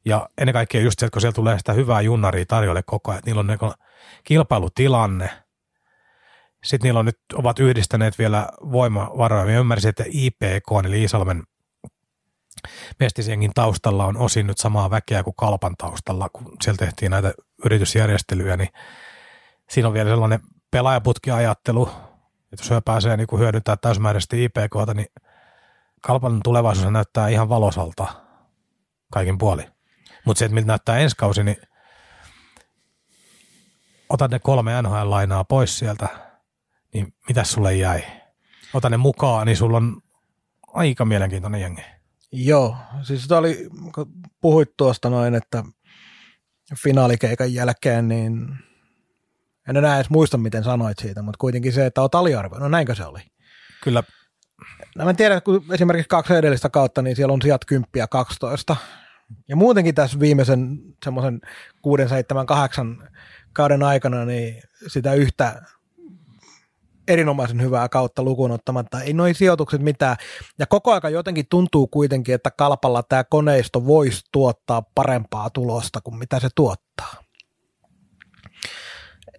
[0.05, 3.23] Ja ennen kaikkea just se, että kun siellä tulee sitä hyvää junnaria tarjolle koko ajan,
[3.25, 3.59] niillä on niin
[4.23, 5.29] kilpailutilanne.
[6.63, 9.45] Sitten niillä on nyt, ovat yhdistäneet vielä voimavaroja.
[9.45, 11.43] Mä ymmärsin, että IPK, eli Iisalmen
[12.99, 17.33] mestisjengin taustalla on osin nyt samaa väkeä kuin Kalpan taustalla, kun siellä tehtiin näitä
[17.65, 18.69] yritysjärjestelyjä, niin
[19.69, 20.39] siinä on vielä sellainen
[20.71, 21.89] pelaajaputkiajattelu,
[22.53, 25.07] että jos he pääsee niin kuin hyödyntämään täysimääräisesti IPKta, niin
[26.01, 28.07] Kalpan tulevaisuus näyttää ihan valosalta
[29.11, 29.63] kaikin puoli.
[30.25, 31.57] Mutta se, että miltä näyttää ensi kausi, niin
[34.09, 36.07] ota ne kolme NHL-lainaa pois sieltä,
[36.93, 38.03] niin mitä sulle jäi?
[38.73, 40.01] Ota ne mukaan, niin sulla on
[40.67, 41.96] aika mielenkiintoinen jengi.
[42.31, 45.63] Joo, siis tämä oli, kun puhuit tuosta noin, että
[46.83, 48.49] finaalikeikan jälkeen, niin
[49.69, 52.95] en enää edes muista, miten sanoit siitä, mutta kuitenkin se, että olet aliarvioinut, no näinkö
[52.95, 53.19] se oli?
[53.83, 54.03] Kyllä.
[54.95, 58.75] No mä tiedän, kun esimerkiksi kaksi edellistä kautta, niin siellä on sijat 10 ja 12.
[59.47, 61.41] Ja muutenkin tässä viimeisen semmoisen
[61.81, 63.09] 6, 7, 8
[63.53, 65.61] kauden aikana, niin sitä yhtä
[67.07, 69.01] erinomaisen hyvää kautta lukuun ottamatta.
[69.01, 70.17] Ei noin sijoitukset mitään.
[70.59, 76.17] Ja koko aika jotenkin tuntuu kuitenkin, että kalpalla tämä koneisto voisi tuottaa parempaa tulosta kuin
[76.17, 77.23] mitä se tuottaa.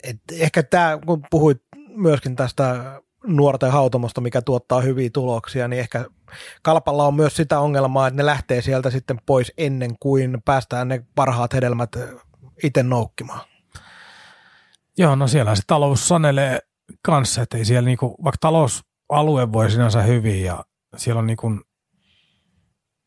[0.03, 6.05] Et ehkä tämä, kun puhuit myöskin tästä nuorten hautomosta, mikä tuottaa hyviä tuloksia, niin ehkä
[6.63, 11.05] kalpalla on myös sitä ongelmaa, että ne lähtee sieltä sitten pois ennen kuin päästään ne
[11.15, 11.91] parhaat hedelmät
[12.63, 13.41] itse noukkimaan.
[14.99, 16.68] Joo, no siellä se talous sanelee
[17.03, 20.65] kanssa, että ei siellä niinku, vaikka talousalue voi sinänsä hyvin ja
[20.97, 21.61] siellä on niinku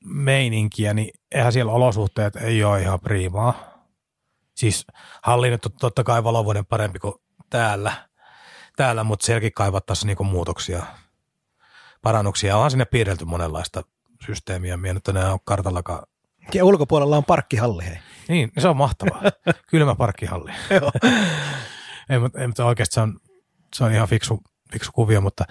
[0.05, 3.71] meininkiä, niin eihän siellä olosuhteet ei ole ihan priimaa.
[4.55, 4.85] Siis
[5.23, 7.13] hallinnut totta kai valovuoden parempi kuin
[7.49, 7.93] täällä,
[8.75, 10.83] täällä mutta sielläkin kaivattaisiin niinku muutoksia,
[12.01, 12.55] parannuksia.
[12.55, 13.81] Onhan sinne piirrelty monenlaista
[14.25, 16.03] systeemiä, minä nyt enää ole kartallakaan.
[16.53, 17.97] Ja ulkopuolella on parkkihalli, hei.
[18.27, 19.21] Niin, se on mahtavaa.
[19.71, 20.51] Kylmä parkkihalli.
[20.69, 20.91] Joo.
[22.09, 23.19] ei, mutta, ei, mutta oikeasti se on,
[23.75, 24.39] se on ihan fiksu,
[24.71, 25.45] fiksu kuvio, mutta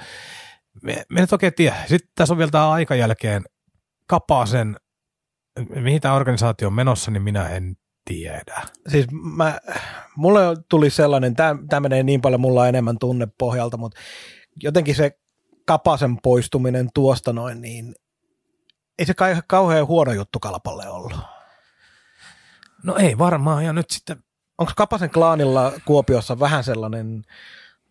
[0.82, 1.76] me, me nyt oikein tiedä.
[1.86, 3.44] Sitten tässä on vielä tämä aika jälkeen
[4.06, 4.76] kapaa sen,
[5.68, 8.62] mihin tämä organisaatio on menossa, niin minä en tiedä.
[8.88, 9.58] Siis mä,
[10.16, 14.00] mulle tuli sellainen, tämä menee niin paljon mulla enemmän tunnepohjalta, mutta
[14.62, 15.18] jotenkin se
[15.66, 17.94] kapasen poistuminen tuosta noin, niin
[18.98, 21.18] ei se kai kauhean huono juttu kalpalle ollut.
[22.84, 24.16] No ei varmaan, ja nyt sitten...
[24.58, 27.22] Onko Kapasen klaanilla Kuopiossa vähän sellainen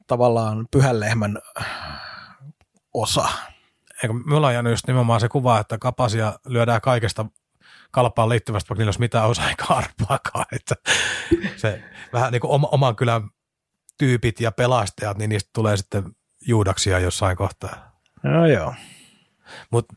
[0.10, 1.38] tavallaan pyhän lehmän
[2.94, 3.30] osa?
[4.04, 7.26] Eikö, me ollaan jäänyt just nimenomaan se kuva, että Kapasia lyödään kaikesta
[7.92, 10.46] kalpaan liittyvästä, vaikka niillä olisi mitään osaa eikä arpaakaan.
[10.52, 10.76] Että
[11.56, 11.84] se
[12.14, 13.30] vähän niin kuin oma, oman kylän
[13.98, 16.04] tyypit ja pelastajat, niin niistä tulee sitten
[16.48, 18.02] juudaksia jossain kohtaa.
[18.24, 18.74] No joo.
[19.72, 19.94] Mutta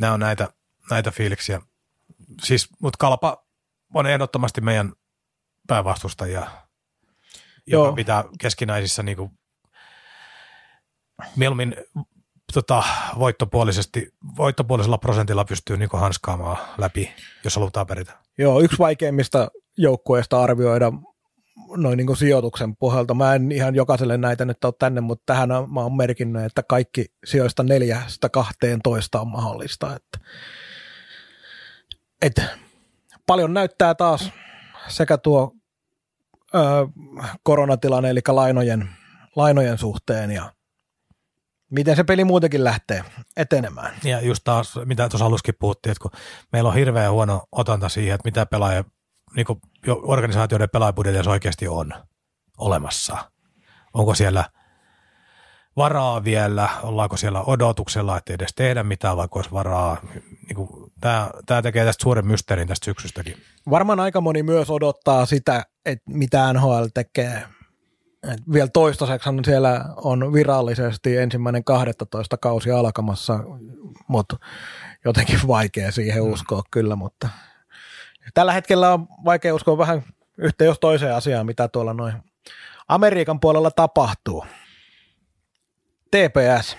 [0.00, 0.48] nämä on näitä,
[0.90, 1.60] näitä fiiliksiä.
[2.42, 3.44] Siis, mutta kalpa
[3.94, 4.92] on ehdottomasti meidän
[5.66, 6.40] päävastustajia,
[7.66, 7.92] joka Joo.
[7.92, 9.39] pitää keskinäisissä niin kuin,
[11.36, 11.76] mieluummin
[12.54, 12.82] tota,
[13.18, 17.12] voittopuolisesti, voittopuolisella prosentilla pystyy niin hanskaamaan läpi,
[17.44, 18.12] jos halutaan peritä.
[18.38, 20.92] Joo, yksi vaikeimmista joukkueista arvioida
[21.76, 23.14] noin niin sijoituksen pohjalta.
[23.14, 27.04] Mä en ihan jokaiselle näitä nyt ole tänne, mutta tähän mä oon merkinnyt, että kaikki
[27.24, 29.96] sijoista neljästä kahteen toista on mahdollista.
[29.96, 30.28] Että,
[32.22, 32.42] että
[33.26, 34.30] paljon näyttää taas
[34.88, 35.52] sekä tuo
[36.54, 36.58] ö,
[37.42, 38.88] koronatilanne, eli lainojen,
[39.36, 40.52] lainojen suhteen ja
[41.70, 43.04] miten se peli muutenkin lähtee
[43.36, 43.94] etenemään.
[44.04, 46.10] Ja just taas, mitä tuossa aluskin puhuttiin, että kun
[46.52, 48.84] meillä on hirveän huono otanta siihen, että mitä pelaaja,
[49.36, 51.92] niin kuin organisaatioiden pelaajabudjetissa oikeasti on
[52.58, 53.16] olemassa.
[53.94, 54.44] Onko siellä
[55.76, 59.96] varaa vielä, ollaanko siellä odotuksella, että edes tehdä mitään, vaikka olisi varaa.
[60.46, 63.36] Niin kuin, tämä, tämä tekee tästä suuren mysteerin tästä syksystäkin.
[63.70, 67.42] Varmaan aika moni myös odottaa sitä, että mitä NHL tekee
[68.22, 73.38] et vielä toistaiseksi siellä on virallisesti ensimmäinen 12 kausi alkamassa,
[74.08, 74.36] mutta
[75.04, 76.32] jotenkin vaikea siihen mm.
[76.32, 76.68] uskoa mm.
[76.70, 77.28] kyllä, mutta
[78.34, 80.02] tällä hetkellä on vaikea uskoa vähän
[80.38, 82.14] yhteen jos toiseen asiaan, mitä tuolla noin
[82.88, 84.46] Amerikan puolella tapahtuu.
[86.10, 86.76] TPS,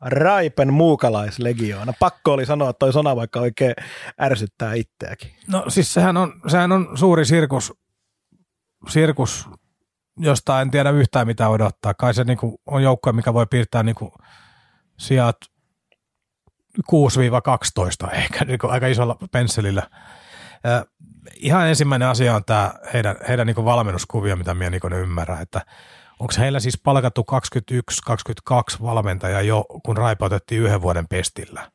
[0.00, 1.92] Raipen muukalaislegioona.
[2.00, 3.74] Pakko oli sanoa toi sana, vaikka oikein
[4.20, 5.30] ärsyttää itseäkin.
[5.48, 7.72] No siis sehän on, sehän on suuri sirkus,
[8.88, 9.48] sirkus
[10.20, 11.94] josta en tiedä yhtään mitä odottaa.
[11.94, 14.14] Kai se niinku on joukkoja, mikä voi piirtää niinku
[14.98, 15.36] sijat
[18.06, 19.82] 6-12 ehkä niinku aika isolla pensselillä.
[20.64, 20.86] Ja
[21.36, 25.60] ihan ensimmäinen asia on tämä heidän, heidän niinku valmennuskuvio, mitä minä niinku ymmärrän, että
[26.20, 27.26] onko heillä siis palkattu
[28.10, 31.70] 21-22 valmentaja jo, kun Raipa otettiin yhden vuoden pestillä.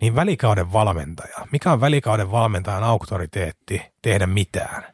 [0.00, 4.84] Niin välikauden valmentaja, mikä on välikauden valmentajan auktoriteetti tehdä mitään?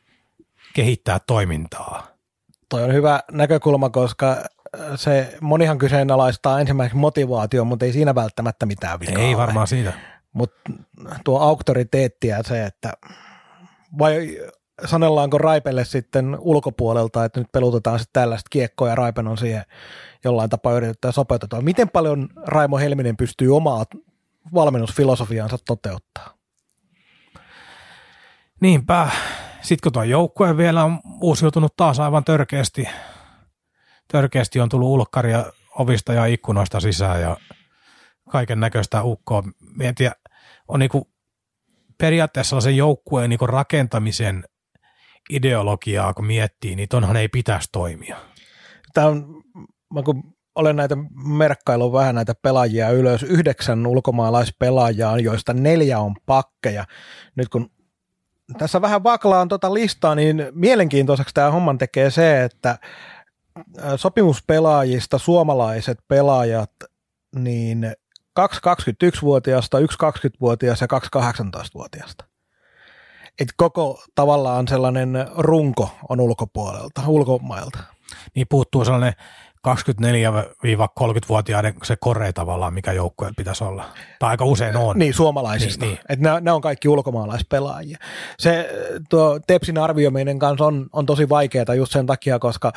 [0.74, 2.17] Kehittää toimintaa
[2.68, 4.36] Toi on hyvä näkökulma, koska
[4.96, 9.92] se monihan kyseenalaistaa ensimmäiseksi motivaatio, mutta ei siinä välttämättä mitään vikaa Ei varmaan siitä.
[10.32, 10.60] Mutta
[11.24, 12.92] tuo auktoriteetti ja se, että
[13.98, 14.38] vai
[14.84, 19.64] sanellaanko Raipelle sitten ulkopuolelta, että nyt pelutetaan sitten tällaista kiekkoa ja Raipen on siihen
[20.24, 21.60] jollain tapaa yritetään sopeutettua.
[21.60, 23.84] Miten paljon Raimo Helminen pystyy omaa
[24.54, 26.34] valmennusfilosofiaansa toteuttaa?
[28.60, 29.08] Niinpä.
[29.60, 32.88] Sitten kun tuo joukkue vielä on uusiutunut taas aivan törkeästi,
[34.12, 35.44] törkeästi on tullut ulkkaria
[35.78, 37.36] ovista ja ikkunoista sisään ja
[38.30, 39.42] kaiken näköistä ukkoa.
[39.76, 40.10] Mietin,
[40.68, 41.10] on niinku
[41.98, 44.44] periaatteessa sellaisen joukkueen niinku rakentamisen
[45.30, 48.16] ideologiaa kun miettii, niin tonhan ei pitäisi toimia.
[48.94, 49.42] Tämä on,
[49.94, 56.84] mä kun olen näitä merkkaillut vähän näitä pelaajia ylös, yhdeksän ulkomaalaispelaajaa, joista neljä on pakkeja.
[57.36, 57.70] Nyt kun
[58.58, 62.78] tässä vähän vaklaan tuota listaa, niin mielenkiintoiseksi tämä homman tekee se, että
[63.96, 66.70] sopimuspelaajista suomalaiset pelaajat,
[67.36, 67.92] niin
[68.32, 72.24] kaksi 21-vuotiaasta, yksi 20-vuotias ja kaksi 18-vuotiaasta.
[73.40, 77.78] Et koko tavallaan sellainen runko on ulkopuolelta, ulkomailta.
[78.34, 79.12] Niin puuttuu sellainen
[79.74, 83.84] 24-30-vuotiaiden se korei tavallaan, mikä joukkueen pitäisi olla.
[84.18, 84.98] Tai aika usein on.
[84.98, 85.84] Niin, suomalaisista.
[85.84, 86.04] Niin, niin.
[86.08, 87.98] Et ne, on kaikki ulkomaalaispelaajia.
[88.38, 88.70] Se
[89.08, 92.72] tuo Tepsin arvioiminen kanssa on, on tosi vaikeaa just sen takia, koska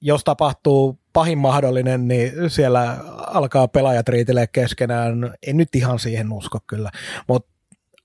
[0.00, 2.96] jos tapahtuu pahin mahdollinen, niin siellä
[3.26, 5.34] alkaa pelaajat riitelee keskenään.
[5.46, 6.90] En nyt ihan siihen usko kyllä,
[7.28, 7.50] mutta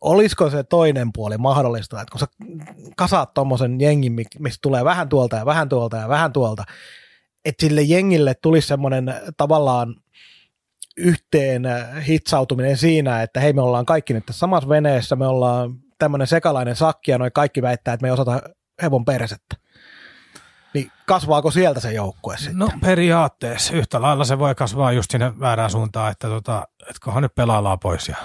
[0.01, 2.27] olisiko se toinen puoli mahdollista, että kun sä
[2.97, 6.63] kasaat tuommoisen jengin, mistä tulee vähän tuolta ja vähän tuolta ja vähän tuolta,
[7.45, 9.95] että sille jengille tulisi semmoinen tavallaan
[10.97, 11.63] yhteen
[12.07, 16.75] hitsautuminen siinä, että hei me ollaan kaikki nyt tässä samassa veneessä, me ollaan tämmöinen sekalainen
[16.75, 18.41] sakki ja noin kaikki väittää, että me ei osata
[18.81, 19.55] hevon persettä.
[20.73, 22.57] Niin kasvaako sieltä se joukkue sitten?
[22.57, 27.23] No periaatteessa yhtä lailla se voi kasvaa just sinne väärään suuntaan, että, tota, että kunhan
[27.23, 28.15] nyt pelaillaan pois ja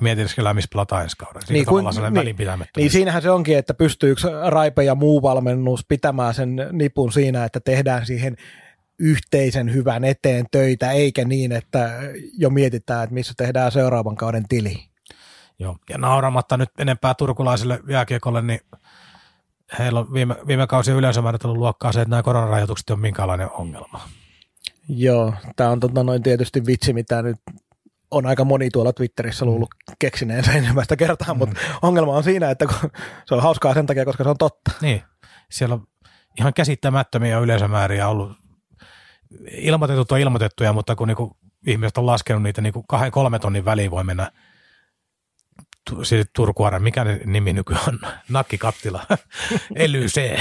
[0.00, 1.42] mietiskellään, missä pelataan ensi kauden.
[1.48, 2.36] Niin, kuin, niin,
[2.76, 4.20] niin siinähän se onkin, että pystyykö
[4.50, 8.36] Raipe ja muu valmennus pitämään sen nipun siinä, että tehdään siihen
[8.98, 11.90] yhteisen hyvän eteen töitä, eikä niin, että
[12.38, 14.84] jo mietitään, että missä tehdään seuraavan kauden tili.
[15.58, 18.60] Joo, ja nauramatta nyt enempää turkulaiselle jääkiekolle, niin
[19.78, 24.00] heillä on viime, viime kausi yleisömääritellyt luokkaa se, että nämä koronarajoitukset on minkälainen ongelma.
[24.88, 27.36] Joo, tämä on tota noin tietysti vitsi, mitä nyt
[28.12, 29.68] on aika moni tuolla Twitterissä luullut
[29.98, 31.38] keksineensä ensimmäistä kertaa, mm.
[31.38, 32.64] mutta ongelma on siinä, että
[33.26, 34.70] se on hauskaa sen takia, koska se on totta.
[34.80, 35.02] Niin,
[35.50, 35.86] siellä on
[36.38, 38.32] ihan käsittämättömiä yleisömääriä ollut.
[39.50, 41.36] Ilmoitetut on ilmoitettuja, mutta kun niinku
[41.66, 44.32] ihmiset on laskenut niitä niinku kahden kolme tonnin väliin voi mennä
[46.32, 47.98] Turkuara, mikä nimi nykyään on?
[48.28, 49.06] Nakkikattila.
[49.74, 50.36] Elyse.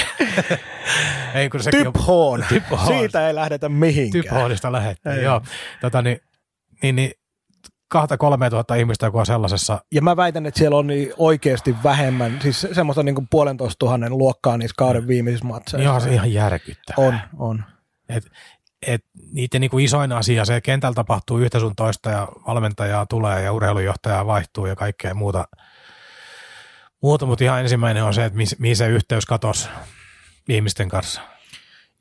[1.34, 2.46] ei, kun Typhoon.
[2.88, 4.24] Siitä ei lähdetä mihinkään.
[4.24, 5.42] Typhoonista lähdettiin, joo.
[5.82, 6.22] Tota, niin,
[6.82, 7.12] niin, niin
[7.92, 9.80] kahta kolme tuhatta ihmistä, joka on sellaisessa.
[9.92, 14.18] Ja mä väitän, että siellä on niin oikeasti vähemmän, siis semmoista niin kuin puolentoista tuhannen
[14.18, 15.90] luokkaa niissä kauden viimeisissä matseissa.
[15.90, 17.08] Joo, se ihan järkyttävää.
[17.08, 17.64] On, on.
[18.10, 18.28] Et,
[18.88, 19.02] et
[19.32, 23.54] niiden niin kuin isoin asia, se kentällä tapahtuu yhtä sun toista ja valmentajaa tulee ja
[23.54, 25.46] urheilujohtajaa vaihtuu ja kaikkea muuta.
[27.04, 29.70] Muuta, mutta ihan ensimmäinen on se, että mihin se yhteys katosi
[30.50, 31.22] ihmisten kanssa.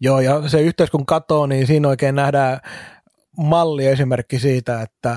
[0.01, 2.61] Joo, ja se yhteys kun katoo, niin siinä oikein nähdään
[3.39, 5.17] malli esimerkki siitä, että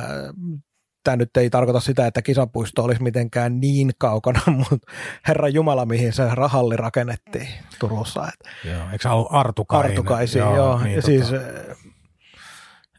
[1.04, 4.92] tämä nyt ei tarkoita sitä, että kisapuisto olisi mitenkään niin kaukana, mutta
[5.28, 7.48] herra Jumala, mihin se rahalli rakennettiin
[7.80, 8.28] Turussa.
[8.28, 9.92] Että joo, eikö se ollut Artukainen?
[9.92, 10.56] Artukaisi, joo.
[10.56, 10.84] joo.
[10.84, 11.06] Niin, ja tota...
[11.06, 11.26] siis,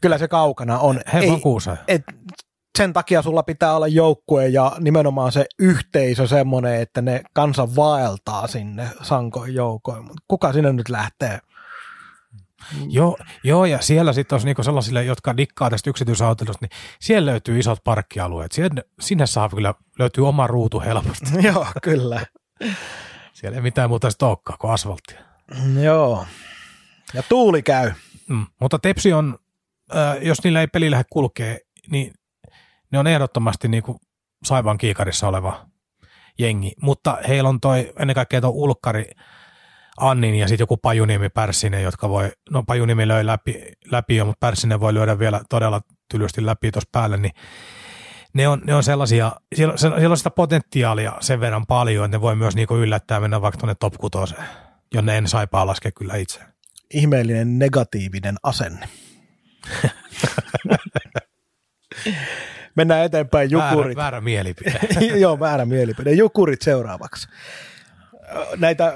[0.01, 1.01] kyllä se kaukana on.
[1.13, 1.77] Herran kuusa.
[1.87, 2.03] Et,
[2.77, 8.47] sen takia sulla pitää olla joukkue ja nimenomaan se yhteisö semmoinen, että ne kansa vaeltaa
[8.47, 10.03] sinne sankoin joukoin.
[10.03, 11.39] Mutta kuka sinne nyt lähtee?
[12.73, 12.85] Mm.
[12.89, 17.59] Joo, joo, ja siellä sitten olisi niinku sellaisille, jotka dikkaa tästä yksityisautoilusta, niin siellä löytyy
[17.59, 18.51] isot parkkialueet.
[18.51, 21.25] Sinne, sinne saa kyllä, löytyy oma ruutu helposti.
[21.47, 22.25] joo, kyllä.
[23.33, 25.19] siellä ei mitään muuta sitten olekaan kuin asfalttia.
[25.81, 26.25] Joo,
[27.13, 27.91] ja tuuli käy.
[28.29, 29.39] Mm, mutta Tepsi on,
[29.95, 31.59] äh, jos niillä ei peli lähde kulkee,
[31.91, 32.13] niin
[32.91, 33.99] ne on ehdottomasti niinku
[34.43, 35.65] Saivan kiikarissa oleva
[36.39, 36.71] jengi.
[36.81, 39.05] Mutta heillä on toi, ennen kaikkea tuo ulkkari,
[39.97, 44.47] Annin ja sitten joku Pajuniemi Pärssinen, jotka voi, no Pajuniemi löi läpi, läpi jo, mutta
[44.47, 45.81] Pärssinen voi lyödä vielä todella
[46.11, 47.33] tylysti läpi tuossa päälle, niin
[48.33, 52.21] ne on, ne on sellaisia, siellä, siellä on sitä potentiaalia sen verran paljon, että ne
[52.21, 54.35] voi myös niinku yllättää mennä vaikka tuonne top 6,
[54.93, 56.39] jonne en saipaa laske kyllä itse.
[56.93, 58.89] Ihmeellinen negatiivinen asenne.
[62.75, 63.75] Mennään eteenpäin, jukurit.
[63.75, 64.79] Väärä, väärä mielipide.
[65.23, 66.11] Joo, väärä mielipide.
[66.11, 67.27] Jukurit seuraavaksi.
[68.57, 68.93] Näitä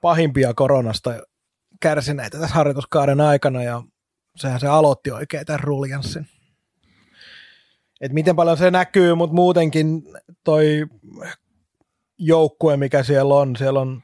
[0.00, 1.10] pahimpia koronasta
[1.80, 3.82] kärsineitä tässä harjoituskauden aikana ja
[4.36, 6.26] sehän se aloitti oikein tämän ruljanssin.
[8.00, 10.02] Et miten paljon se näkyy, mutta muutenkin
[10.44, 10.86] toi
[12.18, 14.02] joukkue, mikä siellä on, siellä on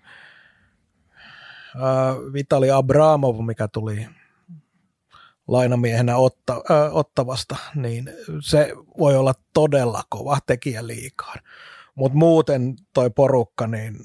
[2.32, 4.06] Vitali Abramov, mikä tuli
[5.48, 8.10] lainamiehenä otta, äh, ottavasta, niin
[8.40, 11.38] se voi olla todella kova tekijä liikaan.
[11.94, 13.96] Mutta muuten toi porukka, niin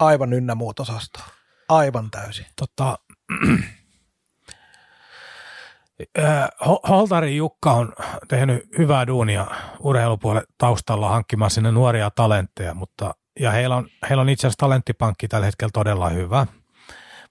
[0.00, 1.24] aivan ynnä muut osastoa.
[1.68, 2.46] Aivan täysin.
[2.56, 2.98] Tota,
[6.88, 7.92] Holtari Jukka on
[8.28, 9.46] tehnyt hyvää duunia
[9.80, 15.28] urheilupuolen taustalla hankkimaan sinne nuoria talentteja, mutta ja heillä on, heillä on itse asiassa talenttipankki
[15.28, 16.46] tällä hetkellä todella hyvä,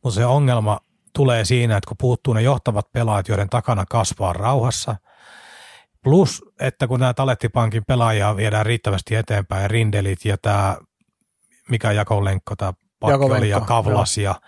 [0.03, 0.79] mutta se ongelma
[1.15, 4.95] tulee siinä, että kun puuttuu ne johtavat pelaajat, joiden takana kasvaa rauhassa,
[6.03, 10.77] plus, että kun nämä talenttipankin pelaajia viedään riittävästi eteenpäin, Rindelit ja tämä,
[11.69, 14.33] mikä Jakolenkko, tämä Pakki oli ja Kavlas joo.
[14.33, 14.41] ja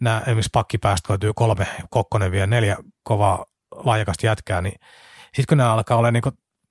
[0.00, 3.44] nämä esimerkiksi pakkipäästä löytyy kolme, Kokkonen vielä neljä kovaa
[3.74, 4.74] laajakasta jätkää, niin
[5.24, 6.22] sitten kun nämä alkaa olla niin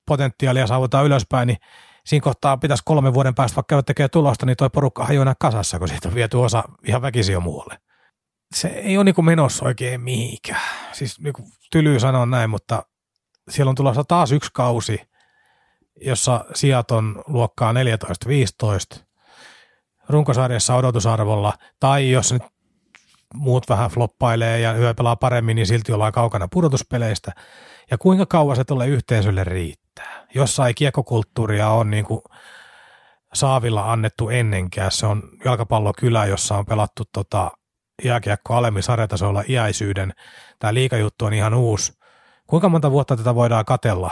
[0.05, 1.57] potentiaalia saavutaan ylöspäin, niin
[2.05, 5.79] siinä kohtaa pitäisi kolmen vuoden päästä vaikka käydä tekemään tulosta, niin toi porukka hajoaa kasassa,
[5.79, 7.77] kun siitä on viety osa ihan väkisin jo muualle.
[8.55, 10.61] Se ei ole niin menossa oikein mihinkään.
[10.91, 12.83] Siis niin kuin tylyy sanoa näin, mutta
[13.49, 15.01] siellä on tulossa taas yksi kausi,
[16.01, 17.75] jossa sijat on luokkaa 14-15,
[20.09, 22.43] runkosarjassa odotusarvolla, tai jos nyt
[23.33, 27.31] muut vähän floppailee ja hyvä pelaa paremmin, niin silti ollaan kaukana pudotuspeleistä.
[27.91, 30.27] Ja kuinka kauan se tulee yhteisölle riittää?
[30.35, 32.21] Jossain kiekokulttuuria on niin kuin
[33.33, 34.91] Saavilla annettu ennenkään.
[34.91, 37.51] Se on jalkapallokylä, jossa on pelattu tota
[38.03, 40.13] jääkiekko alemmin sarjatasolla iäisyyden.
[40.59, 41.93] Tämä liikajuttu on ihan uusi.
[42.47, 44.11] Kuinka monta vuotta tätä voidaan katella,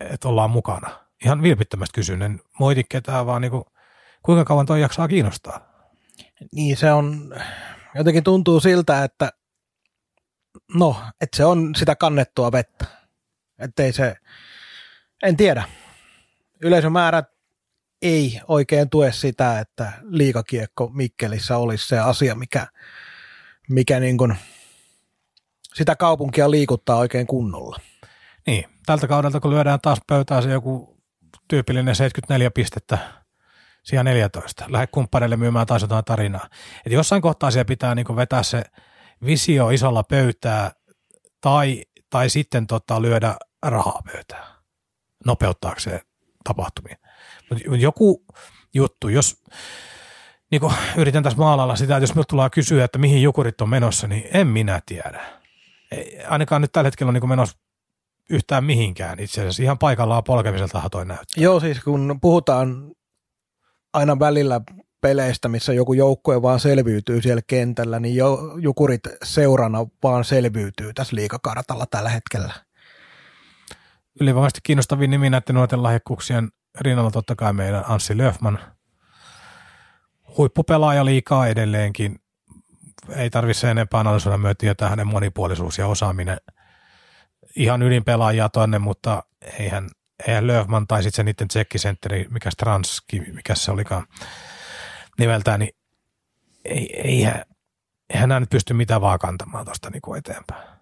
[0.00, 0.90] että ollaan mukana?
[1.24, 3.64] Ihan vilpittömästi kysyn, en moiti ketään, vaan niin kuin,
[4.22, 5.72] kuinka kauan toi jaksaa kiinnostaa?
[6.52, 7.34] Niin se on,
[7.94, 9.32] jotenkin tuntuu siltä, että
[10.74, 12.84] no, että se on sitä kannettua vettä.
[13.58, 14.16] Ettei se,
[15.22, 15.64] en tiedä.
[16.62, 17.26] Yleisömäärät
[18.02, 22.66] ei oikein tue sitä, että liikakiekko Mikkelissä olisi se asia, mikä,
[23.68, 24.36] mikä niin kuin
[25.74, 27.76] sitä kaupunkia liikuttaa oikein kunnolla.
[28.46, 30.96] Niin, tältä kaudelta kun lyödään taas pöytään se joku
[31.48, 33.21] tyypillinen 74 pistettä
[33.82, 34.64] sijaan 14.
[34.68, 36.48] Lähde kumppaneille myymään taas jotain tarinaa.
[36.86, 38.62] Et jossain kohtaa siellä pitää niin vetää se
[39.24, 40.70] visio isolla pöytää
[41.40, 44.46] tai, tai sitten tota, lyödä rahaa pöytään
[45.26, 46.00] nopeuttaakseen
[46.44, 46.96] tapahtumia.
[47.50, 48.24] Mutta joku
[48.74, 49.42] juttu, jos
[50.50, 50.62] niin
[50.96, 54.28] yritän tässä maalailla sitä, että jos minulta tullaan kysyä, että mihin jukurit on menossa, niin
[54.32, 55.24] en minä tiedä.
[55.90, 57.58] Ei, ainakaan nyt tällä hetkellä on niin menossa
[58.30, 59.62] yhtään mihinkään itse asiassa.
[59.62, 61.42] Ihan paikallaan polkemiselta toi näyttää.
[61.42, 62.92] Joo, siis kun puhutaan
[63.92, 64.60] aina välillä
[65.00, 71.16] peleistä, missä joku joukkue vaan selviytyy siellä kentällä, niin jo, Jukurit seurana vaan selviytyy tässä
[71.16, 72.54] liikakartalla tällä hetkellä.
[74.20, 76.48] Ylivoimaisesti kiinnostavin nimi näiden nuorten lahjakkuuksien
[76.80, 78.58] rinnalla totta kai meidän Anssi Löfman.
[80.36, 82.18] Huippupelaaja liikaa edelleenkin.
[83.16, 84.38] Ei tarvitse enempää analysoida
[84.70, 86.36] että hänen monipuolisuus ja osaaminen.
[87.56, 89.22] Ihan ydinpelaajia tonne, mutta
[89.58, 89.88] eihän
[90.40, 94.06] Löfman tai sitten se niiden tsekkisentteri, mikä Stranski, mikä se olikaan,
[95.18, 95.74] nimeltään, niin
[96.64, 97.42] ei, eihän,
[98.14, 100.72] eihän nämä nyt pysty mitään vaan kantamaan tuosta niin eteenpäin.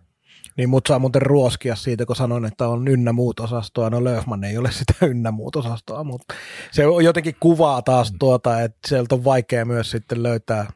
[0.56, 3.90] Niin mut saa muuten ruoskia siitä, kun sanoin, että on ynnä muut osastoa.
[3.90, 6.34] No Löfman ei ole sitä ynnä muut osastoa, mutta
[6.70, 8.18] se jotenkin kuvaa taas mm.
[8.18, 10.66] tuota, että sieltä on vaikea myös sitten löytää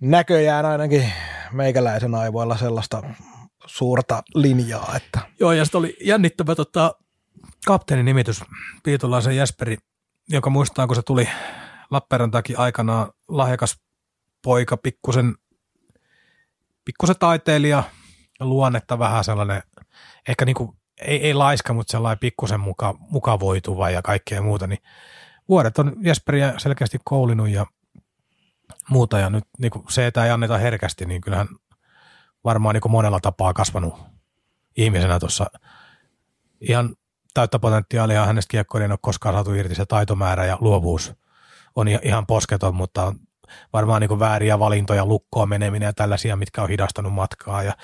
[0.00, 1.12] näköjään ainakin
[1.52, 3.02] meikäläisen aivoilla sellaista
[3.66, 4.92] suurta linjaa.
[4.96, 5.20] Että.
[5.40, 6.94] Joo, ja sitten oli jännittävä tota,
[7.66, 8.44] kapteenin nimitys
[8.82, 9.76] Piitulaisen Jesperi,
[10.28, 11.28] joka muistaa, kun se tuli
[11.90, 13.80] Lappeenrantakin aikanaan lahjakas
[14.42, 15.34] poika, pikkusen,
[16.84, 17.82] pikkusen taiteilija,
[18.40, 19.62] luonnetta vähän sellainen,
[20.28, 20.70] ehkä niin kuin,
[21.00, 24.82] ei, ei laiska, mutta sellainen pikkusen muka, mukavoituva ja kaikkea muuta, niin
[25.48, 27.66] vuodet on Jesperiä selkeästi koulinut ja
[28.90, 31.48] muuta, ja nyt niin kuin se, että ei anneta herkästi, niin kyllähän
[32.44, 33.94] varmaan niin kuin monella tapaa kasvanut
[34.76, 35.46] ihmisenä tuossa
[36.60, 36.96] ihan
[37.36, 41.12] täyttä potentiaalia hänestä kiekkoinen ei ole koskaan saatu irti se taitomäärä ja luovuus–
[41.76, 43.14] on ihan posketon, mutta
[43.72, 47.62] varmaan niin vääriä valintoja, lukkoa meneminen ja tällaisia, mitkä on hidastanut matkaa.
[47.62, 47.76] Ja,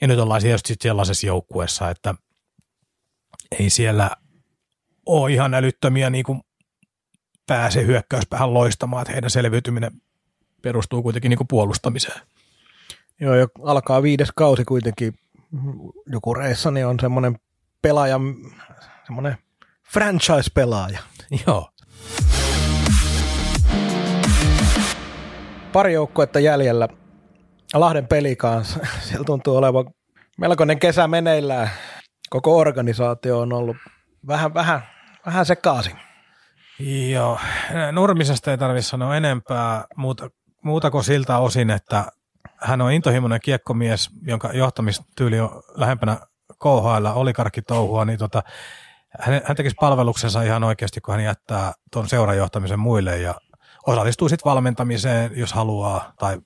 [0.00, 2.14] ja nyt ollaan just sellaisessa joukkueessa, että
[3.58, 4.10] ei siellä
[5.06, 6.40] ole ihan älyttömiä niin kuin
[7.46, 9.92] pääse hyökkäyspäähän loistamaan, että heidän selviytyminen
[10.62, 12.20] perustuu kuitenkin niin kuin puolustamiseen.
[13.20, 15.14] Joo, jo alkaa viides kausi kuitenkin
[16.06, 17.38] joku reissa, niin on semmoinen
[17.84, 18.20] pelaaja,
[19.06, 19.38] semmoinen
[19.92, 20.98] franchise-pelaaja.
[21.46, 21.70] Joo.
[25.72, 26.88] pari joukkuetta jäljellä.
[27.74, 28.80] Lahden peli kanssa.
[29.06, 29.84] Siellä tuntuu olevan
[30.38, 31.70] melkoinen kesä meneillään.
[32.30, 33.76] Koko organisaatio on ollut
[34.26, 34.80] vähän, vähän,
[35.26, 35.96] vähän sekaisin.
[37.10, 37.38] Joo,
[37.92, 40.30] Nurmisesta ei tarvitse sanoa enempää muuta,
[40.64, 42.04] muuta kuin siltä osin, että
[42.56, 46.18] hän on intohimoinen kiekkomies, jonka johtamistyyli on lähempänä
[46.58, 48.42] KHL, olikarkkitouhua, niin tota,
[49.20, 53.34] hän, hän tekisi palveluksensa ihan oikeasti, kun hän jättää tuon seurajohtamisen muille ja
[53.86, 56.40] osallistuu sitten valmentamiseen, jos haluaa tai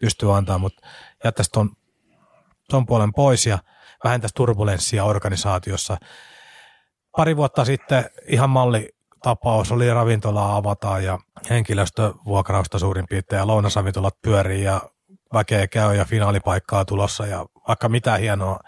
[0.00, 0.86] pystyy antaa, mutta
[1.24, 1.70] jättäisi tuon
[2.70, 3.58] ton puolen pois ja
[4.04, 5.96] vähentäisi turbulenssia organisaatiossa.
[7.16, 8.88] Pari vuotta sitten ihan malli
[9.22, 11.18] tapaus oli ravintola avataan ja
[11.50, 14.80] henkilöstövuokrausta suurin piirtein ja lounasravintolat pyörii ja
[15.34, 18.60] väkeä käy ja finaalipaikkaa tulossa ja vaikka mitä hienoa,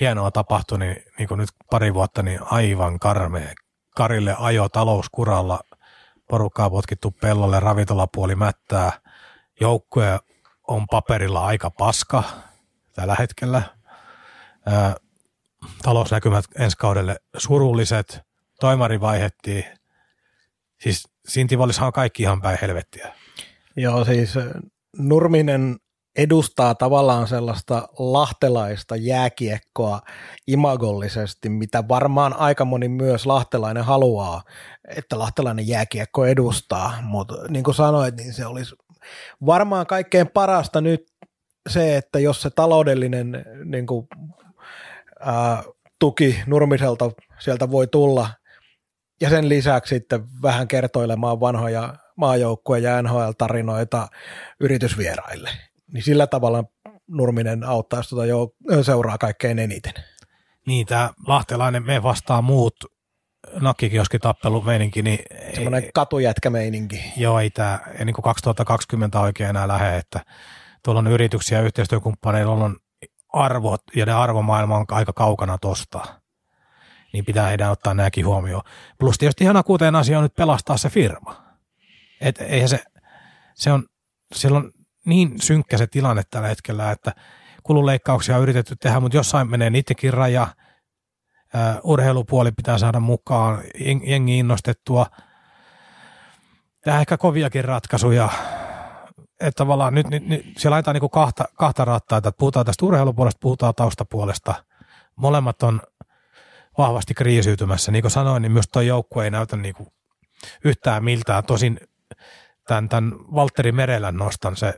[0.00, 3.54] hienoa tapahtui, niin, niin kuin nyt pari vuotta, niin aivan karmea.
[3.96, 5.60] Karille ajo talouskuralla,
[6.28, 8.92] porukkaa potkittu pellolle, ravintolapuoli mättää,
[9.60, 10.18] joukkue
[10.68, 12.22] on paperilla aika paska
[12.92, 13.62] tällä hetkellä.
[14.66, 14.96] Ää,
[15.82, 18.20] talousnäkymät ensi kaudelle surulliset,
[18.60, 19.64] toimari vaihettiin.
[20.80, 23.14] Siis Sintivallishan on kaikki ihan päin helvettiä.
[23.76, 24.34] Joo, siis
[24.98, 25.76] Nurminen
[26.16, 30.00] edustaa tavallaan sellaista lahtelaista jääkiekkoa
[30.46, 34.42] imagollisesti, mitä varmaan aika moni myös lahtelainen haluaa,
[34.96, 38.74] että lahtelainen jääkiekko edustaa, mutta niin kuin sanoit, niin se olisi
[39.46, 41.06] varmaan kaikkein parasta nyt
[41.68, 44.08] se, että jos se taloudellinen niin kuin,
[45.20, 45.62] ää,
[45.98, 48.30] tuki Nurmiselta sieltä voi tulla,
[49.20, 54.08] ja sen lisäksi sitten vähän kertoilemaan vanhoja maajoukkueen ja NHL-tarinoita
[54.60, 55.50] yritysvieraille.
[55.92, 56.64] Niin sillä tavalla
[57.08, 59.92] Nurminen auttaa, jos tuota jo seuraa kaikkein eniten.
[60.66, 62.74] Niin, tämä lahtelainen me vastaa muut
[63.60, 65.18] nakkikioski tappelu meininki, niin
[65.54, 67.12] Semmoinen katujätkämeininki.
[67.16, 70.20] Joo, ei tämä, ei niin kuin 2020 oikein enää lähde, että
[70.84, 72.76] tuolla on yrityksiä ja yhteistyökumppaneilla on
[73.32, 76.00] arvot ja ne arvomaailma on aika kaukana tosta.
[77.12, 78.62] Niin pitää heidän ottaa nämäkin huomioon.
[78.98, 81.46] Plus tietysti ihan akuuteen asia on nyt pelastaa se firma.
[82.20, 82.84] Et eihän se,
[83.54, 83.86] se on,
[84.34, 84.72] siellä on
[85.06, 87.12] niin synkkä se tilanne tällä hetkellä, että
[87.62, 90.46] kululeikkauksia on yritetty tehdä, mutta jossain menee niidenkin raja.
[91.54, 93.62] Uh, urheilupuoli pitää saada mukaan,
[94.04, 95.06] jengi innostettua.
[96.80, 98.28] Tämä ehkä koviakin ratkaisuja.
[99.40, 103.74] Että tavallaan nyt, nyt, nyt siellä laitetaan niin kahta, kahta että puhutaan tästä urheilupuolesta, puhutaan
[103.74, 104.54] taustapuolesta.
[105.16, 105.80] Molemmat on
[106.78, 107.92] vahvasti kriisiytymässä.
[107.92, 109.74] Niin kuin sanoin, niin myös tuo joukkue ei näytä niin
[110.64, 111.44] yhtään miltään.
[111.44, 111.80] Tosin
[112.66, 114.74] tämän, tämän Valtteri Merelän nostan se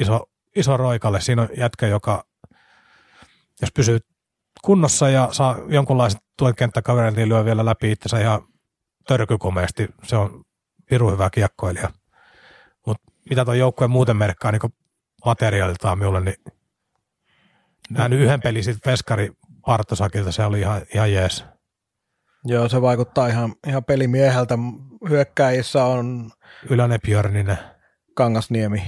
[0.00, 0.26] iso,
[0.56, 1.20] iso roikalle.
[1.20, 2.24] Siinä on jätkä, joka
[3.60, 3.98] jos pysyy
[4.64, 8.42] kunnossa ja saa jonkunlaiset tuen kenttäkavereilta, niin lyö vielä läpi itsensä ihan
[9.06, 9.88] törkykomeasti.
[10.02, 10.44] Se on
[10.88, 11.88] piru hyvä kiekkoilija.
[12.86, 14.72] Mutta mitä tuo joukkue muuten merkkaa niin
[15.24, 16.36] materiaaliltaan minulle, niin
[17.90, 19.32] näin yhden pelin sitten Veskari
[19.66, 21.44] Partosakilta, se oli ihan, ihan jees.
[22.44, 24.58] Joo, se vaikuttaa ihan, ihan pelimieheltä.
[25.08, 26.30] Hyökkäjissä on
[26.70, 27.58] Ylönen Björninen.
[28.14, 28.82] Kangasniemi.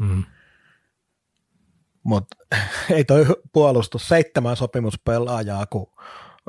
[0.00, 0.24] Mm.
[2.02, 2.36] Mutta
[2.94, 5.86] ei toi puolustus seitsemän sopimuspelaajaa kuin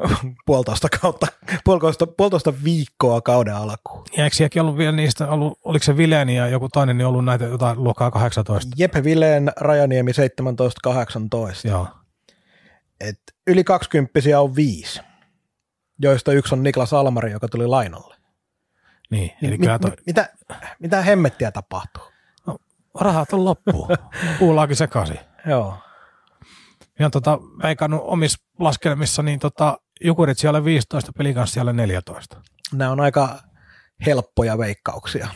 [0.45, 1.27] puolitoista, kautta,
[1.63, 4.03] puolitoista, puolitoista viikkoa kauden alkuun.
[4.17, 7.25] Ja eikö sielläkin ollut vielä niistä, ollut, oliko se Vileeni ja joku toinen, niin ollut
[7.25, 8.71] näitä jotain luokkaa 18?
[8.77, 10.15] Jeppe Vileen, Rajaniemi 17-18.
[11.69, 11.87] Joo.
[12.99, 15.01] Et yli 20 on viisi,
[15.99, 18.15] joista yksi on Niklas Almari, joka tuli lainalle.
[19.09, 20.29] Niin, eli mi- toi, mi- mitä,
[20.79, 22.10] mitä hemmettiä tapahtuu?
[22.99, 23.87] Rahat on loppu.
[24.39, 25.19] Puulaakin sekaisin.
[25.45, 25.77] Joo.
[26.99, 32.41] Ja tota, veikannut omissa laskelmissa, niin tota, Jukurit siellä 15, pelikanssa siellä 14.
[32.73, 33.39] Nämä on aika
[34.05, 35.27] helppoja veikkauksia.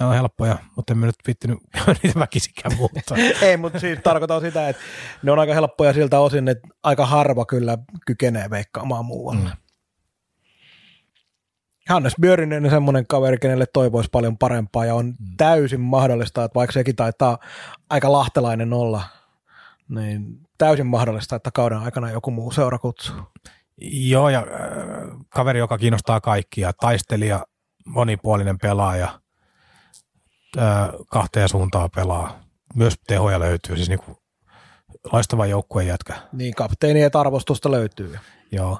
[0.00, 1.58] Ne on helppoja, mutta en mä nyt vittinyt
[2.02, 3.18] niitä väkisikään muuttaa.
[3.42, 4.82] Ei, mutta siis tarkoitan sitä, että
[5.22, 9.50] ne on aika helppoja siltä osin, että aika harva kyllä kykenee veikkaamaan muualle.
[9.50, 9.56] Mm.
[11.90, 15.14] Hannes Björinen on semmoinen kaveri, kenelle toivoisi paljon parempaa ja on mm.
[15.36, 17.38] täysin mahdollista, että vaikka sekin taitaa
[17.90, 19.02] aika lahtelainen olla,
[19.88, 23.16] niin täysin mahdollista, että kauden aikana joku muu seura kutsuu.
[23.82, 24.46] Joo, ja äh,
[25.28, 27.44] kaveri, joka kiinnostaa kaikkia, taistelija,
[27.86, 29.20] monipuolinen pelaaja,
[30.58, 32.40] äh, kahteen suuntaan pelaa.
[32.74, 34.16] Myös tehoja löytyy, siis niinku
[35.12, 36.14] loistava joukkueen jätkä.
[36.32, 38.18] Niin, kapteenien arvostusta löytyy.
[38.52, 38.78] Joo.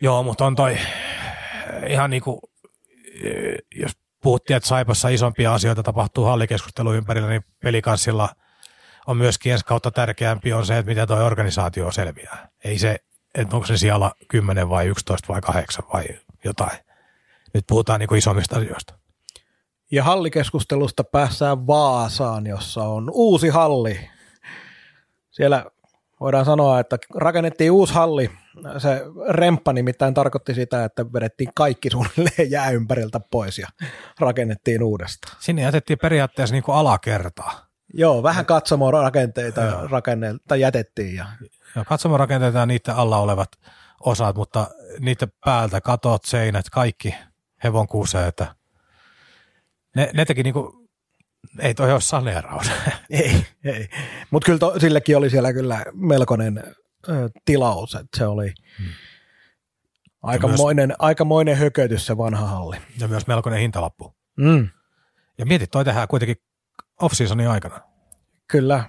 [0.00, 0.76] Joo, mutta on toi
[1.88, 2.40] ihan niinku,
[3.74, 3.92] jos
[4.22, 8.28] puhuttiin, että Saipassa isompia asioita tapahtuu hallikeskustelu ympärillä, niin pelikanssilla
[9.06, 12.48] on myöskin ensi kautta tärkeämpi on se, että miten tuo organisaatio selviää.
[12.64, 12.96] Ei se,
[13.34, 16.04] että onko se siellä 10 vai 11 vai 8 vai
[16.44, 16.78] jotain.
[17.54, 18.98] Nyt puhutaan niin isommista asioista.
[19.90, 24.10] Ja hallikeskustelusta päässään Vaasaan, jossa on uusi halli.
[25.30, 25.66] Siellä
[26.22, 28.30] voidaan sanoa, että rakennettiin uusi halli.
[28.78, 33.68] Se remppa nimittäin tarkoitti sitä, että vedettiin kaikki suunnilleen jää ympäriltä pois ja
[34.20, 35.36] rakennettiin uudestaan.
[35.40, 37.66] Sinne jätettiin periaatteessa niin kuin alakertaa.
[37.94, 41.14] Joo, vähän katsomaan rakenteita rakenne- jätettiin.
[41.14, 41.26] Ja...
[41.76, 43.48] Ja katsomaan rakenteita ja niiden alla olevat
[44.00, 44.66] osat, mutta
[45.00, 47.14] niiden päältä katot, seinät, kaikki
[47.64, 48.54] hevon kuuseita.
[49.96, 50.81] Ne, ne teki niinku,
[51.58, 52.70] ei toi ole saneeraus.
[53.10, 53.88] Ei, ei.
[54.30, 56.64] Mutta kyllä to, sillekin oli siellä kyllä melkoinen
[57.08, 58.88] ö, tilaus, että se oli hmm.
[60.22, 62.76] Aikamoinen, aikamoinen hökötys se vanha halli.
[62.98, 64.14] Ja myös melkoinen hintalappu.
[64.36, 64.68] Mm,
[65.38, 66.36] Ja mietit, toi tehdään kuitenkin
[67.02, 67.80] off-seasonin aikana.
[68.48, 68.84] kyllä.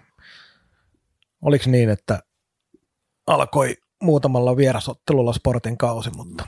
[1.41, 2.19] Oliko niin, että
[3.27, 6.47] alkoi muutamalla vierasottelulla sportin kausi, mutta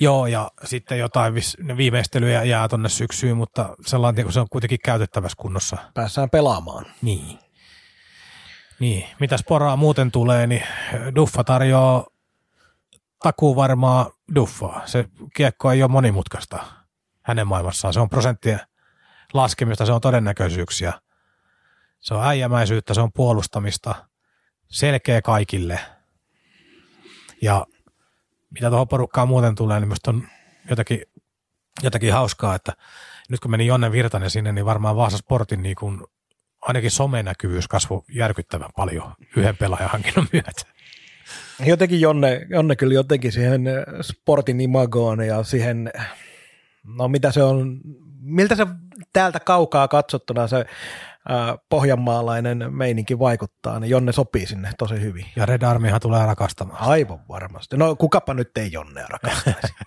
[0.00, 1.34] Joo, ja sitten jotain
[1.76, 5.76] viimeistelyjä jää tonne syksyyn, mutta sellainen, kun se on kuitenkin käytettävässä kunnossa.
[5.94, 6.86] päässään pelaamaan.
[7.02, 7.38] Niin.
[8.80, 10.62] Niin, mitä sporaa muuten tulee, niin
[11.14, 12.06] Duffa tarjoaa
[13.22, 14.82] takuu varmaa Duffaa.
[14.86, 16.64] Se kiekko ei ole monimutkaista
[17.22, 17.94] hänen maailmassaan.
[17.94, 18.60] Se on prosenttien
[19.34, 20.92] laskemista, se on todennäköisyyksiä.
[22.00, 23.94] Se on äijämäisyyttä, se on puolustamista,
[24.68, 25.80] selkeä kaikille.
[27.42, 27.66] Ja
[28.50, 30.28] mitä tuohon porukkaan muuten tulee, niin minusta on
[30.70, 31.02] jotakin,
[31.82, 32.72] jotakin hauskaa, että
[33.28, 36.00] nyt kun meni Jonne Virtanen sinne, niin varmaan Vaasa Sportin niin kuin
[36.60, 40.62] ainakin somenäkyvyys kasvoi järkyttävän paljon yhden pelaajan hankinnon myötä.
[41.66, 43.64] Jotenkin Jonne, Jonne kyllä jotenkin siihen
[44.00, 45.92] sportin imagoon ja siihen,
[46.84, 47.80] no mitä se on,
[48.20, 48.66] miltä se
[49.12, 50.64] täältä kaukaa katsottuna se
[51.30, 55.26] ää, pohjanmaalainen meininki vaikuttaa, niin Jonne sopii sinne tosi hyvin.
[55.36, 56.82] Ja Red Armihan tulee rakastamaan.
[56.82, 57.76] Aivan varmasti.
[57.76, 59.74] No kukapa nyt ei Jonnea rakastaisi.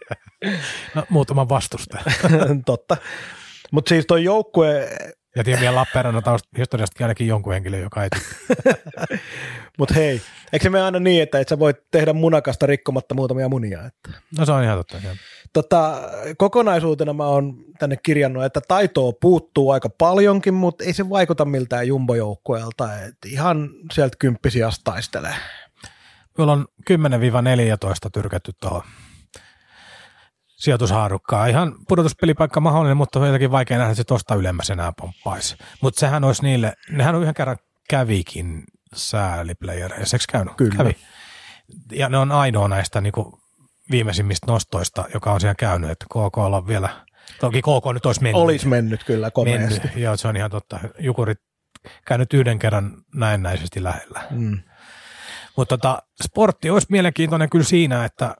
[0.95, 1.97] No, muutaman vastusta.
[2.65, 2.97] Totta.
[3.71, 4.89] Mutta siis toi joukkue,
[5.35, 8.09] Ja tiedän vielä Lappeenrannan taust- historiastakin ainakin jonkun henkilön, joka ei
[9.79, 10.21] mutta hei,
[10.53, 13.79] eikö se mene aina niin, että et sä voit tehdä munakasta rikkomatta muutamia munia?
[13.85, 14.19] Että.
[14.37, 14.97] No se on ihan totta.
[15.03, 15.13] joo.
[15.53, 16.01] Tota,
[16.37, 21.87] kokonaisuutena mä oon tänne kirjannut, että taitoa puuttuu aika paljonkin, mutta ei se vaikuta miltään
[21.87, 22.89] jumbojoukkueelta.
[23.25, 25.35] Ihan sieltä kymppisiä taistelee.
[26.37, 28.81] Meillä on 10-14 tyrkätty tuohon
[30.63, 31.49] sijoitushaarukkaan.
[31.49, 35.55] Ihan pudotuspelipaikka mahdollinen, mutta on jotenkin vaikea nähdä, että se tosta ylemmäs enää pomppaisi.
[35.81, 37.57] Mutta sehän olisi niille, nehän on yhden kerran
[37.89, 38.63] kävikin
[38.95, 40.53] sääliplayereissa, eikö käynyt?
[40.57, 40.75] Kyllä.
[40.75, 40.95] Kävi.
[41.91, 43.33] Ja ne on ainoa näistä niin kuin
[43.91, 46.89] viimeisimmistä nostoista, joka on siellä käynyt, että KK on vielä,
[47.39, 48.41] toki KK nyt olisi mennyt.
[48.41, 49.79] Olisi mennyt kyllä komeasti.
[49.79, 49.95] mennyt.
[49.95, 50.79] Joo, se on ihan totta.
[50.99, 51.37] Jukurit
[52.07, 54.21] käynyt yhden kerran näennäisesti lähellä.
[54.29, 54.59] Mm.
[55.57, 58.35] Mutta tota, sportti olisi mielenkiintoinen kyllä siinä, että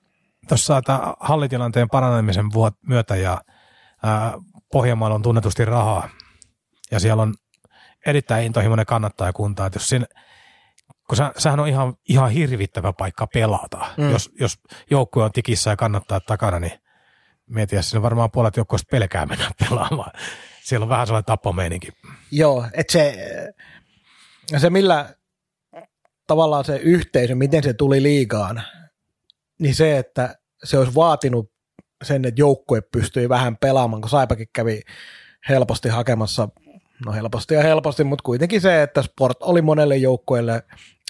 [0.48, 2.46] tuossa tämä hallitilanteen paranemisen
[2.88, 3.42] myötä ja
[4.04, 4.34] ää,
[4.72, 6.10] Pohjanmaalla on tunnetusti rahaa
[6.92, 7.34] ja siellä on
[8.06, 10.06] erittäin intohimoinen kannattajakunta, että jos siinä,
[11.08, 14.12] kun sä, sehän on ihan, ihan hirvittävä paikka pelata, Mm.
[14.12, 14.60] jos, jos
[14.92, 16.72] joukkue on tikissä ja kannattaa takana, niin
[17.50, 20.12] mietin, että siinä varmaan puolet joukkueesta pelkää mennä pelaamaan.
[20.64, 21.88] Siellä on vähän sellainen tappomeininki.
[22.32, 23.16] Joo, että se,
[24.58, 25.16] se millä
[26.28, 28.64] tavallaan se yhteisö, miten se tuli liigaan,
[29.60, 31.52] niin se, että se olisi vaatinut
[32.04, 34.82] sen, että joukkue pystyi vähän pelaamaan, kun Saipakin kävi
[35.50, 36.50] helposti hakemassa,
[37.06, 40.64] no helposti ja helposti, mutta kuitenkin se, että Sport oli monelle joukkueelle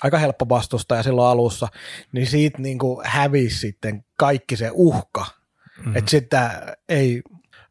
[0.03, 1.67] aika helppo vastustaja silloin alussa,
[2.11, 5.25] niin siitä niin kuin hävisi sitten kaikki se uhka,
[5.77, 5.95] mm-hmm.
[5.95, 7.21] että sitä ei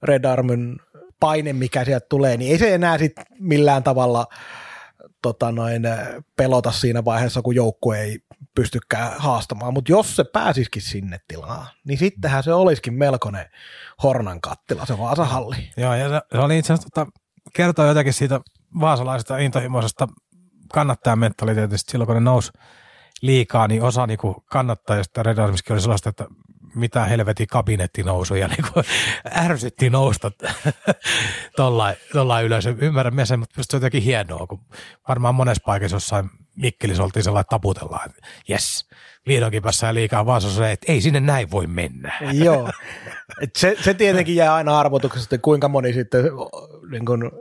[0.03, 0.77] Red Armyn
[1.21, 4.27] paine, mikä sieltä tulee, niin ei se enää sit millään tavalla
[5.23, 5.83] tota noin,
[6.37, 8.19] pelota siinä vaiheessa, kun joukkue ei
[8.55, 9.73] pystykään haastamaan.
[9.73, 13.47] Mutta jos se pääsisikin sinne tilaan, niin sittenhän se olisikin melkoinen
[14.03, 15.57] hornan kattila, se Vaasahalli.
[15.77, 17.11] Joo, ja se, se oli itse asiassa, tota,
[17.53, 18.41] kertoo jotakin siitä
[18.81, 20.09] vaasalaisesta intohimoisesta
[20.73, 22.53] kannattajamentaliteetista silloin, kun ne nousi
[23.23, 25.23] liikaa, niin osa niin kannattajista
[25.71, 26.27] oli sellaista, että
[26.75, 28.85] mitä helvetin kabinettinousuja, niin kuin
[29.37, 30.31] ärsytti nousta
[32.13, 32.67] tollain ylös.
[32.67, 34.61] Ymmärrän sen, mutta se on jotenkin hienoa, kun
[35.09, 38.89] varmaan monessa paikassa jossain Mikkelissä oltiin sellainen taputellaan, että jes,
[39.27, 42.19] vihdoinkin päässään liikaa Vaasassa, että ei sinne näin voi mennä.
[42.33, 42.71] Joo,
[43.43, 46.25] Et se, se tietenkin jää aina arvotuksesta, kuinka moni sitten,
[46.91, 47.33] niin kun,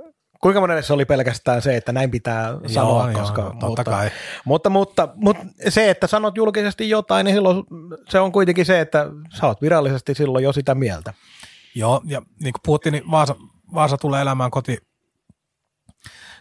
[0.42, 4.12] kuinka monelle se oli pelkästään se, että näin pitää sanoa, joo, koska, totta mutta, kai.
[4.46, 7.64] Mutta, mutta, mutta, se, että sanot julkisesti jotain, niin silloin
[8.10, 9.08] se on kuitenkin se, että
[9.40, 11.14] sä oot virallisesti silloin jo sitä mieltä.
[11.76, 13.36] Joo, ja niin kuin puhuttiin, niin Vaasa,
[13.74, 14.78] Vaasa tulee elämään koti,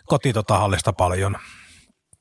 [0.04, 1.36] koti tota hallista paljon,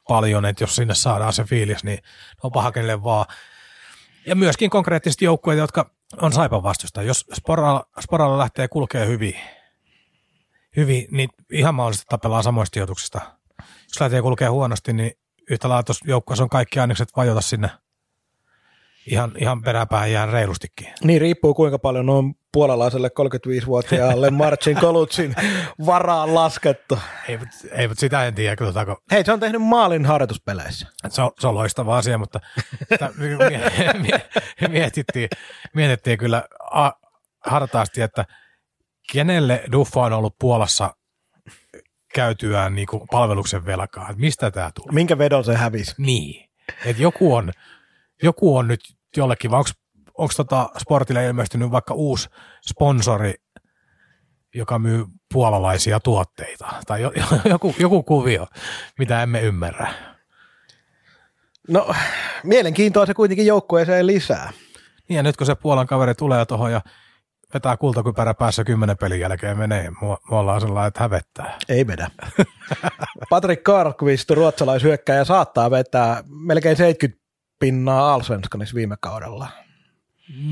[0.08, 2.00] paljon, että jos sinne saadaan se fiilis, niin
[2.44, 3.26] on paha kenelle vaan.
[4.26, 5.92] Ja myöskin konkreettisesti joukkueita, jotka
[6.22, 7.04] on Saipan vastusta.
[7.04, 9.36] Jos Sporalla, Sporalla lähtee kulkee hyvin,
[10.80, 13.22] hyvin, niin ihan mahdollisesti tapellaan samoista sijoituksista.
[13.60, 15.12] Jos lähtee kulkee huonosti, niin
[15.50, 17.70] yhtä lailla joukkueessa on kaikki ainekset vajota sinne
[19.06, 20.88] ihan, ihan peräpään jään reilustikin.
[21.04, 25.36] Niin riippuu kuinka paljon on puolalaiselle 35-vuotiaalle Marcin Kolutsin
[25.86, 27.00] varaan laskettu.
[27.28, 28.74] Ei, mutta, ei, mutta sitä en tiedä, kun
[29.12, 30.88] Hei, se on tehnyt maalin harjoituspeleissä.
[31.10, 32.40] Se on, se on loistava asia, mutta
[32.90, 35.30] sitä mie- mie- mietittiin,
[35.74, 36.92] mietittiin kyllä a,
[37.46, 38.26] hartaasti, että
[39.14, 40.96] kenelle Duffa on ollut Puolassa
[42.14, 44.94] käytyään niin kuin palveluksen velkaa, että mistä tämä tulee?
[44.94, 45.96] Minkä vedon se hävisi?
[45.98, 46.50] Niin,
[46.86, 47.52] että joku on,
[48.24, 48.82] joku on nyt
[49.18, 49.64] jollekin, vai
[50.18, 52.30] onko tota sportille ilmestynyt vaikka uusi
[52.68, 53.34] sponsori,
[54.56, 57.12] joka myy puolalaisia tuotteita tai jo,
[57.50, 58.48] joku, joku kuvio,
[59.00, 59.94] mitä emme ymmärrä.
[61.68, 61.96] No,
[62.44, 64.52] mielenkiintoa se kuitenkin joukkueeseen lisää.
[65.10, 66.82] Niin ja nyt kun se Puolan kaveri tulee tuohon ja
[67.54, 71.58] vetää kultakypärä päässä kymmenen pelin jälkeen menee, me ollaan sellainen, että hävettää.
[71.70, 72.12] Ei vedä.
[73.30, 77.26] Patrick Karkvist, ruotsalaishyökkäjä, saattaa vetää melkein 70
[77.60, 79.48] pinnaa Alsvenskanissa viime kaudella.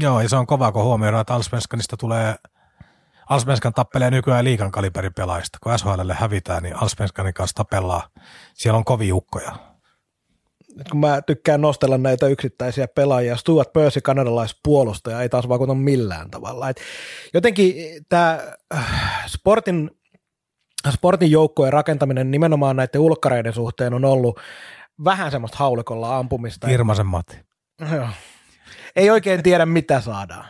[0.01, 2.35] Joo, ja se on kova, kun huomioidaan, että Alsvenskanista tulee
[3.29, 5.57] Alsvenskan tappelee nykyään liikan kaliberin pelaajista.
[5.63, 8.09] Kun SHLlle hävitään, niin Alsvenskanin kanssa tapellaan.
[8.53, 9.66] Siellä on kovia ukkoja
[10.77, 16.31] nyt kun mä tykkään nostella näitä yksittäisiä pelaajia, Stuart Percy kanadalaispuolustaja ei taas vakuuta millään
[16.31, 16.69] tavalla.
[16.69, 16.81] Et
[17.33, 17.75] jotenkin
[18.09, 18.39] tämä
[18.75, 19.91] äh, sportin,
[20.89, 24.39] sportin joukkojen rakentaminen nimenomaan näiden ulkkareiden suhteen on ollut
[25.03, 26.69] vähän semmoista haulikolla ampumista.
[26.69, 27.37] Irmasen Matti.
[28.95, 30.45] Ei oikein tiedä, mitä saadaan.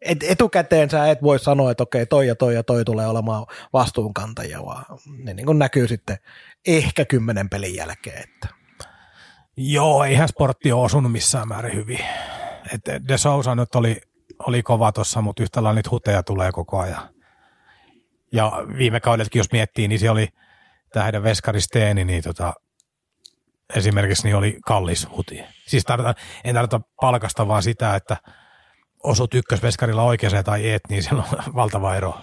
[0.00, 3.46] Et etukäteen sä et voi sanoa, että okei, toi ja toi ja toi tulee olemaan
[3.72, 6.18] vastuunkantajia, vaan ne niin kuin näkyy sitten
[6.66, 8.22] ehkä kymmenen pelin jälkeen.
[8.22, 8.55] Että.
[9.56, 12.00] Joo, eihän sportti ole osunut missään määrin hyvin.
[12.74, 14.00] Et De Sousa nyt oli,
[14.46, 17.08] oli kova tuossa, mutta yhtä lailla niitä huteja tulee koko ajan.
[18.32, 20.28] Ja viime kaudellakin, jos miettii, niin se oli
[20.92, 22.54] tämä heidän veskaristeeni, niin tota,
[23.76, 25.44] esimerkiksi niin oli kallis huti.
[25.66, 26.14] Siis tarvitaan,
[26.44, 28.16] en tarvita palkasta, vaan sitä, että
[29.02, 32.14] osut ykkösveskarilla oikeaan tai et, niin siellä on valtava ero.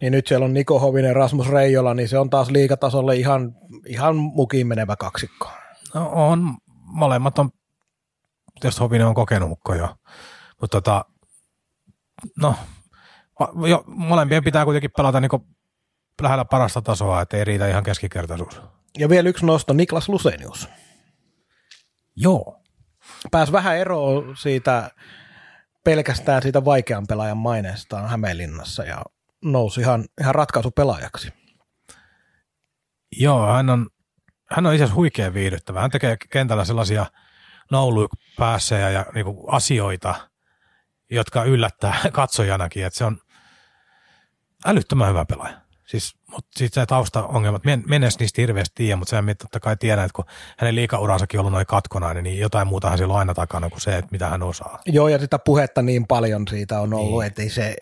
[0.00, 3.52] Niin nyt siellä on Niko Hovinen, Rasmus Reijola, niin se on taas liikatasolle ihan,
[3.86, 5.50] ihan mukiin menevä kaksikko.
[5.94, 6.56] No on,
[6.94, 7.50] molemmat on,
[8.60, 9.96] tietysti Hovinen on kokenut ukko jo,
[10.60, 11.04] mutta tota,
[12.40, 12.54] no,
[13.68, 15.30] jo, molempien pitää kuitenkin pelata niin
[16.22, 18.60] lähellä parasta tasoa, että ei riitä ihan keskikertaisuus.
[18.98, 20.68] Ja vielä yksi nosto, Niklas Lusenius.
[22.16, 22.60] Joo.
[23.30, 24.90] Pääs vähän eroon siitä
[25.84, 29.02] pelkästään siitä vaikean pelaajan maineestaan Hämeenlinnassa ja
[29.44, 31.32] nousi ihan, ihan ratkaisupelaajaksi.
[33.20, 33.86] Joo, hän on
[34.50, 35.80] hän on itse asiassa huikea viihdyttävä.
[35.80, 37.06] Hän tekee kentällä sellaisia
[37.70, 38.08] nouluja
[38.38, 40.14] päässä ja, niin kuin asioita,
[41.10, 43.18] jotka yllättää katsojanakin, että se on
[44.66, 45.64] älyttömän hyvä pelaaja.
[45.86, 50.04] Siis, mutta sitten se taustaongelmat, men, menes niistä hirveästi tiedä, mutta sehän totta kai tiedän,
[50.04, 50.24] että kun
[50.58, 53.98] hänen liikauransakin on ollut noin katkonainen, niin jotain muutahan sillä on aina takana kuin se,
[53.98, 54.78] että mitä hän osaa.
[54.86, 57.26] Joo, ja sitä puhetta niin paljon siitä on ollut, niin.
[57.26, 57.76] että ei se,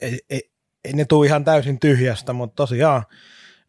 [0.00, 0.50] ei, ei,
[0.84, 3.02] ei ne tule ihan täysin tyhjästä, mutta tosiaan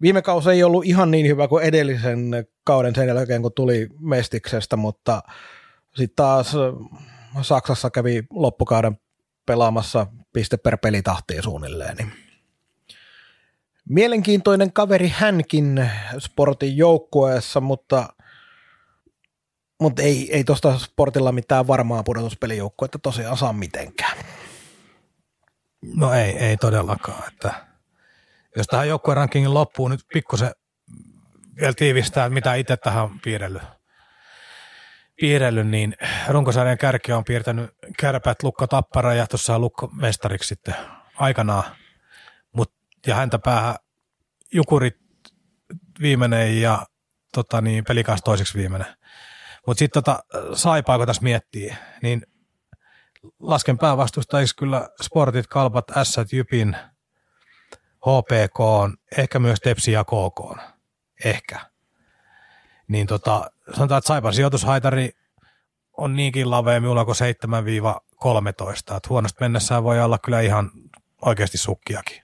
[0.02, 2.32] Viime kausi ei ollut ihan niin hyvä kuin edellisen
[2.64, 5.22] kauden sen jälkeen, kun tuli Mestiksestä, mutta
[5.96, 7.02] sitten taas äh,
[7.42, 9.00] Saksassa kävi loppukauden
[9.46, 11.98] pelaamassa piste per pelitahtiin suunnilleen.
[11.98, 12.12] Niin.
[13.90, 18.10] Mielenkiintoinen kaveri hänkin sportin joukkueessa, mutta,
[19.82, 24.18] mutta ei, ei tuosta sportilla mitään varmaa pudotuspelijoukkuetta tosiaan saa mitenkään.
[25.96, 27.28] No ei, ei todellakaan.
[27.28, 27.71] Että
[28.56, 30.52] jos tähän joukkueen rankingin loppuun nyt pikkusen
[31.60, 33.62] vielä tiivistää, mitä itse tähän on piirrellyt,
[35.16, 35.96] piirrellyt niin
[36.28, 40.76] runkosarjan kärki on piirtänyt kärpät Lukko Tappara ja tuossa Lukko mestariksi sitten
[41.16, 41.64] aikanaan.
[42.52, 42.74] Mut,
[43.08, 43.76] ja häntä päähän
[44.54, 44.96] Jukurit
[46.02, 46.86] viimeinen ja
[47.34, 48.88] tota niin, pelikas toiseksi viimeinen.
[49.68, 50.24] Mutta sitten tota,
[50.54, 52.22] saipaa, kun tässä miettii, niin
[53.40, 56.76] lasken päävastustajiksi kyllä Sportit, Kalpat, Ässät, Jypin–
[58.02, 58.60] HPK,
[59.18, 60.62] ehkä myös Tepsi ja KK.
[61.26, 61.60] Ehkä.
[62.88, 65.10] Niin tota, sanotaan, että Saipan sijoitushaitari
[65.98, 68.80] on niinkin lavea minulla kuin 7-13.
[68.80, 70.72] Että huonosti mennessään voi olla kyllä ihan
[71.26, 72.22] oikeasti sukkiakin.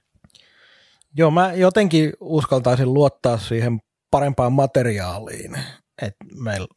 [1.18, 3.82] Joo, mä jotenkin uskaltaisin luottaa siihen
[4.12, 5.56] parempaan materiaaliin,
[6.02, 6.68] että meillä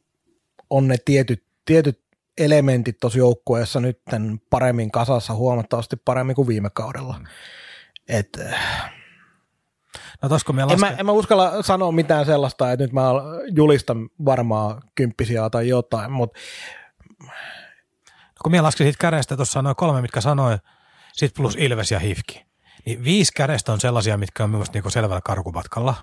[0.69, 2.01] on ne tietyt, tietyt
[2.37, 4.01] elementit tuossa joukkueessa nyt
[4.49, 7.19] paremmin kasassa huomattavasti paremmin kuin viime kaudella.
[8.11, 8.39] Et,
[10.21, 13.01] no tosko me en, mä, en mä uskalla sanoa mitään sellaista, että nyt mä
[13.55, 16.39] julistan varmaan kymppisiä tai jotain, mutta
[17.19, 20.57] no kun minä laskin siitä kädestä tuossa noin kolme, mitkä sanoi,
[21.13, 22.45] sit plus Ilves ja Hifki.
[22.85, 25.95] Niin viisi kädestä on sellaisia, mitkä on minusta niinku selvällä karkumatkalla.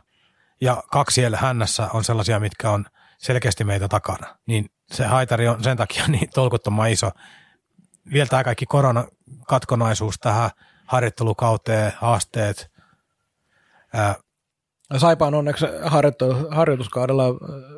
[0.60, 2.86] Ja kaksi siellä hännässä on sellaisia, mitkä on
[3.18, 4.36] selkeästi meitä takana.
[4.46, 7.10] Niin se haitari on sen takia niin tolkuttoman iso.
[8.12, 10.50] Vielä tämä kaikki koronakatkonaisuus tähän–
[10.88, 12.70] harjoittelukauteen, haasteet.
[13.94, 14.14] Ää,
[14.96, 17.24] Saipa on onneksi harjoitu, harjoituskaudella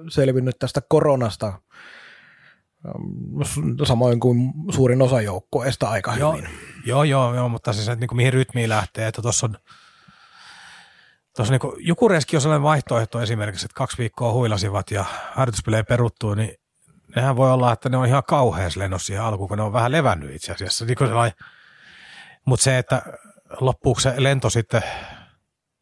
[0.09, 1.53] selvinnyt tästä koronasta
[3.85, 6.51] samoin kuin suurin osa joukkueesta aika joo, hyvin.
[6.87, 9.57] Joo, joo, joo, mutta siis, että niin kuin mihin rytmiin lähtee, että tuossa on
[11.37, 16.55] Tuossa niin Jukureski on sellainen vaihtoehto esimerkiksi, että kaksi viikkoa huilasivat ja harjoituspelejä peruttuu, niin
[17.16, 19.93] nehän voi olla, että ne on ihan kauheassa lennossa siihen alkuun, kun ne on vähän
[19.93, 20.85] levännyt itse asiassa.
[20.85, 20.97] Niin
[22.47, 23.03] Mutta se, että
[23.61, 24.83] loppuuko se lento sitten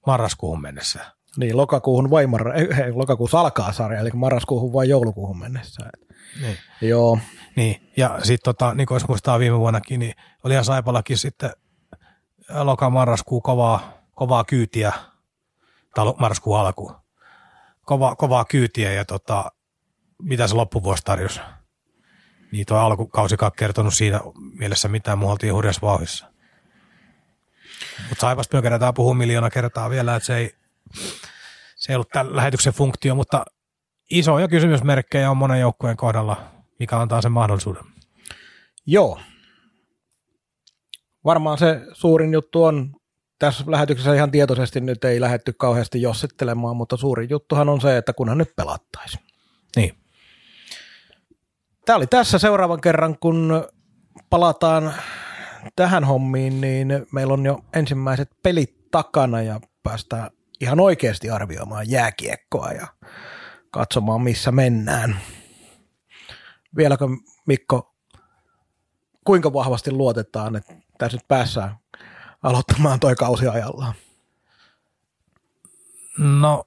[0.07, 1.01] marraskuuhun mennessä?
[1.37, 5.91] Niin, lokakuuhun vai mar- ei, lokakuussa alkaa sarja, eli marraskuuhun vai joulukuuhun mennessä.
[6.43, 6.57] Niin.
[6.81, 7.19] Joo.
[7.57, 10.15] Niin, ja sitten tota, niin kuin muistaa viime vuonnakin, niin
[10.45, 11.51] oli ihan Saipallakin sitten
[12.49, 14.93] loka-marraskuu kovaa, kovaa kyytiä,
[15.95, 16.93] tai marraskuun alku,
[17.85, 19.53] kova, kovaa kyytiä ja tota,
[20.23, 21.41] mitä se loppuvuosi tarjosi.
[22.53, 24.21] Niin tuo alkukausikaan kertonut siinä
[24.59, 26.33] mielessä mitään, muualtiin oltiin hurjassa vauhissa.
[28.09, 30.55] Mutta Saipasta me kerätään puhua miljoona kertaa vielä, että se ei,
[31.77, 33.45] se ei ollut tämän lähetyksen funktio, mutta
[34.11, 37.85] isoja kysymysmerkkejä on monen joukkueen kohdalla, mikä antaa sen mahdollisuuden.
[38.87, 39.21] Joo.
[41.25, 42.95] Varmaan se suurin juttu on,
[43.39, 48.13] tässä lähetyksessä ihan tietoisesti nyt ei lähetty kauheasti jossittelemaan, mutta suurin juttuhan on se, että
[48.13, 49.25] kunhan nyt pelattaisiin.
[49.77, 49.99] Niin.
[51.87, 53.69] Tämä oli tässä seuraavan kerran, kun
[54.31, 54.95] palataan
[55.77, 60.31] tähän hommiin, niin meillä on jo ensimmäiset pelit takana ja päästään
[60.61, 62.87] ihan oikeasti arvioimaan jääkiekkoa ja
[63.71, 65.21] katsomaan, missä mennään.
[66.77, 67.05] Vieläkö
[67.47, 67.95] Mikko,
[69.25, 71.77] kuinka vahvasti luotetaan, että tässä nyt päässään
[72.43, 73.95] aloittamaan toi kausi ajallaan?
[76.19, 76.65] No,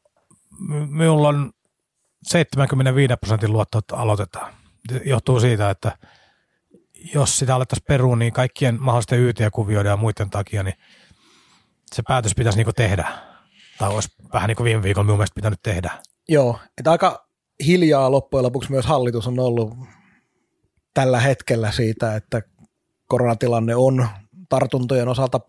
[0.89, 1.51] minulla on
[2.23, 4.53] 75 prosentin luotto, että aloitetaan.
[5.05, 5.97] Johtuu siitä, että
[7.13, 10.75] jos sitä alettaisiin peruun, niin kaikkien mahdollisten YT-kuvioiden ja muiden takia, niin
[11.95, 13.07] se päätös pitäisi niinku tehdä.
[13.77, 15.91] Tai olisi vähän niin kuin viime viikolla minun mielestä pitänyt tehdä.
[16.29, 17.27] Joo, että aika
[17.65, 19.77] hiljaa loppujen lopuksi myös hallitus on ollut
[20.93, 22.41] tällä hetkellä siitä, että
[23.07, 24.07] koronatilanne on
[24.49, 25.39] tartuntojen osalta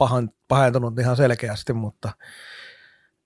[0.49, 2.13] pahentunut ihan selkeästi, mutta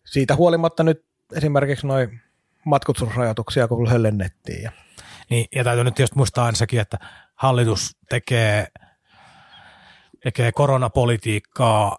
[0.05, 2.21] siitä huolimatta nyt esimerkiksi noin
[2.65, 4.63] matkustusrajoituksia, kun höllennettiin.
[4.63, 4.73] Ja.
[5.31, 6.99] Niin, ja täytyy nyt tietysti muistaa aina sekin, että
[7.37, 8.67] hallitus tekee,
[10.23, 11.99] tekee koronapolitiikkaa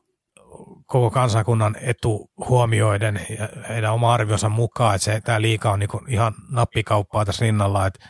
[0.86, 5.90] koko kansakunnan etu huomioiden ja heidän oma arvionsa mukaan, että se, tämä liika on niin
[6.08, 8.10] ihan nappikauppaa tässä rinnalla, että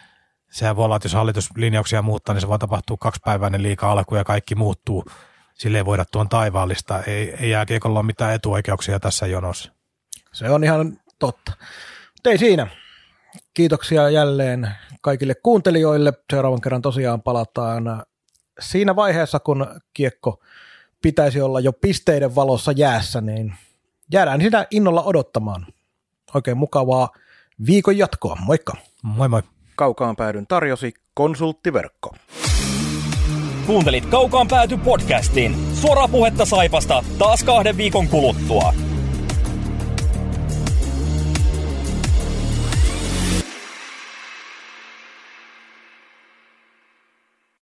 [0.51, 4.23] sehän voi olla, että jos hallituslinjauksia muuttaa, niin se voi tapahtua kaksipäiväinen liika alku ja
[4.23, 5.05] kaikki muuttuu.
[5.53, 7.03] Sille ei voida tuon taivaallista.
[7.03, 9.71] Ei, ei jääkiekolla ole mitään etuoikeuksia tässä jonossa.
[10.33, 11.51] Se on ihan totta.
[12.13, 12.67] Mutta ei siinä.
[13.53, 14.71] Kiitoksia jälleen
[15.01, 16.13] kaikille kuuntelijoille.
[16.33, 18.03] Seuraavan kerran tosiaan palataan
[18.59, 20.43] siinä vaiheessa, kun kiekko
[21.01, 23.55] pitäisi olla jo pisteiden valossa jäässä, niin
[24.11, 25.67] jäädään sitä innolla odottamaan.
[26.33, 27.09] Oikein mukavaa
[27.67, 28.37] viikon jatkoa.
[28.45, 28.73] Moikka!
[29.03, 29.41] Moi moi!
[29.75, 32.15] Kaukaan päädyn tarjosi konsulttiverkko.
[33.67, 35.55] Kuuntelit Kaukaan pääty podcastin.
[35.73, 38.73] Suoraa puhetta Saipasta taas kahden viikon kuluttua.